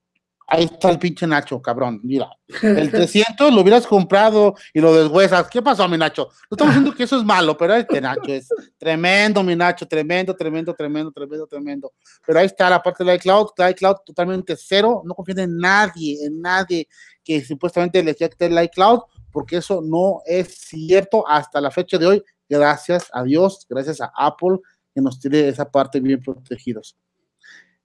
ahí 0.46 0.64
está 0.64 0.90
el 0.90 0.98
pinche 0.98 1.26
Nacho, 1.26 1.60
cabrón, 1.60 2.00
mira. 2.02 2.28
El 2.62 2.90
300 2.90 3.52
lo 3.52 3.60
hubieras 3.60 3.86
comprado 3.86 4.54
y 4.72 4.80
lo 4.80 4.94
deshuesas. 4.94 5.48
¿Qué 5.48 5.62
pasó, 5.62 5.86
mi 5.88 5.98
Nacho? 5.98 6.28
No 6.50 6.54
estamos 6.56 6.74
diciendo 6.74 6.96
que 6.96 7.02
eso 7.04 7.18
es 7.18 7.24
malo, 7.24 7.56
pero 7.56 7.74
este 7.74 8.00
Nacho 8.00 8.32
es 8.32 8.48
tremendo, 8.78 9.42
mi 9.42 9.54
Nacho, 9.54 9.86
tremendo, 9.86 10.34
tremendo, 10.34 10.74
tremendo, 10.74 11.12
tremendo, 11.12 11.46
tremendo. 11.46 11.92
Pero 12.26 12.38
ahí 12.38 12.46
está 12.46 12.70
la 12.70 12.82
parte 12.82 13.04
de 13.04 13.14
iCloud, 13.14 13.48
iCloud 13.70 13.96
totalmente 14.04 14.56
cero, 14.56 15.02
no 15.04 15.14
confíen 15.14 15.40
en 15.40 15.58
nadie, 15.58 16.24
en 16.24 16.40
nadie 16.40 16.88
que 17.24 17.44
supuestamente 17.44 18.02
le 18.02 18.14
quiera 18.14 18.34
el 18.38 18.64
iCloud, 18.64 19.00
porque 19.32 19.56
eso 19.56 19.80
no 19.82 20.20
es 20.26 20.54
cierto 20.54 21.26
hasta 21.26 21.60
la 21.60 21.70
fecha 21.70 21.98
de 21.98 22.06
hoy 22.06 22.24
gracias 22.48 23.08
a 23.12 23.22
Dios, 23.22 23.66
gracias 23.68 24.00
a 24.00 24.12
Apple, 24.14 24.58
que 24.94 25.00
nos 25.00 25.18
tiene 25.18 25.48
esa 25.48 25.70
parte 25.70 26.00
bien 26.00 26.20
protegidos. 26.20 26.96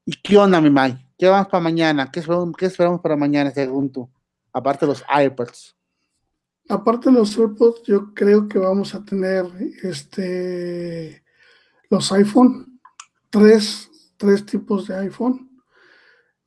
¿Y 0.06 0.14
qué 0.22 0.38
onda, 0.38 0.62
mi 0.62 0.70
May? 0.70 0.98
¿Qué 1.18 1.28
vamos 1.28 1.48
para 1.48 1.64
mañana? 1.64 2.10
¿Qué 2.12 2.20
esperamos, 2.20 2.56
¿Qué 2.58 2.66
esperamos 2.66 3.02
para 3.02 3.16
mañana, 3.16 3.52
según 3.52 3.92
tú? 3.92 4.10
Aparte 4.54 4.86
de 4.86 4.92
los 4.92 5.04
iPads. 5.10 5.76
Aparte 6.70 7.10
de 7.10 7.16
los 7.16 7.36
AirPods, 7.38 7.82
yo 7.84 8.14
creo 8.14 8.48
que 8.48 8.60
vamos 8.60 8.94
a 8.94 9.04
tener 9.04 9.46
este 9.82 11.24
los 11.90 12.12
iPhone, 12.12 12.80
tres, 13.32 13.90
tres 14.18 14.46
tipos 14.46 14.88
de 14.88 14.96
iPhone. 14.98 15.49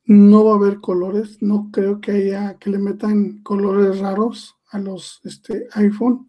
No 0.04 0.44
va 0.44 0.52
a 0.52 0.56
haber 0.56 0.80
colores, 0.80 1.40
no 1.40 1.70
creo 1.72 2.00
que 2.00 2.12
haya 2.12 2.58
que 2.58 2.70
le 2.70 2.78
metan 2.78 3.42
colores 3.42 4.00
raros 4.00 4.56
a 4.70 4.78
los 4.78 5.20
este, 5.24 5.68
iPhone. 5.74 6.28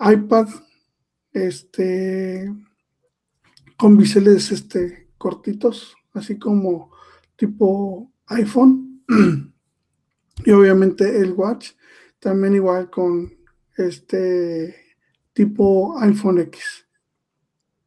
iPad 0.00 0.48
este, 1.32 2.52
con 3.76 3.96
biseles 3.96 4.50
este, 4.50 5.08
cortitos, 5.18 5.94
así 6.12 6.38
como 6.38 6.90
tipo 7.36 8.12
iPhone. 8.26 9.04
y 10.44 10.50
obviamente 10.50 11.20
el 11.20 11.32
Watch, 11.32 11.72
también 12.18 12.54
igual 12.54 12.90
con 12.90 13.32
este 13.76 14.74
tipo 15.32 15.98
iPhone 16.00 16.38
X. 16.38 16.86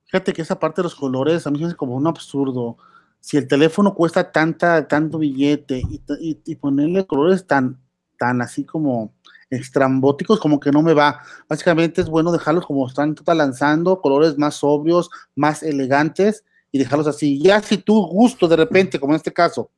Fíjate 0.06 0.34
que 0.34 0.42
esa 0.42 0.60
parte 0.60 0.82
de 0.82 0.84
los 0.84 0.96
colores 0.96 1.48
a 1.48 1.52
mí 1.52 1.64
es 1.64 1.76
como 1.76 1.96
un 1.96 2.08
absurdo. 2.08 2.78
Si 3.20 3.38
el 3.38 3.48
teléfono 3.48 3.94
cuesta 3.94 4.32
tanta, 4.32 4.88
tanto 4.88 5.18
billete 5.18 5.82
y, 6.20 6.56
ponerle 6.56 7.06
colores 7.06 7.46
tan, 7.46 7.80
tan 8.18 8.42
así 8.42 8.64
como 8.64 9.14
extrambóticos, 9.50 10.40
como 10.40 10.60
que 10.60 10.72
no 10.72 10.82
me 10.82 10.94
va. 10.94 11.22
Básicamente 11.48 12.02
es 12.02 12.10
bueno 12.10 12.32
dejarlos 12.32 12.66
como 12.66 12.88
están 12.88 13.16
lanzando, 13.26 14.02
colores 14.02 14.38
más 14.38 14.56
sobrios, 14.56 15.10
más 15.36 15.64
elegantes 15.64 16.44
y 16.72 16.78
dejarlos 16.78 17.08
así. 17.08 17.42
Ya 17.42 17.62
si 17.62 17.78
tú 17.78 18.06
gusto 18.08 18.48
de 18.48 18.56
repente, 18.56 19.00
como 19.00 19.14
en 19.14 19.18
este 19.18 19.34
caso, 19.34 19.72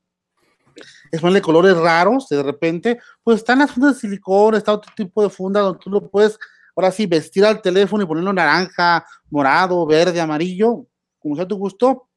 es 1.12 1.19
ponerle 1.19 1.41
colores 1.41 1.75
raros 1.78 2.28
de 2.30 2.43
repente, 2.43 2.99
pues 3.23 3.38
están 3.38 3.60
las 3.60 3.71
fundas 3.71 3.95
de 3.95 4.02
silicona, 4.02 4.58
está 4.58 4.73
otro 4.73 4.91
tipo 4.95 5.23
de 5.23 5.30
funda 5.30 5.62
donde 5.62 5.80
tú 5.80 5.89
lo 5.89 6.10
puedes, 6.10 6.38
ahora 6.75 6.91
sí, 6.91 7.06
vestir 7.06 7.45
al 7.45 7.62
teléfono 7.62 8.04
y 8.04 8.08
ponerlo 8.08 8.34
naranja, 8.34 9.06
morado, 9.30 9.86
verde, 9.86 10.21
amarillo, 10.21 10.86
como 11.19 11.36
sea 11.36 11.47
tu 11.47 11.58
gusto, 11.58 12.09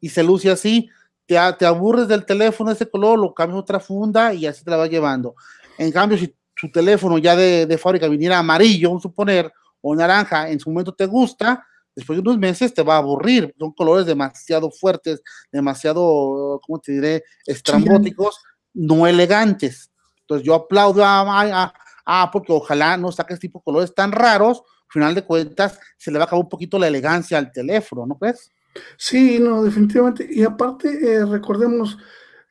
y 0.00 0.08
se 0.08 0.22
luce 0.22 0.50
así. 0.50 0.88
Te, 1.26 1.36
te 1.58 1.66
aburres 1.66 2.08
del 2.08 2.24
teléfono 2.24 2.70
ese 2.70 2.88
color, 2.88 3.18
lo 3.18 3.34
cambias 3.34 3.56
a 3.56 3.60
otra 3.60 3.80
funda 3.80 4.32
y 4.32 4.46
así 4.46 4.64
te 4.64 4.70
la 4.70 4.78
vas 4.78 4.90
llevando. 4.90 5.34
En 5.78 5.92
cambio, 5.92 6.18
si 6.18 6.34
su 6.58 6.70
teléfono 6.70 7.18
ya 7.18 7.36
de, 7.36 7.78
fábrica 7.78 8.08
viniera 8.08 8.38
amarillo, 8.38 8.98
suponer, 9.00 9.52
o 9.80 9.94
naranja, 9.94 10.50
en 10.50 10.58
su 10.58 10.70
momento 10.70 10.92
te 10.92 11.06
gusta, 11.06 11.64
después 11.94 12.16
de 12.16 12.20
unos 12.20 12.38
meses 12.38 12.74
te 12.74 12.82
va 12.82 12.94
a 12.94 12.98
aburrir. 12.98 13.54
Son 13.58 13.72
colores 13.72 14.06
demasiado 14.06 14.70
fuertes, 14.70 15.22
demasiado, 15.52 16.60
¿cómo 16.66 16.80
te 16.80 16.92
diré?, 16.92 17.24
estrambóticos, 17.46 18.40
no 18.74 19.06
elegantes. 19.06 19.90
Entonces 20.22 20.44
yo 20.44 20.54
aplaudo 20.54 21.04
a, 21.04 21.72
a, 22.04 22.30
porque 22.30 22.52
ojalá 22.52 22.96
no 22.96 23.12
saques 23.12 23.38
tipo 23.38 23.60
de 23.60 23.64
colores 23.64 23.94
tan 23.94 24.10
raros, 24.10 24.58
al 24.58 24.92
final 24.92 25.14
de 25.14 25.22
cuentas 25.22 25.78
se 25.96 26.10
le 26.10 26.18
va 26.18 26.24
a 26.24 26.26
acabar 26.26 26.42
un 26.42 26.48
poquito 26.48 26.78
la 26.78 26.88
elegancia 26.88 27.38
al 27.38 27.52
teléfono, 27.52 28.04
¿no 28.04 28.18
crees? 28.18 28.50
Sí, 28.96 29.38
no, 29.38 29.62
definitivamente. 29.62 30.26
Y 30.30 30.42
aparte, 30.42 30.88
eh, 31.14 31.24
recordemos, 31.24 31.98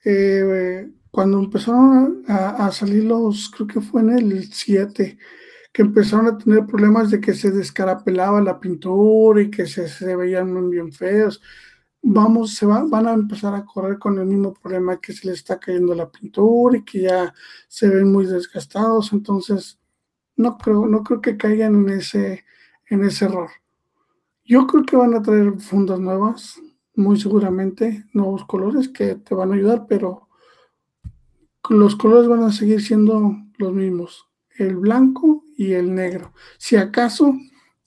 eh, 0.05 0.89
cuando 1.11 1.39
empezaron 1.39 2.23
a, 2.27 2.71
salir 2.71 3.03
los, 3.05 3.49
creo 3.49 3.67
que 3.67 3.81
fue 3.81 4.01
en 4.01 4.11
el 4.11 4.53
7, 4.53 5.17
que 5.73 5.81
empezaron 5.81 6.27
a 6.27 6.37
tener 6.37 6.65
problemas 6.65 7.11
de 7.11 7.19
que 7.21 7.33
se 7.33 7.51
descarapelaba 7.51 8.41
la 8.41 8.59
pintura 8.59 9.41
y 9.41 9.49
que 9.49 9.65
se, 9.67 10.15
veían 10.15 10.53
muy 10.53 10.69
bien 10.71 10.91
feos. 10.91 11.41
Vamos, 12.01 12.55
se 12.55 12.65
van 12.65 13.07
a 13.07 13.13
empezar 13.13 13.53
a 13.55 13.65
correr 13.65 13.99
con 13.99 14.19
el 14.19 14.25
mismo 14.25 14.53
problema 14.53 15.01
que 15.01 15.13
se 15.13 15.27
le 15.27 15.33
está 15.33 15.59
cayendo 15.59 15.93
la 15.95 16.09
pintura 16.11 16.77
y 16.77 16.83
que 16.83 17.01
ya 17.01 17.33
se 17.67 17.89
ven 17.89 18.11
muy 18.11 18.25
desgastados. 18.25 19.11
Entonces, 19.13 19.79
no 20.35 20.57
creo, 20.57 20.85
no 20.87 21.03
creo 21.03 21.21
que 21.21 21.37
caigan 21.37 21.75
en 21.75 21.89
ese, 21.89 22.45
en 22.87 23.03
ese 23.03 23.25
error. 23.25 23.49
Yo 24.47 24.65
creo 24.65 24.85
que 24.85 24.95
van 24.95 25.13
a 25.13 25.21
traer 25.21 25.59
fundas 25.59 25.99
nuevas, 25.99 26.61
muy 26.95 27.19
seguramente, 27.19 28.05
nuevos 28.13 28.45
colores 28.45 28.87
que 28.87 29.15
te 29.15 29.35
van 29.35 29.51
a 29.51 29.55
ayudar, 29.55 29.87
pero 29.89 30.29
los 31.69 31.97
colores 31.97 32.29
van 32.29 32.43
a 32.43 32.53
seguir 32.53 32.81
siendo 32.81 33.35
los 33.57 33.73
mismos, 33.73 34.25
el 34.57 34.77
blanco 34.77 35.43
y 35.57 35.73
el 35.73 35.93
negro. 35.93 36.31
Si 36.57 36.77
acaso, 36.77 37.35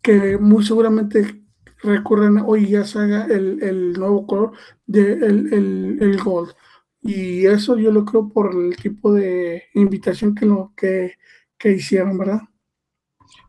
que 0.03 0.37
muy 0.37 0.63
seguramente 0.63 1.43
recurren, 1.83 2.43
hoy 2.45 2.69
ya 2.69 2.85
se 2.85 2.99
haga 2.99 3.25
el, 3.25 3.95
nuevo 3.95 4.27
color 4.27 4.53
de 4.87 5.13
el, 5.13 6.21
gold. 6.23 6.53
Y 7.01 7.47
eso 7.47 7.79
yo 7.79 7.91
lo 7.91 8.05
creo 8.05 8.29
por 8.29 8.55
el 8.55 8.77
tipo 8.77 9.15
de 9.15 9.65
invitación 9.73 10.35
que, 10.35 10.45
lo, 10.45 10.75
que, 10.77 11.15
que 11.57 11.73
hicieron, 11.73 12.19
¿verdad? 12.19 12.43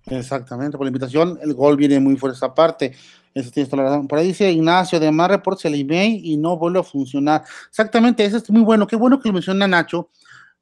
Exactamente, 0.07 0.77
por 0.77 0.85
la 0.85 0.89
invitación, 0.89 1.39
el 1.41 1.53
gold 1.53 1.77
viene 1.77 1.99
muy 1.99 2.15
fuerte 2.17 2.37
esa 2.37 2.53
parte. 2.53 2.93
Eso 3.33 3.49
tienes 3.51 3.69
toda 3.69 3.83
la 3.83 3.89
razón. 3.89 4.07
Por 4.07 4.19
ahí 4.19 4.27
dice 4.27 4.51
Ignacio, 4.51 4.97
además 4.97 5.29
reportes 5.29 5.65
el 5.65 5.75
email 5.75 6.19
y 6.23 6.37
no 6.37 6.57
vuelve 6.57 6.79
a 6.79 6.83
funcionar. 6.83 7.43
Exactamente, 7.69 8.25
eso 8.25 8.37
es 8.37 8.49
muy 8.49 8.61
bueno. 8.61 8.87
Qué 8.87 8.95
bueno 8.95 9.19
que 9.19 9.29
lo 9.29 9.33
menciona 9.33 9.67
Nacho, 9.67 10.09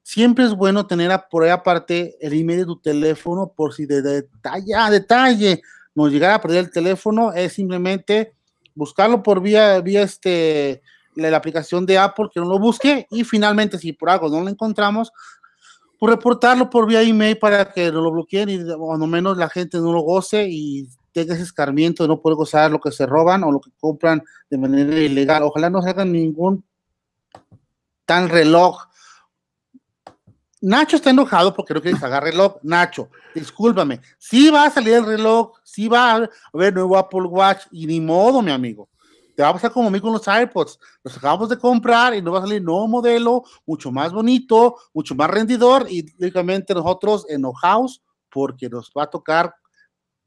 siempre 0.04 0.46
es 0.46 0.54
bueno 0.54 0.86
tener 0.86 1.12
por 1.30 1.44
ahí 1.44 1.50
aparte 1.50 2.16
el 2.20 2.34
email 2.34 2.60
de 2.60 2.66
tu 2.66 2.80
teléfono 2.80 3.52
por 3.56 3.74
si 3.74 3.86
de 3.86 4.02
detalle 4.02 4.76
a 4.76 4.90
detalle 4.90 5.62
nos 5.96 6.12
llegara 6.12 6.36
a 6.36 6.42
perder 6.42 6.66
el 6.66 6.72
teléfono, 6.72 7.34
es 7.34 7.54
simplemente 7.54 8.34
buscarlo 8.74 9.22
por 9.22 9.42
vía, 9.42 9.80
vía 9.82 10.04
este, 10.04 10.82
la, 11.16 11.36
aplicación 11.36 11.86
de 11.86 11.98
Apple, 11.98 12.30
que 12.34 12.40
no 12.40 12.48
lo 12.48 12.58
busque, 12.58 13.06
y 13.12 13.24
finalmente 13.24 13.78
si 13.78 13.94
por 13.94 14.10
algo 14.10 14.30
no 14.30 14.42
lo 14.42 14.50
encontramos, 14.50 15.12
Por 16.00 16.10
reportarlo 16.10 16.70
por 16.70 16.88
vía 16.88 17.02
email 17.02 17.38
para 17.38 17.72
que 17.72 17.92
lo 17.92 18.10
bloqueen 18.10 18.50
y 18.50 18.64
cuando 18.78 19.06
menos 19.06 19.38
la 19.38 19.50
gente 19.50 19.78
no 19.78 19.92
lo 19.92 20.02
goce 20.02 20.48
y 20.50 20.88
tenga 21.12 21.34
ese 21.34 21.44
escarmiento 21.44 22.04
de 22.04 22.08
no 22.08 22.22
poder 22.22 22.38
gozar 22.38 22.72
lo 22.72 22.80
que 22.80 22.92
se 22.92 23.06
roban 23.06 23.44
o 23.44 23.52
lo 23.52 23.60
que 23.60 23.72
compran 23.80 24.24
de 24.50 24.58
manera 24.58 24.96
ilegal. 24.98 25.44
Ojalá 25.44 25.70
no 25.70 25.82
se 25.82 25.90
hagan 25.90 26.12
ningún 26.12 26.64
tan 28.06 28.30
reloj. 28.30 28.88
Nacho 30.62 30.96
está 30.96 31.10
enojado 31.10 31.54
porque 31.54 31.74
no 31.74 31.82
quiere 31.82 32.00
pagar 32.00 32.24
reloj. 32.24 32.56
Nacho, 32.64 33.10
discúlpame. 33.36 34.02
Sí 34.18 34.50
va 34.50 34.66
a 34.66 34.72
salir 34.72 34.94
el 34.94 35.06
reloj, 35.06 35.52
sí 35.64 35.88
va 35.88 36.12
a 36.12 36.30
haber 36.54 36.74
nuevo 36.74 36.98
Apple 36.98 37.24
Watch 37.24 37.66
y 37.72 37.86
ni 37.86 38.00
modo, 38.02 38.42
mi 38.42 38.52
amigo. 38.52 38.90
Te 39.40 39.44
va 39.44 39.52
a 39.52 39.54
pasar 39.54 39.72
como 39.72 39.88
a 39.88 39.92
mí 39.92 40.02
con 40.02 40.12
los 40.12 40.28
AirPods. 40.28 40.78
Los 41.02 41.16
acabamos 41.16 41.48
de 41.48 41.58
comprar 41.58 42.14
y 42.14 42.22
nos 42.22 42.34
va 42.34 42.40
a 42.40 42.42
salir 42.42 42.62
nuevo 42.62 42.90
modelo, 42.90 43.46
mucho 43.66 43.90
más 43.90 44.12
bonito, 44.12 44.76
mucho 44.94 45.16
más 45.16 45.30
rendidor 45.30 45.88
y 45.90 46.06
lógicamente 46.18 46.74
nosotros 46.74 47.26
enojados 47.30 48.04
porque 48.30 48.68
nos 48.68 48.92
va 48.92 49.04
a 49.04 49.10
tocar 49.10 49.56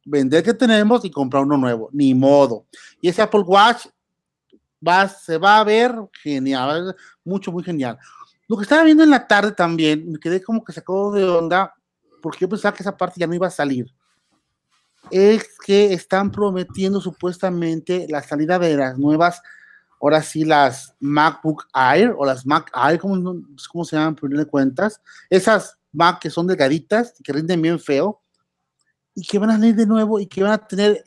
vender 0.07 0.43
que 0.43 0.55
tenemos 0.55 1.05
y 1.05 1.11
comprar 1.11 1.43
uno 1.43 1.59
nuevo. 1.59 1.91
Ni 1.93 2.15
modo. 2.15 2.65
Y 3.03 3.11
ese 3.11 3.21
Apple 3.21 3.43
Watch 3.43 3.89
va, 4.89 5.07
se 5.07 5.37
va 5.37 5.59
a 5.59 5.65
ver 5.65 5.95
genial, 6.23 6.97
mucho, 7.23 7.53
muy 7.53 7.63
genial. 7.63 7.99
Lo 8.49 8.57
que 8.57 8.63
estaba 8.63 8.83
viendo 8.83 9.05
en 9.05 9.11
la 9.11 9.27
tarde 9.29 9.53
también, 9.53 10.11
me 10.11 10.19
quedé 10.19 10.43
como 10.43 10.65
que 10.65 10.73
sacó 10.73 11.13
de 11.13 11.23
onda, 11.29 11.75
porque 12.23 12.39
yo 12.41 12.49
pensaba 12.49 12.75
que 12.75 12.83
esa 12.83 12.97
parte 12.97 13.21
ya 13.21 13.27
no 13.27 13.35
iba 13.35 13.49
a 13.49 13.51
salir. 13.51 13.95
Es 15.11 15.59
que 15.59 15.93
están 15.93 16.31
prometiendo 16.31 17.01
supuestamente 17.01 18.07
la 18.09 18.23
salida 18.23 18.59
de 18.59 18.77
las 18.77 18.99
nuevas, 18.99 19.43
ahora 20.01 20.23
sí, 20.23 20.45
las 20.45 20.95
MacBook 21.01 21.67
Air 21.75 22.15
o 22.17 22.25
las 22.25 22.47
Mac 22.47 22.71
Air, 22.75 22.99
¿cómo, 22.99 23.43
cómo 23.71 23.85
se 23.85 23.97
llaman, 23.97 24.17
por 24.17 24.31
de 24.31 24.47
cuentas? 24.47 25.01
Esas 25.31 25.79
Mac 25.93 26.21
que 26.21 26.31
son 26.31 26.47
delgaditas, 26.47 27.15
que 27.23 27.33
rinden 27.33 27.63
bien 27.63 27.79
feo, 27.79 28.21
y 29.15 29.27
que 29.27 29.39
van 29.39 29.51
a 29.51 29.55
salir 29.55 29.75
de 29.75 29.87
nuevo 29.87 30.19
y 30.21 30.27
que 30.27 30.43
van 30.43 30.53
a 30.53 30.67
tener 30.67 31.05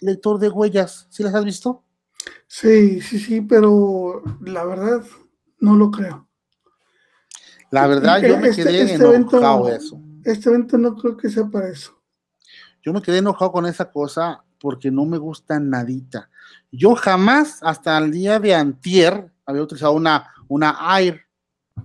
lector 0.00 0.38
de 0.38 0.48
huellas. 0.48 1.06
¿Sí 1.10 1.22
las 1.22 1.34
has 1.34 1.44
visto? 1.44 1.84
Sí, 2.46 3.00
sí, 3.00 3.18
sí, 3.18 3.40
pero 3.40 4.22
la 4.42 4.64
verdad 4.64 5.04
no 5.60 5.76
lo 5.76 5.90
creo. 5.90 6.28
La 7.70 7.86
verdad, 7.86 8.20
yo 8.22 8.38
me 8.38 8.48
este, 8.48 8.64
quedé 8.64 8.82
este 8.82 9.14
enojado 9.14 9.68
eso. 9.68 10.00
Este 10.24 10.48
evento 10.48 10.78
no 10.78 10.96
creo 10.96 11.16
que 11.16 11.28
sea 11.28 11.46
para 11.46 11.68
eso. 11.68 11.97
Yo 12.88 12.94
me 12.94 13.02
quedé 13.02 13.18
enojado 13.18 13.52
con 13.52 13.66
esa 13.66 13.90
cosa 13.90 14.42
porque 14.58 14.90
no 14.90 15.04
me 15.04 15.18
gusta 15.18 15.60
nadita. 15.60 16.30
Yo 16.72 16.94
jamás, 16.94 17.58
hasta 17.60 17.98
el 17.98 18.10
día 18.10 18.40
de 18.40 18.54
antier, 18.54 19.30
había 19.44 19.62
utilizado 19.62 19.92
una, 19.92 20.32
una 20.48 20.74
Air. 20.98 21.20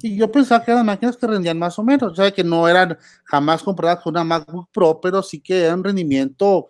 Y 0.02 0.16
yo 0.16 0.32
pensaba 0.32 0.64
que 0.64 0.72
eran 0.72 0.86
máquinas 0.86 1.18
que 1.18 1.28
rendían 1.28 1.60
más 1.60 1.78
o 1.78 1.84
menos. 1.84 2.14
O 2.14 2.16
sea, 2.16 2.32
que 2.32 2.42
no 2.42 2.70
eran 2.70 2.98
jamás 3.26 3.62
compradas 3.62 4.00
con 4.00 4.14
una 4.14 4.24
MacBook 4.24 4.70
Pro, 4.72 5.02
pero 5.02 5.22
sí 5.22 5.42
que 5.42 5.66
eran 5.66 5.84
rendimiento, 5.84 6.70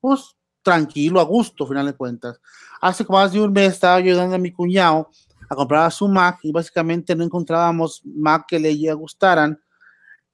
pues, 0.00 0.36
tranquilo, 0.62 1.18
a 1.18 1.24
gusto, 1.24 1.64
al 1.64 1.68
final 1.70 1.86
de 1.86 1.94
cuentas. 1.94 2.40
Hace 2.80 3.04
más 3.08 3.32
de 3.32 3.40
un 3.40 3.52
mes 3.52 3.72
estaba 3.72 3.96
ayudando 3.96 4.36
a 4.36 4.38
mi 4.38 4.52
cuñado 4.52 5.10
a 5.50 5.56
comprar 5.56 5.90
su 5.90 6.06
Mac 6.06 6.38
y 6.44 6.52
básicamente 6.52 7.16
no 7.16 7.24
encontrábamos 7.24 8.02
Mac 8.04 8.44
que 8.46 8.60
le 8.60 8.94
gustaran. 8.94 9.60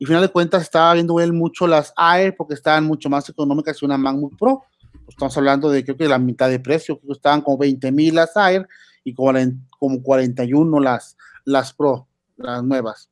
Y 0.00 0.04
al 0.04 0.08
final 0.08 0.22
de 0.22 0.28
cuentas 0.30 0.62
estaba 0.62 0.94
viendo 0.94 1.20
él 1.20 1.34
mucho 1.34 1.66
las 1.66 1.92
Air 1.96 2.34
porque 2.34 2.54
estaban 2.54 2.84
mucho 2.84 3.10
más 3.10 3.28
económicas 3.28 3.78
que 3.78 3.84
una 3.84 3.98
MacBook 3.98 4.34
Pro. 4.38 4.62
Pues 4.90 5.10
estamos 5.10 5.36
hablando 5.36 5.68
de 5.68 5.84
creo 5.84 5.96
que 5.98 6.08
la 6.08 6.18
mitad 6.18 6.48
de 6.48 6.58
precio, 6.58 6.98
que 6.98 7.12
estaban 7.12 7.42
como 7.42 7.58
20 7.58 7.92
mil 7.92 8.14
las 8.14 8.34
Air 8.34 8.66
y 9.04 9.12
como, 9.12 9.38
como 9.78 10.02
41 10.02 10.80
las, 10.80 11.18
las 11.44 11.74
Pro, 11.74 12.08
las 12.38 12.64
nuevas. 12.64 13.10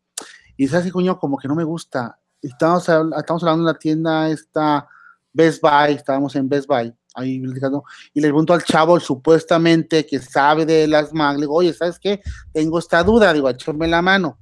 Y 0.57 0.65
es 0.65 0.73
así, 0.73 0.91
coño, 0.91 1.19
como 1.19 1.37
que 1.37 1.47
no 1.47 1.55
me 1.55 1.63
gusta. 1.63 2.19
Estamos, 2.41 2.89
estamos 2.89 3.43
hablando 3.43 3.67
de 3.67 3.73
la 3.75 3.79
tienda 3.79 4.31
esta 4.31 4.89
Best 5.31 5.61
Buy, 5.61 5.93
estábamos 5.93 6.35
en 6.37 6.49
Best 6.49 6.67
Buy 6.67 6.91
ahí 7.19 7.43
y 8.15 8.21
le 8.21 8.29
pregunto 8.29 8.55
al 8.55 8.63
chavo 8.63 8.99
supuestamente 9.01 10.07
que 10.07 10.21
sabe 10.21 10.65
de 10.65 10.87
las 10.87 11.13
Mac, 11.13 11.35
le 11.35 11.43
digo, 11.43 11.55
oye, 11.55 11.73
¿sabes 11.73 11.99
qué? 11.99 12.23
Tengo 12.53 12.79
esta 12.79 13.03
duda, 13.03 13.33
digo, 13.33 13.49
échame 13.51 13.89
la 13.89 14.01
mano. 14.01 14.39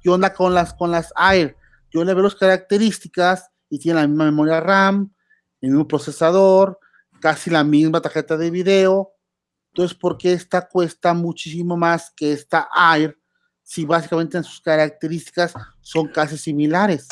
¿Qué 0.00 0.10
onda 0.10 0.32
con 0.32 0.54
las, 0.54 0.74
con 0.74 0.90
las 0.90 1.12
Air? 1.16 1.56
Yo 1.92 2.04
le 2.04 2.14
veo 2.14 2.24
las 2.24 2.34
características 2.34 3.50
y 3.68 3.78
tiene 3.78 4.00
la 4.00 4.06
misma 4.06 4.24
memoria 4.24 4.60
RAM, 4.60 5.12
el 5.60 5.70
mismo 5.70 5.86
procesador, 5.86 6.78
casi 7.20 7.50
la 7.50 7.64
misma 7.64 8.00
tarjeta 8.00 8.36
de 8.36 8.50
video. 8.50 9.12
Entonces, 9.68 9.96
¿por 9.96 10.18
qué 10.18 10.32
esta 10.32 10.68
cuesta 10.68 11.14
muchísimo 11.14 11.76
más 11.76 12.12
que 12.14 12.32
esta 12.32 12.68
Air 12.94 13.18
si 13.62 13.84
básicamente 13.84 14.36
en 14.36 14.44
sus 14.44 14.60
características 14.60 15.54
son 15.80 16.08
casi 16.08 16.36
similares? 16.36 17.08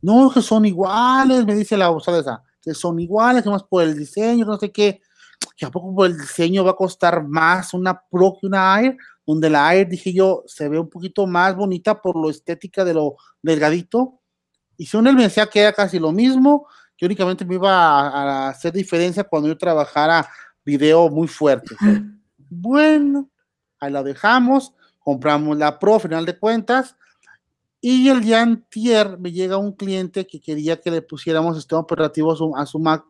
No, 0.00 0.30
que 0.32 0.42
son 0.42 0.64
iguales, 0.64 1.44
me 1.44 1.54
dice 1.54 1.76
la 1.76 1.90
de 1.90 2.20
esa 2.20 2.42
que 2.60 2.74
son 2.74 2.98
iguales, 3.00 3.42
que 3.42 3.50
más 3.50 3.64
por 3.64 3.82
el 3.82 3.96
diseño, 3.96 4.44
no 4.44 4.58
sé 4.58 4.70
qué, 4.70 5.00
que 5.56 5.66
a 5.66 5.70
poco 5.70 5.94
por 5.94 6.06
el 6.06 6.18
diseño 6.18 6.64
va 6.64 6.72
a 6.72 6.76
costar 6.76 7.26
más 7.26 7.72
una 7.72 8.00
Pro 8.10 8.36
que 8.38 8.46
una 8.46 8.80
Air, 8.80 8.96
donde 9.28 9.50
la 9.50 9.74
Air, 9.74 9.86
dije 9.86 10.10
yo, 10.10 10.42
se 10.46 10.70
ve 10.70 10.78
un 10.78 10.88
poquito 10.88 11.26
más 11.26 11.54
bonita 11.54 12.00
por 12.00 12.16
lo 12.16 12.30
estética 12.30 12.82
de 12.82 12.94
lo 12.94 13.16
delgadito, 13.42 14.22
y 14.78 14.86
según 14.86 15.06
él 15.08 15.16
me 15.16 15.24
decía 15.24 15.46
que 15.46 15.60
era 15.60 15.74
casi 15.74 15.98
lo 15.98 16.12
mismo, 16.12 16.66
que 16.96 17.04
únicamente 17.04 17.44
me 17.44 17.56
iba 17.56 17.70
a, 17.70 18.48
hacer 18.48 18.72
diferencia 18.72 19.24
cuando 19.24 19.48
yo 19.48 19.58
trabajara 19.58 20.26
video 20.64 21.10
muy 21.10 21.28
fuerte. 21.28 21.76
Bueno, 22.48 23.28
ahí 23.78 23.92
la 23.92 24.02
dejamos, 24.02 24.72
compramos 24.98 25.58
la 25.58 25.78
Pro, 25.78 25.98
final 25.98 26.24
de 26.24 26.38
cuentas, 26.38 26.96
y 27.82 28.08
el 28.08 28.22
día 28.22 28.40
antier 28.40 29.18
me 29.18 29.30
llega 29.30 29.58
un 29.58 29.72
cliente 29.72 30.26
que 30.26 30.40
quería 30.40 30.80
que 30.80 30.90
le 30.90 31.02
pusiéramos 31.02 31.54
sistema 31.54 31.82
operativo 31.82 32.32
a 32.56 32.64
su, 32.64 32.78
Mac, 32.78 33.04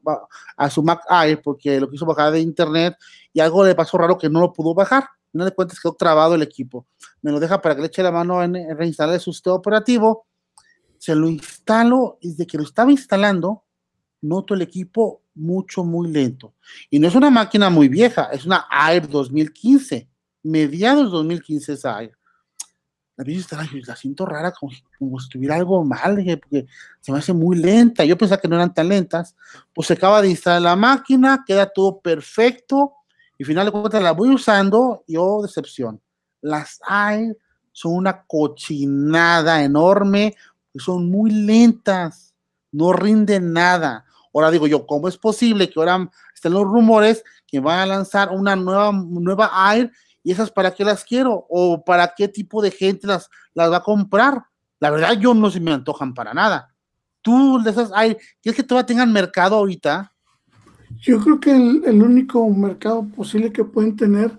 a 0.56 0.68
su 0.68 0.82
Mac 0.82 1.02
Air 1.08 1.40
porque 1.42 1.78
lo 1.78 1.88
quiso 1.88 2.04
bajar 2.04 2.32
de 2.32 2.40
internet 2.40 2.96
y 3.32 3.38
algo 3.38 3.64
le 3.64 3.76
pasó 3.76 3.96
raro 3.98 4.18
que 4.18 4.28
no 4.28 4.40
lo 4.40 4.52
pudo 4.52 4.74
bajar. 4.74 5.04
No 5.32 5.44
le 5.44 5.52
cuentes 5.52 5.80
quedó 5.80 5.94
trabado 5.94 6.34
el 6.34 6.42
equipo. 6.42 6.86
Me 7.22 7.30
lo 7.30 7.40
deja 7.40 7.60
para 7.60 7.74
que 7.74 7.82
le 7.82 7.86
eche 7.88 8.02
la 8.02 8.12
mano 8.12 8.42
en, 8.42 8.54
reinstalar 8.76 9.20
su 9.20 9.32
sistema 9.32 9.56
operativo. 9.56 10.26
Se 10.98 11.14
lo 11.14 11.28
instalo 11.28 12.18
y 12.20 12.30
desde 12.30 12.46
que 12.46 12.58
lo 12.58 12.64
estaba 12.64 12.90
instalando, 12.90 13.64
noto 14.22 14.54
el 14.54 14.62
equipo 14.62 15.22
mucho, 15.34 15.84
muy 15.84 16.10
lento. 16.10 16.54
Y 16.90 16.98
no 16.98 17.08
es 17.08 17.14
una 17.14 17.30
máquina 17.30 17.70
muy 17.70 17.88
vieja, 17.88 18.24
es 18.32 18.44
una 18.44 18.66
Air 18.90 19.08
2015, 19.08 20.08
mediados 20.42 21.10
2015 21.12 21.74
esa 21.74 22.02
Air 22.02 22.18
la 23.24 23.68
la 23.86 23.96
siento 23.96 24.24
rara, 24.26 24.52
como, 24.52 24.72
como 24.98 25.18
si 25.18 25.24
estuviera 25.24 25.56
algo 25.56 25.84
mal, 25.84 26.16
porque 26.40 26.66
se 27.00 27.10
me 27.10 27.18
hace 27.18 27.32
muy 27.32 27.56
lenta. 27.56 28.04
Yo 28.04 28.16
pensaba 28.16 28.40
que 28.40 28.46
no 28.46 28.54
eran 28.54 28.72
tan 28.72 28.88
lentas. 28.88 29.34
Pues 29.74 29.88
se 29.88 29.94
acaba 29.94 30.22
de 30.22 30.30
instalar 30.30 30.62
la 30.62 30.76
máquina, 30.76 31.42
queda 31.44 31.66
todo 31.66 32.00
perfecto, 32.00 32.92
y 33.38 33.44
al 33.44 33.46
final 33.46 33.66
de 33.66 33.72
cuentas 33.72 34.02
la 34.02 34.12
voy 34.12 34.30
usando, 34.30 35.04
y 35.06 35.16
oh, 35.16 35.40
decepción. 35.42 36.00
Las 36.40 36.80
hay 36.86 37.32
son 37.72 37.94
una 37.94 38.24
cochinada 38.24 39.62
enorme, 39.62 40.34
son 40.74 41.10
muy 41.10 41.30
lentas, 41.30 42.34
no 42.72 42.92
rinden 42.92 43.52
nada. 43.52 44.04
Ahora 44.34 44.50
digo 44.50 44.66
yo, 44.66 44.86
¿cómo 44.86 45.08
es 45.08 45.16
posible 45.16 45.70
que 45.70 45.78
ahora 45.78 46.10
estén 46.34 46.52
los 46.52 46.64
rumores 46.64 47.24
que 47.46 47.60
van 47.60 47.78
a 47.78 47.86
lanzar 47.86 48.30
una 48.30 48.56
nueva, 48.56 48.92
nueva 48.92 49.50
Air 49.72 49.92
¿Y 50.28 50.32
esas 50.32 50.50
para 50.50 50.74
qué 50.74 50.84
las 50.84 51.04
quiero? 51.04 51.46
¿O 51.48 51.82
para 51.82 52.12
qué 52.14 52.28
tipo 52.28 52.60
de 52.60 52.70
gente 52.70 53.06
las, 53.06 53.30
las 53.54 53.72
va 53.72 53.78
a 53.78 53.82
comprar? 53.82 54.44
La 54.78 54.90
verdad, 54.90 55.12
yo 55.12 55.32
no 55.32 55.50
se 55.50 55.58
me 55.58 55.72
antojan 55.72 56.12
para 56.12 56.34
nada. 56.34 56.74
Tú 57.22 57.62
de 57.62 57.70
esas, 57.70 57.90
hay, 57.94 58.14
¿quieres 58.42 58.56
que 58.56 58.62
todavía 58.62 58.84
tengan 58.84 59.10
mercado 59.10 59.56
ahorita? 59.56 60.12
Yo 60.96 61.20
creo 61.20 61.40
que 61.40 61.50
el, 61.50 62.02
único 62.02 62.48
mercado 62.50 63.08
posible 63.08 63.52
que 63.52 63.64
pueden 63.64 63.96
tener 63.96 64.36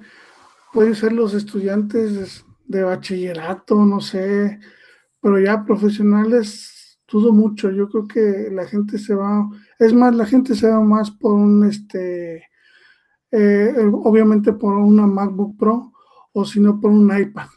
pueden 0.73 0.95
ser 0.95 1.13
los 1.13 1.33
estudiantes 1.33 2.45
de 2.65 2.83
bachillerato, 2.83 3.85
no 3.85 4.01
sé, 4.01 4.59
pero 5.21 5.39
ya 5.39 5.65
profesionales 5.65 6.99
dudo 7.07 7.31
mucho. 7.31 7.71
Yo 7.71 7.89
creo 7.89 8.07
que 8.07 8.49
la 8.51 8.65
gente 8.65 8.97
se 8.97 9.15
va, 9.15 9.49
es 9.79 9.93
más, 9.93 10.15
la 10.15 10.25
gente 10.25 10.55
se 10.55 10.69
va 10.69 10.79
más 10.81 11.11
por 11.11 11.33
un 11.33 11.65
este 11.65 12.43
eh, 13.31 13.73
obviamente 13.93 14.53
por 14.53 14.75
una 14.75 15.05
MacBook 15.05 15.57
Pro 15.57 15.93
o 16.33 16.45
si 16.45 16.59
no 16.59 16.79
por 16.79 16.91
un 16.91 17.15
iPad. 17.15 17.47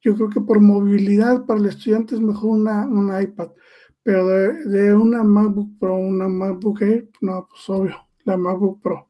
Yo 0.00 0.14
creo 0.14 0.30
que 0.30 0.40
por 0.40 0.60
movilidad 0.60 1.44
para 1.46 1.60
el 1.60 1.66
estudiante 1.66 2.14
es 2.14 2.20
mejor 2.20 2.50
una, 2.50 2.86
una 2.86 3.20
iPad, 3.20 3.48
pero 4.08 4.26
de, 4.26 4.94
una 4.94 5.22
MacBook 5.22 5.78
Pro, 5.78 5.96
una 5.96 6.28
MacBook 6.28 6.80
Air, 6.80 7.10
no, 7.20 7.46
pues 7.46 7.68
obvio, 7.68 7.94
la 8.24 8.38
MacBook 8.38 8.80
Pro. 8.80 9.06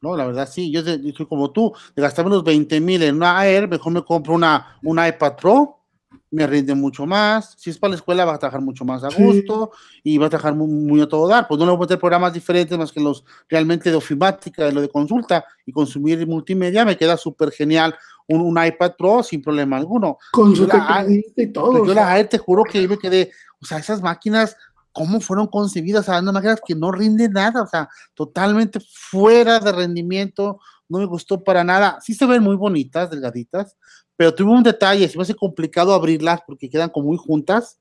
No, 0.00 0.16
la 0.16 0.26
verdad 0.26 0.48
sí, 0.48 0.70
yo, 0.70 0.80
soy 0.84 1.26
como 1.26 1.50
tú, 1.50 1.72
de 1.96 2.02
gastarme 2.02 2.30
los 2.30 2.44
20 2.44 2.80
mil 2.80 3.02
en 3.02 3.16
una 3.16 3.44
Air, 3.44 3.66
mejor 3.66 3.92
me 3.92 4.04
compro 4.04 4.34
una, 4.34 4.78
una 4.84 5.08
iPad 5.08 5.34
Pro. 5.34 5.80
me 6.30 6.46
rinde 6.46 6.72
mucho 6.76 7.04
más. 7.04 7.56
Si 7.58 7.70
es 7.70 7.78
para 7.78 7.90
la 7.90 7.96
escuela, 7.96 8.24
va 8.24 8.34
a 8.34 8.38
trabajar 8.38 8.60
mucho 8.60 8.84
más 8.84 9.02
a 9.02 9.08
gusto 9.08 9.72
y 10.04 10.18
va 10.18 10.26
a 10.26 10.30
trabajar 10.30 10.54
muy, 10.54 11.00
a 11.00 11.08
todo 11.08 11.26
dar. 11.26 11.48
Pues 11.48 11.58
no 11.58 11.64
le 11.64 11.72
voy 11.72 11.78
a 11.78 11.80
meter 11.80 11.98
programas 11.98 12.32
diferentes 12.32 12.78
más 12.78 12.92
que 12.92 13.00
los 13.00 13.24
realmente 13.48 13.90
de 13.90 13.96
ofimática, 13.96 14.66
de 14.66 14.72
lo 14.72 14.80
de 14.80 14.88
consulta 14.88 15.44
y 15.66 15.72
consumir 15.72 16.24
multimedia. 16.28 16.84
Me 16.84 16.96
queda 16.96 17.16
súper 17.16 17.50
genial 17.50 17.92
un, 18.28 18.42
un, 18.42 18.64
iPad 18.64 18.92
Pro 18.96 19.22
sin 19.22 19.42
problema 19.42 19.78
alguno. 19.78 20.18
Con 20.30 20.54
su 20.54 20.68
y 21.36 21.46
todo. 21.48 21.84
Yo 21.84 21.92
la 21.94 22.28
te 22.28 22.38
juro 22.38 22.62
que 22.62 22.86
me 22.86 22.98
quedé, 22.98 23.32
o 23.62 23.66
sea, 23.66 23.78
esas 23.78 24.02
máquinas, 24.02 24.56
¿cómo 24.92 25.20
fueron 25.20 25.46
concebidas? 25.46 26.08
O 26.08 26.12
sea, 26.12 26.22
no 26.22 26.32
máquinas 26.32 26.60
que 26.64 26.74
no 26.74 26.92
rinden 26.92 27.32
nada, 27.32 27.62
o 27.62 27.66
sea, 27.66 27.88
totalmente 28.14 28.80
fuera 28.80 29.60
de 29.60 29.72
rendimiento. 29.72 30.60
No 30.88 30.98
me 30.98 31.04
gustó 31.04 31.42
para 31.44 31.64
nada. 31.64 31.98
Sí 32.00 32.14
se 32.14 32.26
ven 32.26 32.42
muy 32.42 32.56
bonitas, 32.56 33.10
delgaditas, 33.10 33.76
pero 34.16 34.34
tuve 34.34 34.50
un 34.50 34.62
detalle, 34.62 35.08
se 35.08 35.16
me 35.16 35.22
hace 35.22 35.34
complicado 35.34 35.92
abrirlas 35.92 36.40
porque 36.46 36.70
quedan 36.70 36.90
como 36.90 37.08
muy 37.08 37.18
juntas 37.18 37.78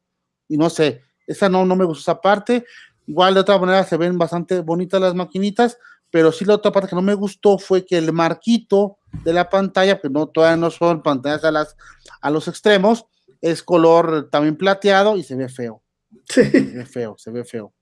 y 0.48 0.58
no 0.58 0.70
sé, 0.70 1.02
esa 1.26 1.50
no, 1.50 1.66
no 1.66 1.76
me 1.76 1.86
gustó 1.86 2.12
esa 2.12 2.22
parte. 2.22 2.66
Igual 3.06 3.36
de 3.36 3.40
otra 3.40 3.58
manera 3.58 3.84
se 3.84 3.98
ven 3.98 4.18
bastante 4.18 4.60
bonitas 4.60 5.00
las 5.00 5.16
maquinitas, 5.16 5.78
pero 6.12 6.32
sí 6.32 6.46
la 6.46 6.56
otra 6.56 6.72
parte 6.72 6.90
que 6.90 6.96
no 6.96 7.02
me 7.02 7.14
gustó 7.14 7.58
fue 7.58 7.86
que 7.86 7.98
el 7.98 8.12
marquito 8.14 8.98
de 9.24 9.34
la 9.34 9.50
pantalla, 9.50 10.00
que 10.00 10.10
no 10.10 10.28
todavía 10.28 10.58
no 10.58 10.70
son 10.70 11.02
pantallas 11.02 11.44
a, 11.44 11.52
las, 11.52 11.76
a 12.22 12.30
los 12.30 12.48
extremos, 12.48 13.06
es 13.42 13.64
color 13.64 14.30
también 14.30 14.56
plateado 14.56 15.18
y 15.18 15.24
se 15.24 15.36
ve 15.36 15.50
feo. 15.50 15.84
Sí. 16.30 16.44
Se 16.44 16.62
ve 16.62 16.86
feo, 16.86 17.16
se 17.18 17.32
ve 17.32 17.44
feo. 17.44 17.74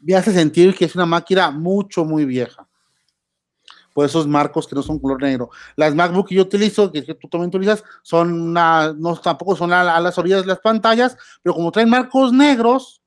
Me 0.00 0.14
hace 0.14 0.32
sentir 0.32 0.74
que 0.74 0.84
es 0.84 0.94
una 0.94 1.06
máquina 1.06 1.50
mucho, 1.50 2.04
muy 2.04 2.24
vieja 2.24 2.68
por 3.92 4.06
esos 4.06 4.26
marcos 4.26 4.66
que 4.66 4.74
no 4.74 4.82
son 4.82 4.98
color 4.98 5.22
negro. 5.22 5.50
Las 5.76 5.94
MacBook 5.94 6.28
que 6.28 6.34
yo 6.34 6.42
utilizo, 6.42 6.90
que, 6.90 7.02
tú 7.02 7.28
también 7.28 7.48
utilizas, 7.48 7.84
son 8.02 8.32
una, 8.32 8.92
no 8.96 9.16
tampoco 9.16 9.56
son 9.56 9.72
a, 9.72 10.00
las 10.00 10.18
orillas 10.18 10.42
de 10.42 10.48
las 10.48 10.60
pantallas, 10.60 11.16
pero 11.42 11.54
como 11.54 11.70
traen 11.70 11.90
marcos 11.90 12.32
negros, 12.32 13.02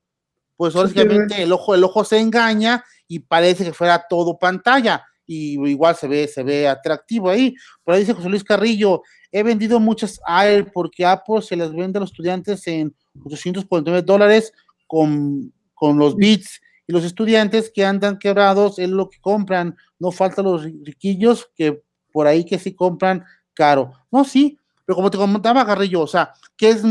pues 0.56 0.74
básicamente 0.74 1.42
el 1.42 1.52
ojo, 1.52 1.76
el 1.76 1.84
ojo 1.84 2.04
se 2.04 2.20
engaña 2.20 2.84
y 3.08 3.20
parece 3.20 3.66
que 3.66 3.74
fuera 3.74 4.06
todo 4.08 4.38
pantalla. 4.38 5.04
Y 5.28 5.60
igual 5.68 5.96
se 5.96 6.08
ve, 6.08 6.28
se 6.28 6.44
ve 6.44 6.68
atractivo 6.68 7.30
ahí. 7.30 7.56
Por 7.84 7.96
ahí 7.96 8.02
dice 8.02 8.14
José 8.14 8.30
Luis 8.30 8.44
Carrillo, 8.44 9.02
he 9.36 9.44
vendido 9.44 9.82
muchas 9.82 10.22
Air 10.26 10.72
porque 10.72 11.06
Apple 11.06 11.42
se 11.42 11.58
las 11.58 11.74
vende 11.74 11.98
a 11.98 12.00
los 12.00 12.12
estudiantes 12.12 12.66
en 12.68 12.96
849 13.26 14.02
dólares 14.02 14.54
con, 14.88 15.52
con 15.74 15.98
los 15.98 16.16
bits 16.16 16.62
y 16.88 16.94
los 16.94 17.04
estudiantes 17.04 17.70
que 17.70 17.86
andan 17.86 18.18
quebrados 18.18 18.80
es 18.80 18.90
lo 18.90 19.10
que 19.10 19.20
compran, 19.20 19.76
no 20.00 20.12
faltan 20.12 20.46
los 20.46 20.64
riquillos 20.64 21.50
que 21.54 21.84
por 22.14 22.28
ahí 22.28 22.46
que 22.46 22.58
sí 22.58 22.74
compran 22.74 23.26
caro. 23.54 23.92
No, 24.10 24.24
sí, 24.24 24.58
pero 24.86 24.96
como 24.96 25.12
te 25.12 25.18
comentaba 25.18 25.66
Garrillo, 25.66 26.04
o 26.04 26.08
sea, 26.08 26.32
¿qué 26.56 26.70
es? 26.70 26.84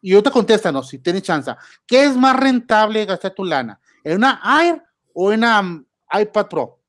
Y 0.00 0.14
ahorita 0.14 0.32
contéstanos 0.32 0.88
si 0.88 0.98
tienes 0.98 1.22
chance, 1.22 1.54
¿qué 1.86 2.06
es 2.06 2.16
más 2.16 2.34
rentable 2.34 3.06
gastar 3.06 3.34
tu 3.34 3.44
lana? 3.44 3.78
¿En 4.02 4.16
una 4.16 4.40
Air 4.60 4.82
o 5.14 5.32
en 5.32 5.38
una 5.38 5.60
um, 5.60 5.84
iPad 6.12 6.48
Pro? 6.48 6.80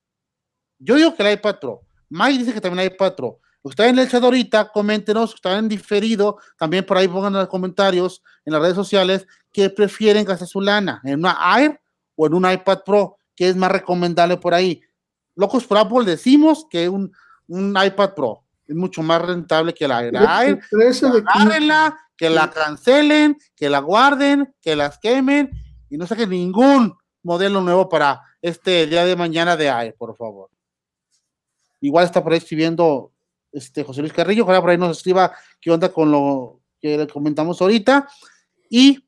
Yo 0.79 0.95
digo 0.95 1.13
que 1.13 1.21
la 1.21 1.33
iPad 1.33 1.59
Pro. 1.59 1.81
Mike 2.09 2.39
dice 2.39 2.53
que 2.55 2.61
también 2.61 2.87
la 2.87 2.91
iPad 2.91 3.13
Pro. 3.13 3.39
Ustedes 3.63 3.91
en 3.91 3.99
el 3.99 4.09
chat 4.09 4.21
ahorita, 4.21 4.71
coméntenos, 4.73 5.33
están 5.35 5.57
en 5.57 5.69
diferido, 5.69 6.37
también 6.57 6.85
por 6.85 6.97
ahí 6.97 7.07
pongan 7.07 7.33
en 7.33 7.39
los 7.39 7.47
comentarios 7.47 8.21
en 8.43 8.51
las 8.51 8.61
redes 8.61 8.75
sociales 8.75 9.25
que 9.53 9.69
prefieren 9.69 10.25
gastar 10.25 10.49
su 10.49 10.59
lana, 10.59 11.01
en 11.05 11.19
una 11.19 11.37
Air 11.57 11.79
o 12.15 12.27
en 12.27 12.33
un 12.33 12.51
iPad 12.51 12.79
Pro, 12.85 13.17
que 13.33 13.47
es 13.47 13.55
más 13.55 13.71
recomendable 13.71 14.35
por 14.35 14.53
ahí. 14.53 14.81
Locos 15.35 15.65
por 15.65 15.77
Apple 15.77 16.03
decimos 16.03 16.67
que 16.69 16.89
un, 16.89 17.13
un 17.47 17.69
iPad 17.69 18.13
Pro 18.13 18.43
es 18.67 18.75
mucho 18.75 19.01
más 19.01 19.21
rentable 19.21 19.73
que 19.73 19.87
la 19.87 20.03
Air. 20.03 20.59
que 22.17 22.29
la 22.29 22.49
cancelen, 22.49 23.37
que 23.55 23.69
la 23.69 23.79
guarden, 23.79 24.53
que 24.61 24.75
las 24.75 24.97
quemen 24.97 25.51
y 25.89 25.97
no 25.97 26.05
saquen 26.05 26.29
ningún 26.29 26.97
modelo 27.21 27.61
nuevo 27.61 27.87
para 27.87 28.21
este 28.41 28.87
día 28.87 29.05
de 29.05 29.15
mañana 29.15 29.55
de 29.55 29.67
Air, 29.67 29.95
por 29.97 30.17
favor. 30.17 30.49
Igual 31.79 32.05
está 32.05 32.21
por 32.21 32.33
ahí 32.33 32.39
escribiendo 32.39 33.12
este 33.53 33.83
José 33.83 34.01
Luis 34.01 34.13
Carrillo, 34.13 34.43
ojalá 34.43 34.59
por 34.59 34.71
ahí 34.71 34.77
nos 34.77 34.97
escriba 34.97 35.31
qué 35.61 35.71
onda 35.71 35.89
con 35.89 36.11
lo 36.11 36.61
que 36.81 36.97
le 36.97 37.07
comentamos 37.07 37.61
ahorita. 37.61 38.07
Y 38.69 39.07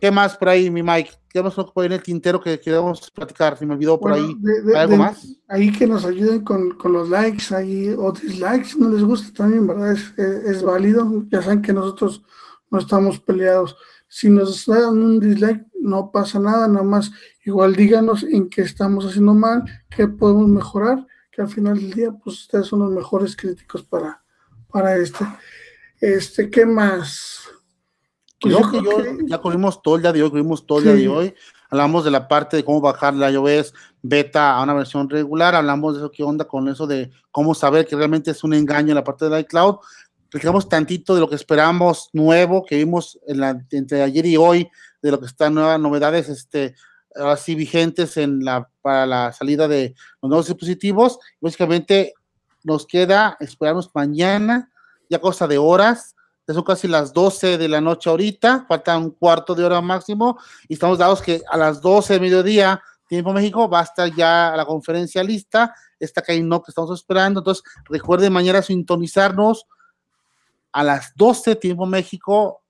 ¿Qué 0.00 0.10
más 0.10 0.36
por 0.36 0.50
ahí, 0.50 0.70
mi 0.70 0.82
Mike? 0.82 1.10
¿Qué 1.30 1.42
más 1.42 1.54
por 1.54 1.70
ahí 1.76 1.86
en 1.86 1.92
el 1.92 2.02
tintero 2.02 2.40
que 2.40 2.60
queremos 2.60 3.10
platicar? 3.10 3.56
Se 3.56 3.64
me 3.64 3.74
olvidó 3.74 3.98
por 3.98 4.12
ahí. 4.12 4.36
¿Algo 4.74 4.96
más? 4.96 5.26
Ahí 5.48 5.72
que 5.72 5.86
nos 5.86 6.04
ayuden 6.04 6.44
con, 6.44 6.72
con, 6.72 6.92
los 6.92 7.08
likes 7.08 7.54
ahí, 7.54 7.88
o 7.96 8.12
dislikes, 8.12 8.78
no 8.78 8.90
les 8.90 9.02
gusta 9.02 9.32
también, 9.32 9.66
¿verdad? 9.66 9.92
Es, 9.92 10.12
es, 10.18 10.62
válido. 10.62 11.24
Ya 11.30 11.40
saben 11.40 11.62
que 11.62 11.72
nosotros 11.72 12.22
no 12.70 12.78
estamos 12.78 13.20
peleados. 13.20 13.76
Si 14.06 14.28
nos 14.28 14.66
dan 14.66 14.98
un 14.98 15.18
dislike, 15.18 15.64
no 15.80 16.10
pasa 16.10 16.38
nada, 16.38 16.68
nada 16.68 16.84
más. 16.84 17.10
Igual 17.44 17.74
díganos 17.74 18.22
en 18.22 18.50
qué 18.50 18.62
estamos 18.62 19.06
haciendo 19.06 19.32
mal, 19.32 19.64
qué 19.88 20.08
podemos 20.08 20.48
mejorar, 20.48 21.06
que 21.36 21.42
al 21.42 21.48
final 21.48 21.78
del 21.78 21.92
día, 21.92 22.10
pues 22.12 22.40
ustedes 22.40 22.66
son 22.66 22.78
los 22.78 22.90
mejores 22.90 23.36
críticos 23.36 23.82
para, 23.82 24.22
para 24.72 24.96
este. 24.96 25.26
Este, 26.00 26.48
¿qué 26.48 26.64
más? 26.64 27.42
Pues 28.40 28.54
yo 28.54 28.70
que 28.70 28.82
yo 28.82 29.02
ya 29.26 29.36
cubrimos 29.38 29.82
todo 29.82 29.96
el 29.96 30.02
día 30.02 30.12
de 30.12 30.22
hoy, 30.22 30.30
cubrimos 30.30 30.66
todo 30.66 30.78
el 30.78 30.84
día 30.84 30.94
de 30.94 31.08
hoy. 31.08 31.34
Hablamos 31.68 32.04
de 32.06 32.10
la 32.10 32.26
parte 32.26 32.56
de 32.56 32.64
cómo 32.64 32.80
bajar 32.80 33.12
la 33.12 33.30
iOS 33.30 33.74
beta 34.00 34.56
a 34.56 34.62
una 34.62 34.72
versión 34.72 35.10
regular. 35.10 35.54
Hablamos 35.54 35.94
de 35.94 36.00
eso, 36.00 36.10
qué 36.10 36.22
onda 36.22 36.46
con 36.46 36.68
eso 36.68 36.86
de 36.86 37.10
cómo 37.30 37.54
saber 37.54 37.86
que 37.86 37.96
realmente 37.96 38.30
es 38.30 38.42
un 38.42 38.54
engaño 38.54 38.88
en 38.88 38.94
la 38.94 39.04
parte 39.04 39.28
de 39.28 39.40
iCloud. 39.40 39.76
Platicamos 40.30 40.70
tantito 40.70 41.14
de 41.14 41.20
lo 41.20 41.28
que 41.28 41.34
esperamos 41.34 42.08
nuevo, 42.14 42.64
que 42.64 42.76
vimos 42.76 43.18
en 43.26 43.40
la, 43.40 43.62
entre 43.70 44.02
ayer 44.02 44.24
y 44.24 44.38
hoy, 44.38 44.70
de 45.02 45.10
lo 45.10 45.20
que 45.20 45.26
están 45.26 45.52
nuevas 45.52 45.78
novedades, 45.78 46.30
este, 46.30 46.74
así 47.24 47.54
vigentes 47.54 48.16
en 48.16 48.44
la, 48.44 48.68
para 48.82 49.06
la 49.06 49.32
salida 49.32 49.68
de 49.68 49.94
los 50.22 50.28
nuevos 50.28 50.46
dispositivos. 50.46 51.18
Básicamente 51.40 52.14
nos 52.64 52.86
queda 52.86 53.36
esperarnos 53.40 53.90
mañana, 53.94 54.70
ya 55.08 55.20
cosa 55.20 55.46
de 55.46 55.58
horas, 55.58 56.16
son 56.54 56.62
casi 56.62 56.86
las 56.86 57.12
12 57.12 57.58
de 57.58 57.68
la 57.68 57.80
noche 57.80 58.08
ahorita, 58.08 58.66
falta 58.68 58.96
un 58.96 59.10
cuarto 59.10 59.54
de 59.54 59.64
hora 59.64 59.80
máximo, 59.80 60.38
y 60.68 60.74
estamos 60.74 60.98
dados 60.98 61.20
que 61.22 61.42
a 61.48 61.56
las 61.56 61.80
12 61.80 62.14
de 62.14 62.20
mediodía, 62.20 62.82
tiempo 63.08 63.32
México, 63.32 63.68
va 63.68 63.80
a 63.80 63.84
estar 63.84 64.12
ya 64.14 64.54
la 64.56 64.64
conferencia 64.64 65.22
lista, 65.24 65.74
esta 65.98 66.22
no 66.42 66.62
que 66.62 66.70
estamos 66.70 66.90
esperando, 66.98 67.40
entonces 67.40 67.64
recuerden 67.84 68.32
mañana 68.32 68.62
sintonizarnos 68.62 69.66
a 70.72 70.84
las 70.84 71.12
12 71.16 71.56
tiempo 71.56 71.86
México, 71.86 72.62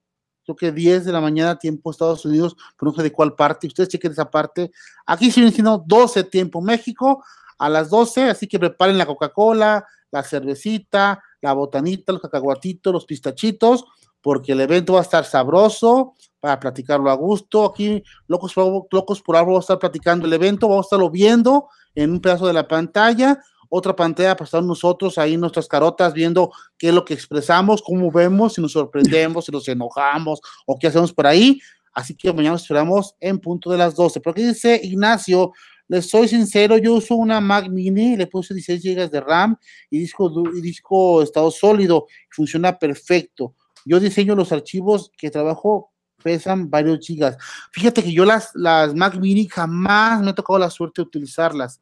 creo 0.47 0.55
que 0.55 0.71
10 0.71 1.05
de 1.05 1.11
la 1.11 1.19
mañana 1.19 1.59
tiempo 1.59 1.91
Estados 1.91 2.25
Unidos, 2.25 2.55
pero 2.77 2.91
no 2.91 2.95
sé 2.95 3.03
de 3.03 3.11
cuál 3.11 3.35
parte, 3.35 3.67
ustedes 3.67 3.89
chequen 3.89 4.13
esa 4.13 4.31
parte, 4.31 4.71
aquí 5.05 5.29
siguen 5.29 5.51
siendo 5.51 5.83
12 5.85 6.23
tiempo 6.25 6.61
México, 6.61 7.23
a 7.59 7.69
las 7.69 7.89
12, 7.89 8.29
así 8.29 8.47
que 8.47 8.59
preparen 8.59 8.97
la 8.97 9.05
Coca-Cola, 9.05 9.85
la 10.11 10.23
cervecita, 10.23 11.21
la 11.41 11.53
botanita, 11.53 12.13
los 12.13 12.21
cacahuatitos, 12.21 12.93
los 12.93 13.05
pistachitos, 13.05 13.85
porque 14.21 14.53
el 14.53 14.61
evento 14.61 14.93
va 14.93 14.99
a 14.99 15.03
estar 15.03 15.25
sabroso 15.25 16.15
para 16.39 16.59
platicarlo 16.59 17.09
a 17.09 17.15
gusto. 17.15 17.65
Aquí, 17.65 18.03
locos, 18.27 18.53
locos 18.91 19.21
por 19.21 19.35
algo, 19.35 19.51
vamos 19.51 19.63
a 19.63 19.73
estar 19.73 19.79
platicando 19.79 20.27
el 20.27 20.33
evento, 20.33 20.67
vamos 20.67 20.85
a 20.85 20.87
estarlo 20.87 21.09
viendo 21.09 21.67
en 21.95 22.11
un 22.11 22.21
pedazo 22.21 22.47
de 22.47 22.53
la 22.53 22.67
pantalla, 22.67 23.41
otra 23.69 23.95
pantalla 23.95 24.35
para 24.35 24.45
estar 24.45 24.63
nosotros 24.63 25.17
ahí 25.17 25.37
nuestras 25.37 25.67
carotas 25.67 26.13
viendo 26.13 26.51
qué 26.77 26.89
es 26.89 26.93
lo 26.93 27.05
que 27.05 27.13
expresamos, 27.13 27.81
cómo 27.81 28.11
vemos, 28.11 28.53
si 28.53 28.61
nos 28.61 28.73
sorprendemos, 28.73 29.45
si 29.45 29.51
nos 29.51 29.67
enojamos 29.67 30.41
o 30.65 30.77
qué 30.77 30.87
hacemos 30.87 31.13
por 31.13 31.27
ahí. 31.27 31.59
Así 31.93 32.15
que 32.15 32.31
mañana 32.31 32.55
esperamos 32.55 33.15
en 33.19 33.39
punto 33.39 33.71
de 33.71 33.77
las 33.77 33.95
12. 33.95 34.19
Pero 34.19 34.31
aquí 34.31 34.43
dice 34.43 34.79
Ignacio, 34.83 35.51
les 35.87 36.09
soy 36.09 36.27
sincero, 36.27 36.77
yo 36.77 36.95
uso 36.95 37.15
una 37.15 37.39
Mac 37.39 37.69
Mini, 37.69 38.17
le 38.17 38.27
puse 38.27 38.53
16 38.53 38.83
GB 38.83 39.09
de 39.09 39.21
RAM 39.21 39.57
y 39.89 39.99
disco, 39.99 40.31
y 40.53 40.61
disco 40.61 41.21
estado 41.21 41.49
sólido, 41.49 42.07
funciona 42.29 42.77
perfecto. 42.77 43.55
Yo 43.85 43.99
diseño 43.99 44.35
los 44.35 44.51
archivos 44.51 45.11
que 45.17 45.31
trabajo 45.31 45.91
pesan 46.21 46.69
varios 46.69 47.05
gigas. 47.05 47.37
Fíjate 47.71 48.03
que 48.03 48.11
yo 48.11 48.25
las, 48.25 48.51
las 48.53 48.93
Mac 48.93 49.15
Mini 49.15 49.47
jamás 49.47 50.21
me 50.21 50.31
ha 50.31 50.35
tocado 50.35 50.59
la 50.59 50.69
suerte 50.69 51.01
de 51.01 51.07
utilizarlas. 51.07 51.81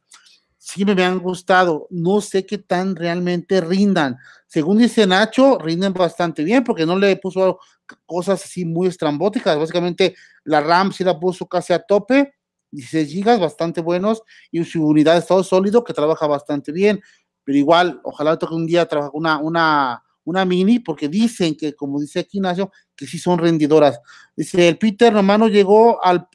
Sí 0.68 0.84
me, 0.84 1.00
han 1.04 1.20
gustado, 1.20 1.86
no 1.90 2.20
sé 2.20 2.44
qué 2.44 2.58
tan 2.58 2.96
realmente 2.96 3.60
rindan. 3.60 4.18
Según 4.48 4.78
dice 4.78 5.06
Nacho, 5.06 5.58
rinden 5.60 5.92
bastante 5.92 6.42
bien 6.42 6.64
porque 6.64 6.84
no 6.84 6.98
le 6.98 7.14
puso 7.18 7.60
cosas 8.04 8.44
así 8.44 8.64
muy 8.64 8.88
estrambóticas. 8.88 9.56
Básicamente 9.56 10.16
la 10.42 10.60
RAM 10.60 10.90
sí 10.90 11.04
la 11.04 11.20
puso 11.20 11.46
casi 11.46 11.72
a 11.72 11.78
tope 11.78 12.34
16 12.72 13.08
gigas, 13.08 13.38
bastante 13.38 13.80
buenos, 13.80 14.24
y 14.50 14.64
su 14.64 14.84
unidad 14.84 15.12
de 15.12 15.20
estado 15.20 15.44
sólido 15.44 15.84
que 15.84 15.94
trabaja 15.94 16.26
bastante 16.26 16.72
bien, 16.72 17.00
pero 17.44 17.56
igual, 17.56 18.00
ojalá 18.02 18.36
toque 18.36 18.56
un 18.56 18.66
día 18.66 18.86
trabajar 18.86 19.12
una, 19.14 19.38
una, 19.38 20.02
una 20.24 20.44
mini, 20.44 20.80
porque 20.80 21.08
dicen 21.08 21.56
que, 21.56 21.76
como 21.76 22.00
dice 22.00 22.18
aquí 22.18 22.38
Ignacio, 22.38 22.72
que 22.96 23.06
sí 23.06 23.20
son 23.20 23.38
rendidoras. 23.38 24.00
Dice, 24.34 24.66
el 24.68 24.78
Peter 24.78 25.12
Romano 25.12 25.46
llegó 25.46 26.04
al 26.04 26.28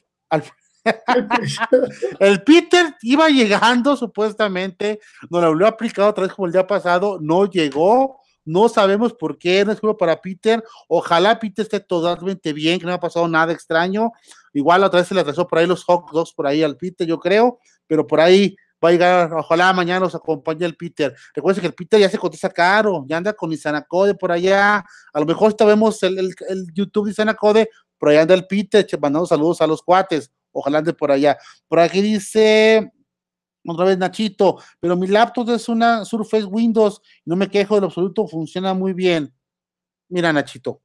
el 2.20 2.42
Peter 2.42 2.94
iba 3.02 3.28
llegando 3.28 3.96
supuestamente, 3.96 5.00
no 5.30 5.40
lo 5.40 5.48
había 5.48 5.68
aplicado 5.68 6.10
otra 6.10 6.24
vez 6.24 6.32
como 6.32 6.46
el 6.46 6.52
día 6.52 6.66
pasado, 6.66 7.18
no 7.20 7.46
llegó, 7.46 8.20
No 8.44 8.68
sabemos 8.68 9.12
por 9.12 9.38
qué, 9.38 9.64
no 9.64 9.70
es 9.70 9.78
seguro 9.78 9.96
para 9.96 10.20
Peter. 10.20 10.64
Ojalá 10.88 11.38
Peter 11.38 11.62
esté 11.62 11.78
totalmente 11.78 12.52
bien, 12.52 12.80
que 12.80 12.86
no 12.86 12.92
ha 12.92 12.98
pasado 12.98 13.28
nada 13.28 13.52
extraño. 13.52 14.10
Igual 14.52 14.82
otra 14.82 14.98
vez 15.00 15.08
se 15.08 15.14
le 15.14 15.20
atrasó 15.20 15.46
por 15.46 15.58
ahí 15.60 15.66
los 15.66 15.84
hot 15.84 16.10
dogs 16.10 16.32
por 16.32 16.48
ahí 16.48 16.62
al 16.62 16.76
Peter, 16.76 17.06
yo 17.06 17.20
creo, 17.20 17.60
pero 17.86 18.04
por 18.06 18.20
ahí 18.20 18.56
va 18.84 18.88
a 18.88 18.92
llegar, 18.92 19.32
ojalá 19.32 19.72
mañana 19.72 20.00
nos 20.00 20.14
acompañe 20.14 20.66
el 20.66 20.76
Peter. 20.76 21.14
Recuerden 21.34 21.60
que 21.60 21.66
el 21.68 21.74
Peter 21.74 22.00
ya 22.00 22.08
se 22.08 22.18
cotiza 22.18 22.50
caro, 22.50 23.04
ya 23.06 23.18
anda 23.18 23.32
con 23.32 23.52
Isanacode 23.52 24.14
por 24.14 24.32
allá. 24.32 24.84
A 25.12 25.20
lo 25.20 25.26
mejor 25.26 25.50
esta 25.50 25.64
vemos 25.64 26.02
el, 26.02 26.18
el, 26.18 26.66
YouTube 26.74 27.06
de 27.06 27.12
Isanacode, 27.12 27.70
por 27.96 28.08
allá 28.08 28.22
anda 28.22 28.34
el 28.34 28.46
Peter, 28.46 28.84
mandando 29.00 29.26
saludos 29.26 29.60
a 29.60 29.66
los 29.68 29.82
cuates. 29.82 30.32
Ojalá 30.52 30.78
ande 30.78 30.92
por 30.92 31.10
allá. 31.10 31.38
Por 31.68 31.80
aquí 31.80 32.00
dice 32.00 32.92
otra 33.66 33.84
vez 33.84 33.98
Nachito, 33.98 34.58
pero 34.80 34.96
mi 34.96 35.06
laptop 35.06 35.50
es 35.50 35.68
una 35.68 36.04
Surface 36.04 36.44
Windows, 36.44 37.00
no 37.24 37.36
me 37.36 37.48
quejo 37.48 37.76
de 37.76 37.82
lo 37.82 37.86
absoluto, 37.86 38.26
funciona 38.26 38.74
muy 38.74 38.92
bien. 38.92 39.32
Mira, 40.08 40.32
Nachito, 40.32 40.82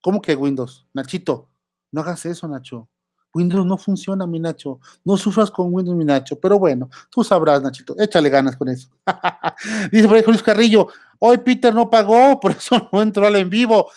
¿cómo 0.00 0.20
que 0.20 0.34
Windows? 0.34 0.86
Nachito, 0.92 1.48
no 1.90 2.02
hagas 2.02 2.26
eso, 2.26 2.46
Nacho. 2.46 2.88
Windows 3.32 3.64
no 3.64 3.78
funciona, 3.78 4.26
mi 4.26 4.40
Nacho. 4.40 4.80
No 5.04 5.16
sufras 5.16 5.50
con 5.50 5.72
Windows, 5.72 5.96
mi 5.96 6.04
Nacho. 6.04 6.38
Pero 6.40 6.58
bueno, 6.58 6.88
tú 7.10 7.22
sabrás, 7.22 7.62
Nachito. 7.62 7.94
Échale 7.98 8.28
ganas 8.28 8.56
con 8.56 8.68
eso. 8.68 8.88
Dice 9.92 10.08
por 10.08 10.16
ahí 10.16 10.24
Luis 10.26 10.42
Carrillo, 10.42 10.88
hoy 11.18 11.38
Peter 11.38 11.72
no 11.74 11.88
pagó, 11.88 12.40
por 12.40 12.52
eso 12.52 12.88
no 12.92 13.02
entró 13.02 13.26
al 13.26 13.36
en 13.36 13.48
vivo. 13.50 13.88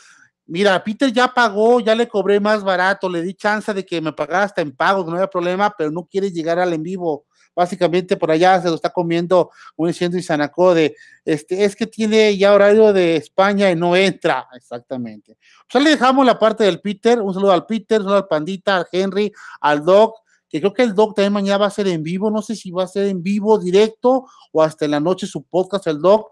Mira, 0.46 0.84
Peter 0.84 1.12
ya 1.12 1.28
pagó, 1.28 1.80
ya 1.80 1.96
le 1.96 2.08
cobré 2.08 2.40
más 2.40 2.64
barato, 2.64 3.10
le 3.10 3.22
di 3.22 3.34
chance 3.34 3.74
de 3.74 3.86
que 3.86 4.02
me 4.02 4.12
pagara 4.12 4.44
hasta 4.44 4.62
en 4.62 4.76
pago, 4.76 5.04
no 5.06 5.14
había 5.14 5.28
problema, 5.28 5.74
pero 5.78 5.90
no 5.90 6.06
quiere 6.06 6.32
llegar 6.32 6.60
al 6.60 6.74
en 6.74 6.84
vivo 6.84 7.26
básicamente 7.56 8.18
por 8.18 8.32
allá 8.32 8.62
se 8.62 8.70
lo 8.70 8.76
está 8.76 8.90
comiendo 8.90 9.52
un 9.76 9.88
diciendo 9.88 10.18
Isanacode, 10.18 10.96
este, 11.24 11.64
es 11.64 11.76
que 11.76 11.88
tiene 11.88 12.36
ya 12.38 12.54
horario 12.54 12.94
de 12.94 13.16
España 13.16 13.70
y 13.72 13.76
no 13.76 13.96
entra, 13.96 14.48
exactamente. 14.54 15.38
Pues 15.72 15.84
le 15.84 15.92
dejamos 15.92 16.26
la 16.26 16.38
parte 16.38 16.64
del 16.64 16.82
Peter, 16.82 17.22
un 17.22 17.34
saludo 17.34 17.52
al 17.52 17.66
Peter, 17.66 18.00
un 18.00 18.06
saludo 18.06 18.18
al 18.18 18.28
Pandita, 18.28 18.78
al 18.78 18.88
Henry, 18.92 19.32
al 19.62 19.84
Doc, 19.84 20.18
que 20.50 20.60
creo 20.60 20.74
que 20.74 20.84
el 20.84 20.94
Doc 20.94 21.16
también 21.16 21.34
mañana 21.34 21.58
va 21.58 21.68
a 21.68 21.72
ser 21.72 21.88
en 21.88 22.04
vivo, 22.04 22.30
no 22.30 22.42
sé 22.42 22.56
si 22.56 22.72
va 22.72 22.84
a 22.84 22.88
ser 22.88 23.08
en 23.08 23.24
vivo 23.24 23.58
directo 23.58 24.26
o 24.52 24.62
hasta 24.62 24.86
en 24.86 24.92
la 24.92 25.00
noche 25.00 25.26
su 25.26 25.44
podcast, 25.44 25.88
el 25.88 26.00
Doc, 26.00 26.30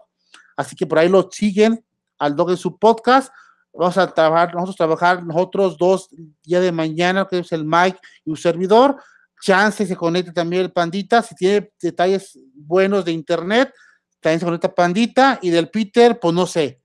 así 0.56 0.76
que 0.76 0.86
por 0.86 0.98
ahí 0.98 1.08
lo 1.08 1.28
siguen 1.30 1.84
al 2.18 2.36
Doc 2.36 2.50
en 2.50 2.56
su 2.56 2.78
podcast, 2.78 3.32
vamos 3.72 3.96
a 3.96 4.12
trabajar, 4.12 4.54
nosotros 4.54 4.76
trabajar 4.76 5.24
nosotros 5.24 5.76
dos 5.78 6.08
día 6.42 6.60
de 6.60 6.72
mañana, 6.72 7.26
que 7.28 7.38
es 7.38 7.52
el 7.52 7.64
Mike 7.64 7.98
y 8.24 8.30
un 8.30 8.36
servidor, 8.36 8.96
chance 9.40 9.86
se 9.86 9.96
conecte 9.96 10.32
también 10.32 10.62
el 10.62 10.72
Pandita, 10.72 11.22
si 11.22 11.34
tiene 11.34 11.72
detalles 11.80 12.38
buenos 12.54 13.04
de 13.04 13.12
internet, 13.12 13.72
también 14.20 14.40
se 14.40 14.46
conecta 14.46 14.74
Pandita, 14.74 15.38
y 15.42 15.50
del 15.50 15.68
Peter, 15.68 16.18
pues 16.20 16.34
no 16.34 16.46
sé, 16.46 16.80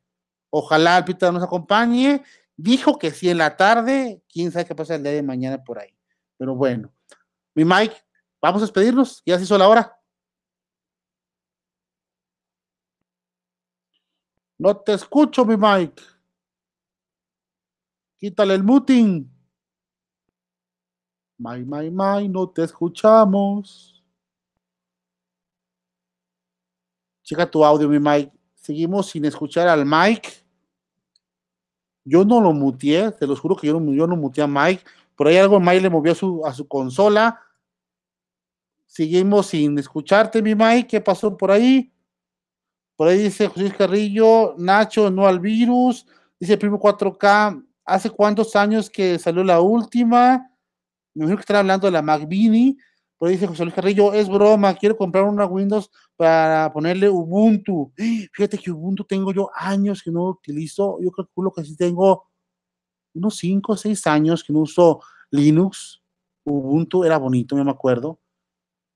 ojalá 0.50 0.98
el 0.98 1.06
Peter 1.06 1.32
nos 1.32 1.44
acompañe, 1.44 2.24
dijo 2.56 2.98
que 2.98 3.12
sí 3.12 3.30
en 3.30 3.38
la 3.38 3.56
tarde, 3.56 4.24
quién 4.32 4.52
sabe 4.52 4.66
qué 4.66 4.76
pasa 4.76 4.96
el 4.96 5.04
día 5.04 5.12
de 5.12 5.24
mañana 5.24 5.64
por 5.64 5.80
ahí, 5.80 5.96
pero 6.38 6.56
bueno, 6.56 6.92
mi 7.54 7.66
Mike, 7.66 7.96
vamos 8.42 8.62
a 8.62 8.66
despedirnos, 8.66 9.22
ya 9.26 9.38
se 9.38 9.44
hizo 9.44 9.58
la 9.58 9.68
hora. 9.68 9.94
No 14.60 14.76
te 14.76 14.94
escucho, 14.94 15.46
mi 15.46 15.56
Mike. 15.56 16.02
Quítale 18.18 18.56
el 18.56 18.64
muting. 18.64 19.30
May, 21.38 21.64
may, 21.64 21.92
may, 21.92 22.28
no 22.28 22.50
te 22.50 22.64
escuchamos. 22.64 24.04
Checa 27.24 27.50
tu 27.50 27.64
audio, 27.64 27.88
mi 27.88 28.00
Mike. 28.00 28.32
Seguimos 28.56 29.08
sin 29.08 29.26
escuchar 29.26 29.68
al 29.68 29.86
Mike. 29.86 30.30
Yo 32.04 32.26
no 32.26 32.42
lo 32.42 32.54
muteé, 32.54 33.12
te 33.12 33.28
lo 33.28 33.36
juro 33.36 33.56
que 33.56 33.68
yo 33.68 33.80
no, 33.80 33.94
yo 33.94 34.08
no 34.08 34.16
muteé 34.16 34.44
a 34.44 34.48
Mike. 34.48 34.84
Por 35.16 35.28
ahí 35.28 35.38
algo 35.38 35.60
Mike 35.60 35.82
le 35.82 35.90
movió 35.90 36.14
a 36.14 36.16
su, 36.16 36.46
a 36.46 36.54
su 36.54 36.68
consola. 36.68 37.40
Seguimos 38.88 39.48
sin 39.48 39.78
escucharte, 39.78 40.42
mi 40.42 40.56
Mike. 40.56 40.88
¿Qué 40.88 41.02
pasó 41.02 41.38
por 41.38 41.52
ahí? 41.52 41.94
Por 42.96 43.10
ahí 43.10 43.20
dice 43.20 43.48
José 43.48 43.72
Carrillo, 43.78 44.56
Nacho, 44.58 45.12
no 45.12 45.28
al 45.28 45.40
virus. 45.40 46.08
Dice 46.40 46.58
Primo 46.58 46.80
4K, 46.80 47.67
¿hace 47.88 48.10
cuántos 48.10 48.56
años 48.56 48.90
que 48.90 49.18
salió 49.18 49.44
la 49.44 49.62
última? 49.62 50.52
me 51.18 51.24
imagino 51.24 51.38
que 51.38 51.42
están 51.42 51.58
hablando 51.58 51.88
de 51.88 51.92
la 51.92 52.04
Mac 52.04 52.28
Mini, 52.28 52.78
ahí 53.22 53.32
dice 53.32 53.48
José 53.48 53.64
Luis 53.64 53.74
Carrillo, 53.74 54.14
es 54.14 54.30
broma, 54.30 54.76
quiero 54.76 54.96
comprar 54.96 55.24
una 55.24 55.48
Windows 55.48 55.90
para 56.16 56.72
ponerle 56.72 57.10
Ubuntu. 57.10 57.92
Fíjate 57.96 58.60
que 58.60 58.70
Ubuntu 58.70 59.04
tengo 59.04 59.34
yo 59.34 59.50
años 59.56 60.04
que 60.04 60.12
no 60.12 60.26
utilizo, 60.26 61.00
yo 61.02 61.10
calculo 61.10 61.52
que 61.52 61.64
sí 61.64 61.76
tengo 61.76 62.28
unos 63.16 63.38
5 63.38 63.74
o 63.74 63.78
6 63.78 64.06
años 64.06 64.44
que 64.44 64.54
no 64.54 64.60
uso 64.60 65.02
Linux. 65.32 66.04
Ubuntu 66.46 67.04
era 67.04 67.18
bonito, 67.18 67.56
me 67.56 67.72
acuerdo. 67.72 68.20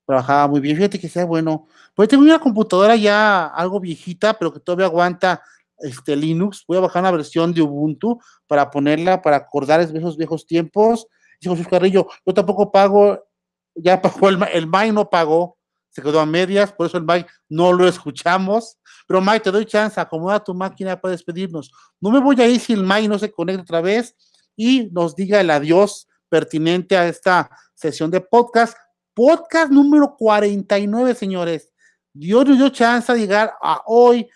Trabajaba 0.05 0.47
muy 0.47 0.59
bien, 0.59 0.75
fíjate 0.75 0.99
que 0.99 1.09
sea 1.09 1.25
bueno. 1.25 1.67
Pues 1.95 2.07
tengo 2.07 2.23
una 2.23 2.39
computadora 2.39 2.95
ya 2.95 3.47
algo 3.47 3.79
viejita, 3.79 4.37
pero 4.37 4.53
que 4.53 4.59
todavía 4.59 4.85
aguanta 4.85 5.41
este 5.81 6.15
Linux. 6.15 6.63
Voy 6.67 6.77
a 6.77 6.81
bajar 6.81 7.03
una 7.03 7.11
versión 7.11 7.53
de 7.53 7.61
Ubuntu 7.61 8.19
para 8.47 8.69
ponerla, 8.69 9.21
para 9.21 9.37
acordar 9.37 9.79
esos 9.79 10.17
viejos 10.17 10.45
tiempos 10.45 11.07
Dijo 11.41 11.55
Jesús 11.55 11.69
Carrillo, 11.69 12.07
yo 12.25 12.33
tampoco 12.33 12.71
pago, 12.71 13.27
ya 13.73 13.99
pagó 14.01 14.29
el, 14.29 14.39
el 14.53 14.93
no 14.93 15.09
pagó, 15.09 15.57
se 15.89 16.01
quedó 16.01 16.19
a 16.19 16.25
medias, 16.25 16.71
por 16.71 16.85
eso 16.85 16.97
el 16.97 17.03
MAI 17.03 17.25
no 17.49 17.73
lo 17.73 17.87
escuchamos. 17.87 18.77
Pero 19.07 19.19
MAI, 19.19 19.41
te 19.41 19.51
doy 19.51 19.65
chance, 19.65 19.99
acomoda 19.99 20.41
tu 20.41 20.53
máquina 20.53 21.01
para 21.01 21.11
despedirnos. 21.11 21.71
No 21.99 22.11
me 22.11 22.19
voy 22.19 22.39
a 22.39 22.47
ir 22.47 22.59
si 22.61 22.73
el 22.73 22.83
MAI 22.83 23.07
no 23.07 23.19
se 23.19 23.31
conecta 23.31 23.63
otra 23.63 23.81
vez 23.81 24.15
y 24.55 24.89
nos 24.91 25.15
diga 25.15 25.41
el 25.41 25.49
adiós 25.49 26.07
pertinente 26.29 26.95
a 26.95 27.07
esta 27.07 27.49
sesión 27.73 28.09
de 28.09 28.21
podcast. 28.21 28.77
Podcast 29.13 29.71
número 29.71 30.15
49, 30.17 31.13
señores. 31.15 31.73
Dios 32.13 32.45
nos 32.45 32.57
dio 32.57 32.69
chance 32.69 33.11
de 33.11 33.19
llegar 33.19 33.53
a 33.61 33.81
hoy, 33.85 34.29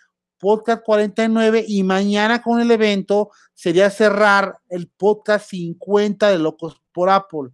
podcast 0.45 0.83
49, 0.83 1.65
y 1.67 1.81
mañana 1.81 2.43
con 2.43 2.61
el 2.61 2.69
evento 2.69 3.31
sería 3.55 3.89
cerrar 3.89 4.59
el 4.69 4.87
podcast 4.89 5.49
50 5.49 6.29
de 6.29 6.37
Locos 6.37 6.79
por 6.91 7.09
Apple. 7.09 7.49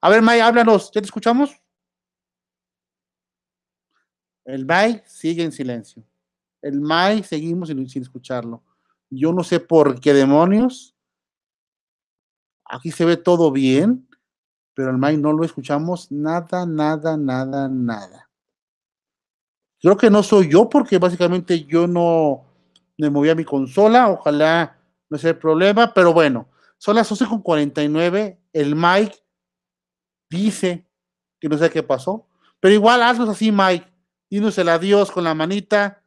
A 0.00 0.08
ver, 0.08 0.22
Mike, 0.22 0.40
háblanos, 0.40 0.92
¿ya 0.94 1.00
te 1.00 1.06
escuchamos? 1.06 1.50
El 4.44 4.64
Mike 4.64 5.02
sigue 5.04 5.42
en 5.42 5.50
silencio. 5.50 6.04
El 6.60 6.80
Mike 6.80 7.24
seguimos 7.24 7.70
sin, 7.70 7.88
sin 7.88 8.02
escucharlo. 8.02 8.62
Yo 9.10 9.32
no 9.32 9.42
sé 9.42 9.58
por 9.58 10.00
qué 10.00 10.14
demonios. 10.14 10.94
Aquí 12.64 12.92
se 12.92 13.04
ve 13.04 13.16
todo 13.16 13.50
bien, 13.50 14.08
pero 14.74 14.90
el 14.90 14.98
Mike 14.98 15.18
no 15.18 15.32
lo 15.32 15.44
escuchamos 15.44 16.12
nada, 16.12 16.66
nada, 16.66 17.16
nada, 17.16 17.68
nada. 17.68 18.31
Creo 19.82 19.96
que 19.96 20.10
no 20.10 20.22
soy 20.22 20.48
yo 20.48 20.68
porque 20.68 20.98
básicamente 20.98 21.64
yo 21.64 21.88
no 21.88 22.44
me 22.96 23.10
moví 23.10 23.28
a 23.30 23.34
mi 23.34 23.44
consola. 23.44 24.10
Ojalá 24.10 24.78
no 25.10 25.18
sea 25.18 25.30
el 25.30 25.38
problema, 25.38 25.92
pero 25.92 26.12
bueno, 26.12 26.48
son 26.78 26.94
las 26.94 27.10
11.49. 27.10 28.38
El 28.52 28.76
Mike 28.76 29.16
dice 30.30 30.86
que 31.40 31.48
no 31.48 31.58
sé 31.58 31.68
qué 31.68 31.82
pasó. 31.82 32.28
Pero 32.60 32.74
igual 32.74 33.02
haznos 33.02 33.28
así, 33.28 33.50
Mike. 33.50 33.92
Dinos 34.30 34.56
el 34.56 34.68
adiós 34.68 35.10
con 35.10 35.24
la 35.24 35.34
manita. 35.34 36.04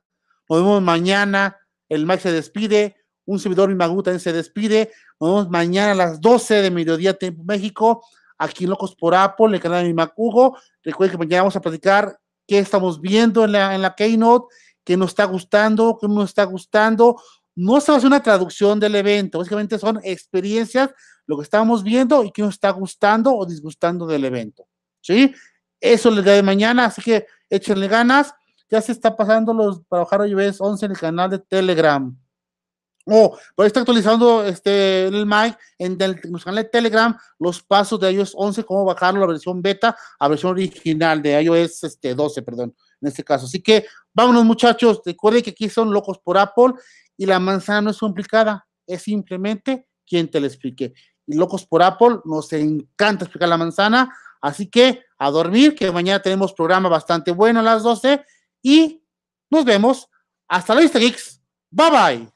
Nos 0.49 0.59
vemos 0.59 0.81
mañana. 0.81 1.59
El 1.89 2.05
Mike 2.05 2.21
se 2.21 2.31
despide. 2.31 2.95
Un 3.25 3.39
servidor 3.39 3.75
Magu 3.75 4.01
también 4.01 4.21
se 4.21 4.31
despide. 4.31 4.89
Nos 5.19 5.29
vemos 5.29 5.49
mañana 5.49 5.91
a 5.91 5.95
las 5.95 6.21
12 6.21 6.61
de 6.61 6.71
mediodía, 6.71 7.13
tiempo 7.13 7.43
México. 7.43 8.05
Aquí 8.37 8.63
en 8.63 8.69
Locos 8.69 8.95
por 8.95 9.15
Apple, 9.15 9.47
en 9.47 9.55
el 9.55 9.61
canal 9.61 9.83
de 9.83 9.89
mi 9.89 9.93
Macugo. 9.93 10.57
Recuerden 10.81 11.11
que 11.11 11.25
mañana 11.25 11.43
vamos 11.43 11.57
a 11.57 11.61
platicar 11.61 12.17
qué 12.47 12.59
estamos 12.59 13.01
viendo 13.01 13.45
en 13.45 13.53
la, 13.53 13.75
en 13.75 13.81
la 13.81 13.95
Keynote, 13.95 14.53
qué 14.83 14.97
nos 14.97 15.09
está 15.09 15.25
gustando, 15.25 15.97
qué 15.99 16.07
no 16.07 16.15
nos 16.15 16.29
está 16.29 16.43
gustando 16.43 17.17
no 17.55 17.79
se 17.79 17.91
hace 17.91 18.05
una 18.05 18.21
traducción 18.21 18.79
del 18.79 18.95
evento, 18.95 19.39
básicamente 19.39 19.79
son 19.79 19.99
experiencias, 20.03 20.93
lo 21.25 21.37
que 21.37 21.43
estamos 21.43 21.83
viendo 21.83 22.23
y 22.23 22.31
que 22.31 22.41
nos 22.41 22.55
está 22.55 22.69
gustando 22.69 23.33
o 23.33 23.45
disgustando 23.45 24.05
del 24.05 24.25
evento. 24.25 24.67
¿Sí? 25.01 25.33
Eso 25.79 26.11
le 26.11 26.21
da 26.21 26.33
de 26.33 26.43
mañana, 26.43 26.85
así 26.85 27.01
que 27.01 27.25
échenle 27.49 27.87
ganas. 27.87 28.33
Ya 28.69 28.81
se 28.81 28.91
está 28.91 29.15
pasando 29.15 29.53
los 29.53 29.81
para 29.87 30.03
bajar 30.03 30.27
iOS 30.27 30.59
11 30.59 30.85
en 30.85 30.91
el 30.91 30.97
canal 30.97 31.29
de 31.29 31.39
Telegram. 31.39 32.15
Oh, 33.07 33.37
pues 33.55 33.67
está 33.67 33.81
actualizando 33.81 34.43
este 34.43 35.05
el 35.05 35.27
Mike 35.27 35.55
en 35.77 36.01
el, 36.01 36.19
canal 36.19 36.55
de 36.55 36.63
Telegram 36.63 37.15
los 37.37 37.61
pasos 37.61 37.99
de 37.99 38.11
iOS 38.11 38.33
11, 38.35 38.63
cómo 38.63 38.83
bajarlo 38.83 39.19
la 39.19 39.27
versión 39.27 39.61
beta 39.61 39.95
a 40.17 40.27
versión 40.27 40.53
original 40.53 41.21
de 41.21 41.39
iOS 41.43 41.83
este, 41.83 42.15
12, 42.15 42.41
perdón, 42.41 42.75
en 42.99 43.07
este 43.07 43.23
caso. 43.23 43.45
Así 43.45 43.61
que 43.61 43.85
vámonos 44.11 44.43
muchachos, 44.43 45.01
recuerden 45.05 45.43
que 45.43 45.51
aquí 45.51 45.69
son 45.69 45.93
locos 45.93 46.17
por 46.17 46.35
Apple 46.39 46.73
y 47.15 47.27
la 47.27 47.39
manzana 47.39 47.81
no 47.81 47.89
es 47.91 47.99
complicada, 47.99 48.67
es 48.87 49.03
simplemente 49.03 49.87
quien 50.07 50.27
te 50.29 50.39
la 50.39 50.47
explique. 50.47 50.93
Y 51.27 51.35
locos 51.35 51.63
por 51.65 51.83
Apple, 51.83 52.19
nos 52.25 52.51
encanta 52.53 53.25
explicar 53.25 53.49
la 53.49 53.57
manzana, 53.57 54.11
así 54.41 54.67
que 54.67 55.03
a 55.19 55.29
dormir, 55.29 55.75
que 55.75 55.91
mañana 55.91 56.21
tenemos 56.21 56.53
programa 56.53 56.89
bastante 56.89 57.31
bueno 57.31 57.59
a 57.59 57.63
las 57.63 57.83
12 57.83 58.23
y 58.63 59.03
nos 59.51 59.63
vemos. 59.63 60.09
Hasta 60.47 60.73
la 60.73 60.81
vista, 60.81 60.99
Geeks. 60.99 61.41
Bye 61.69 61.91
bye. 61.91 62.34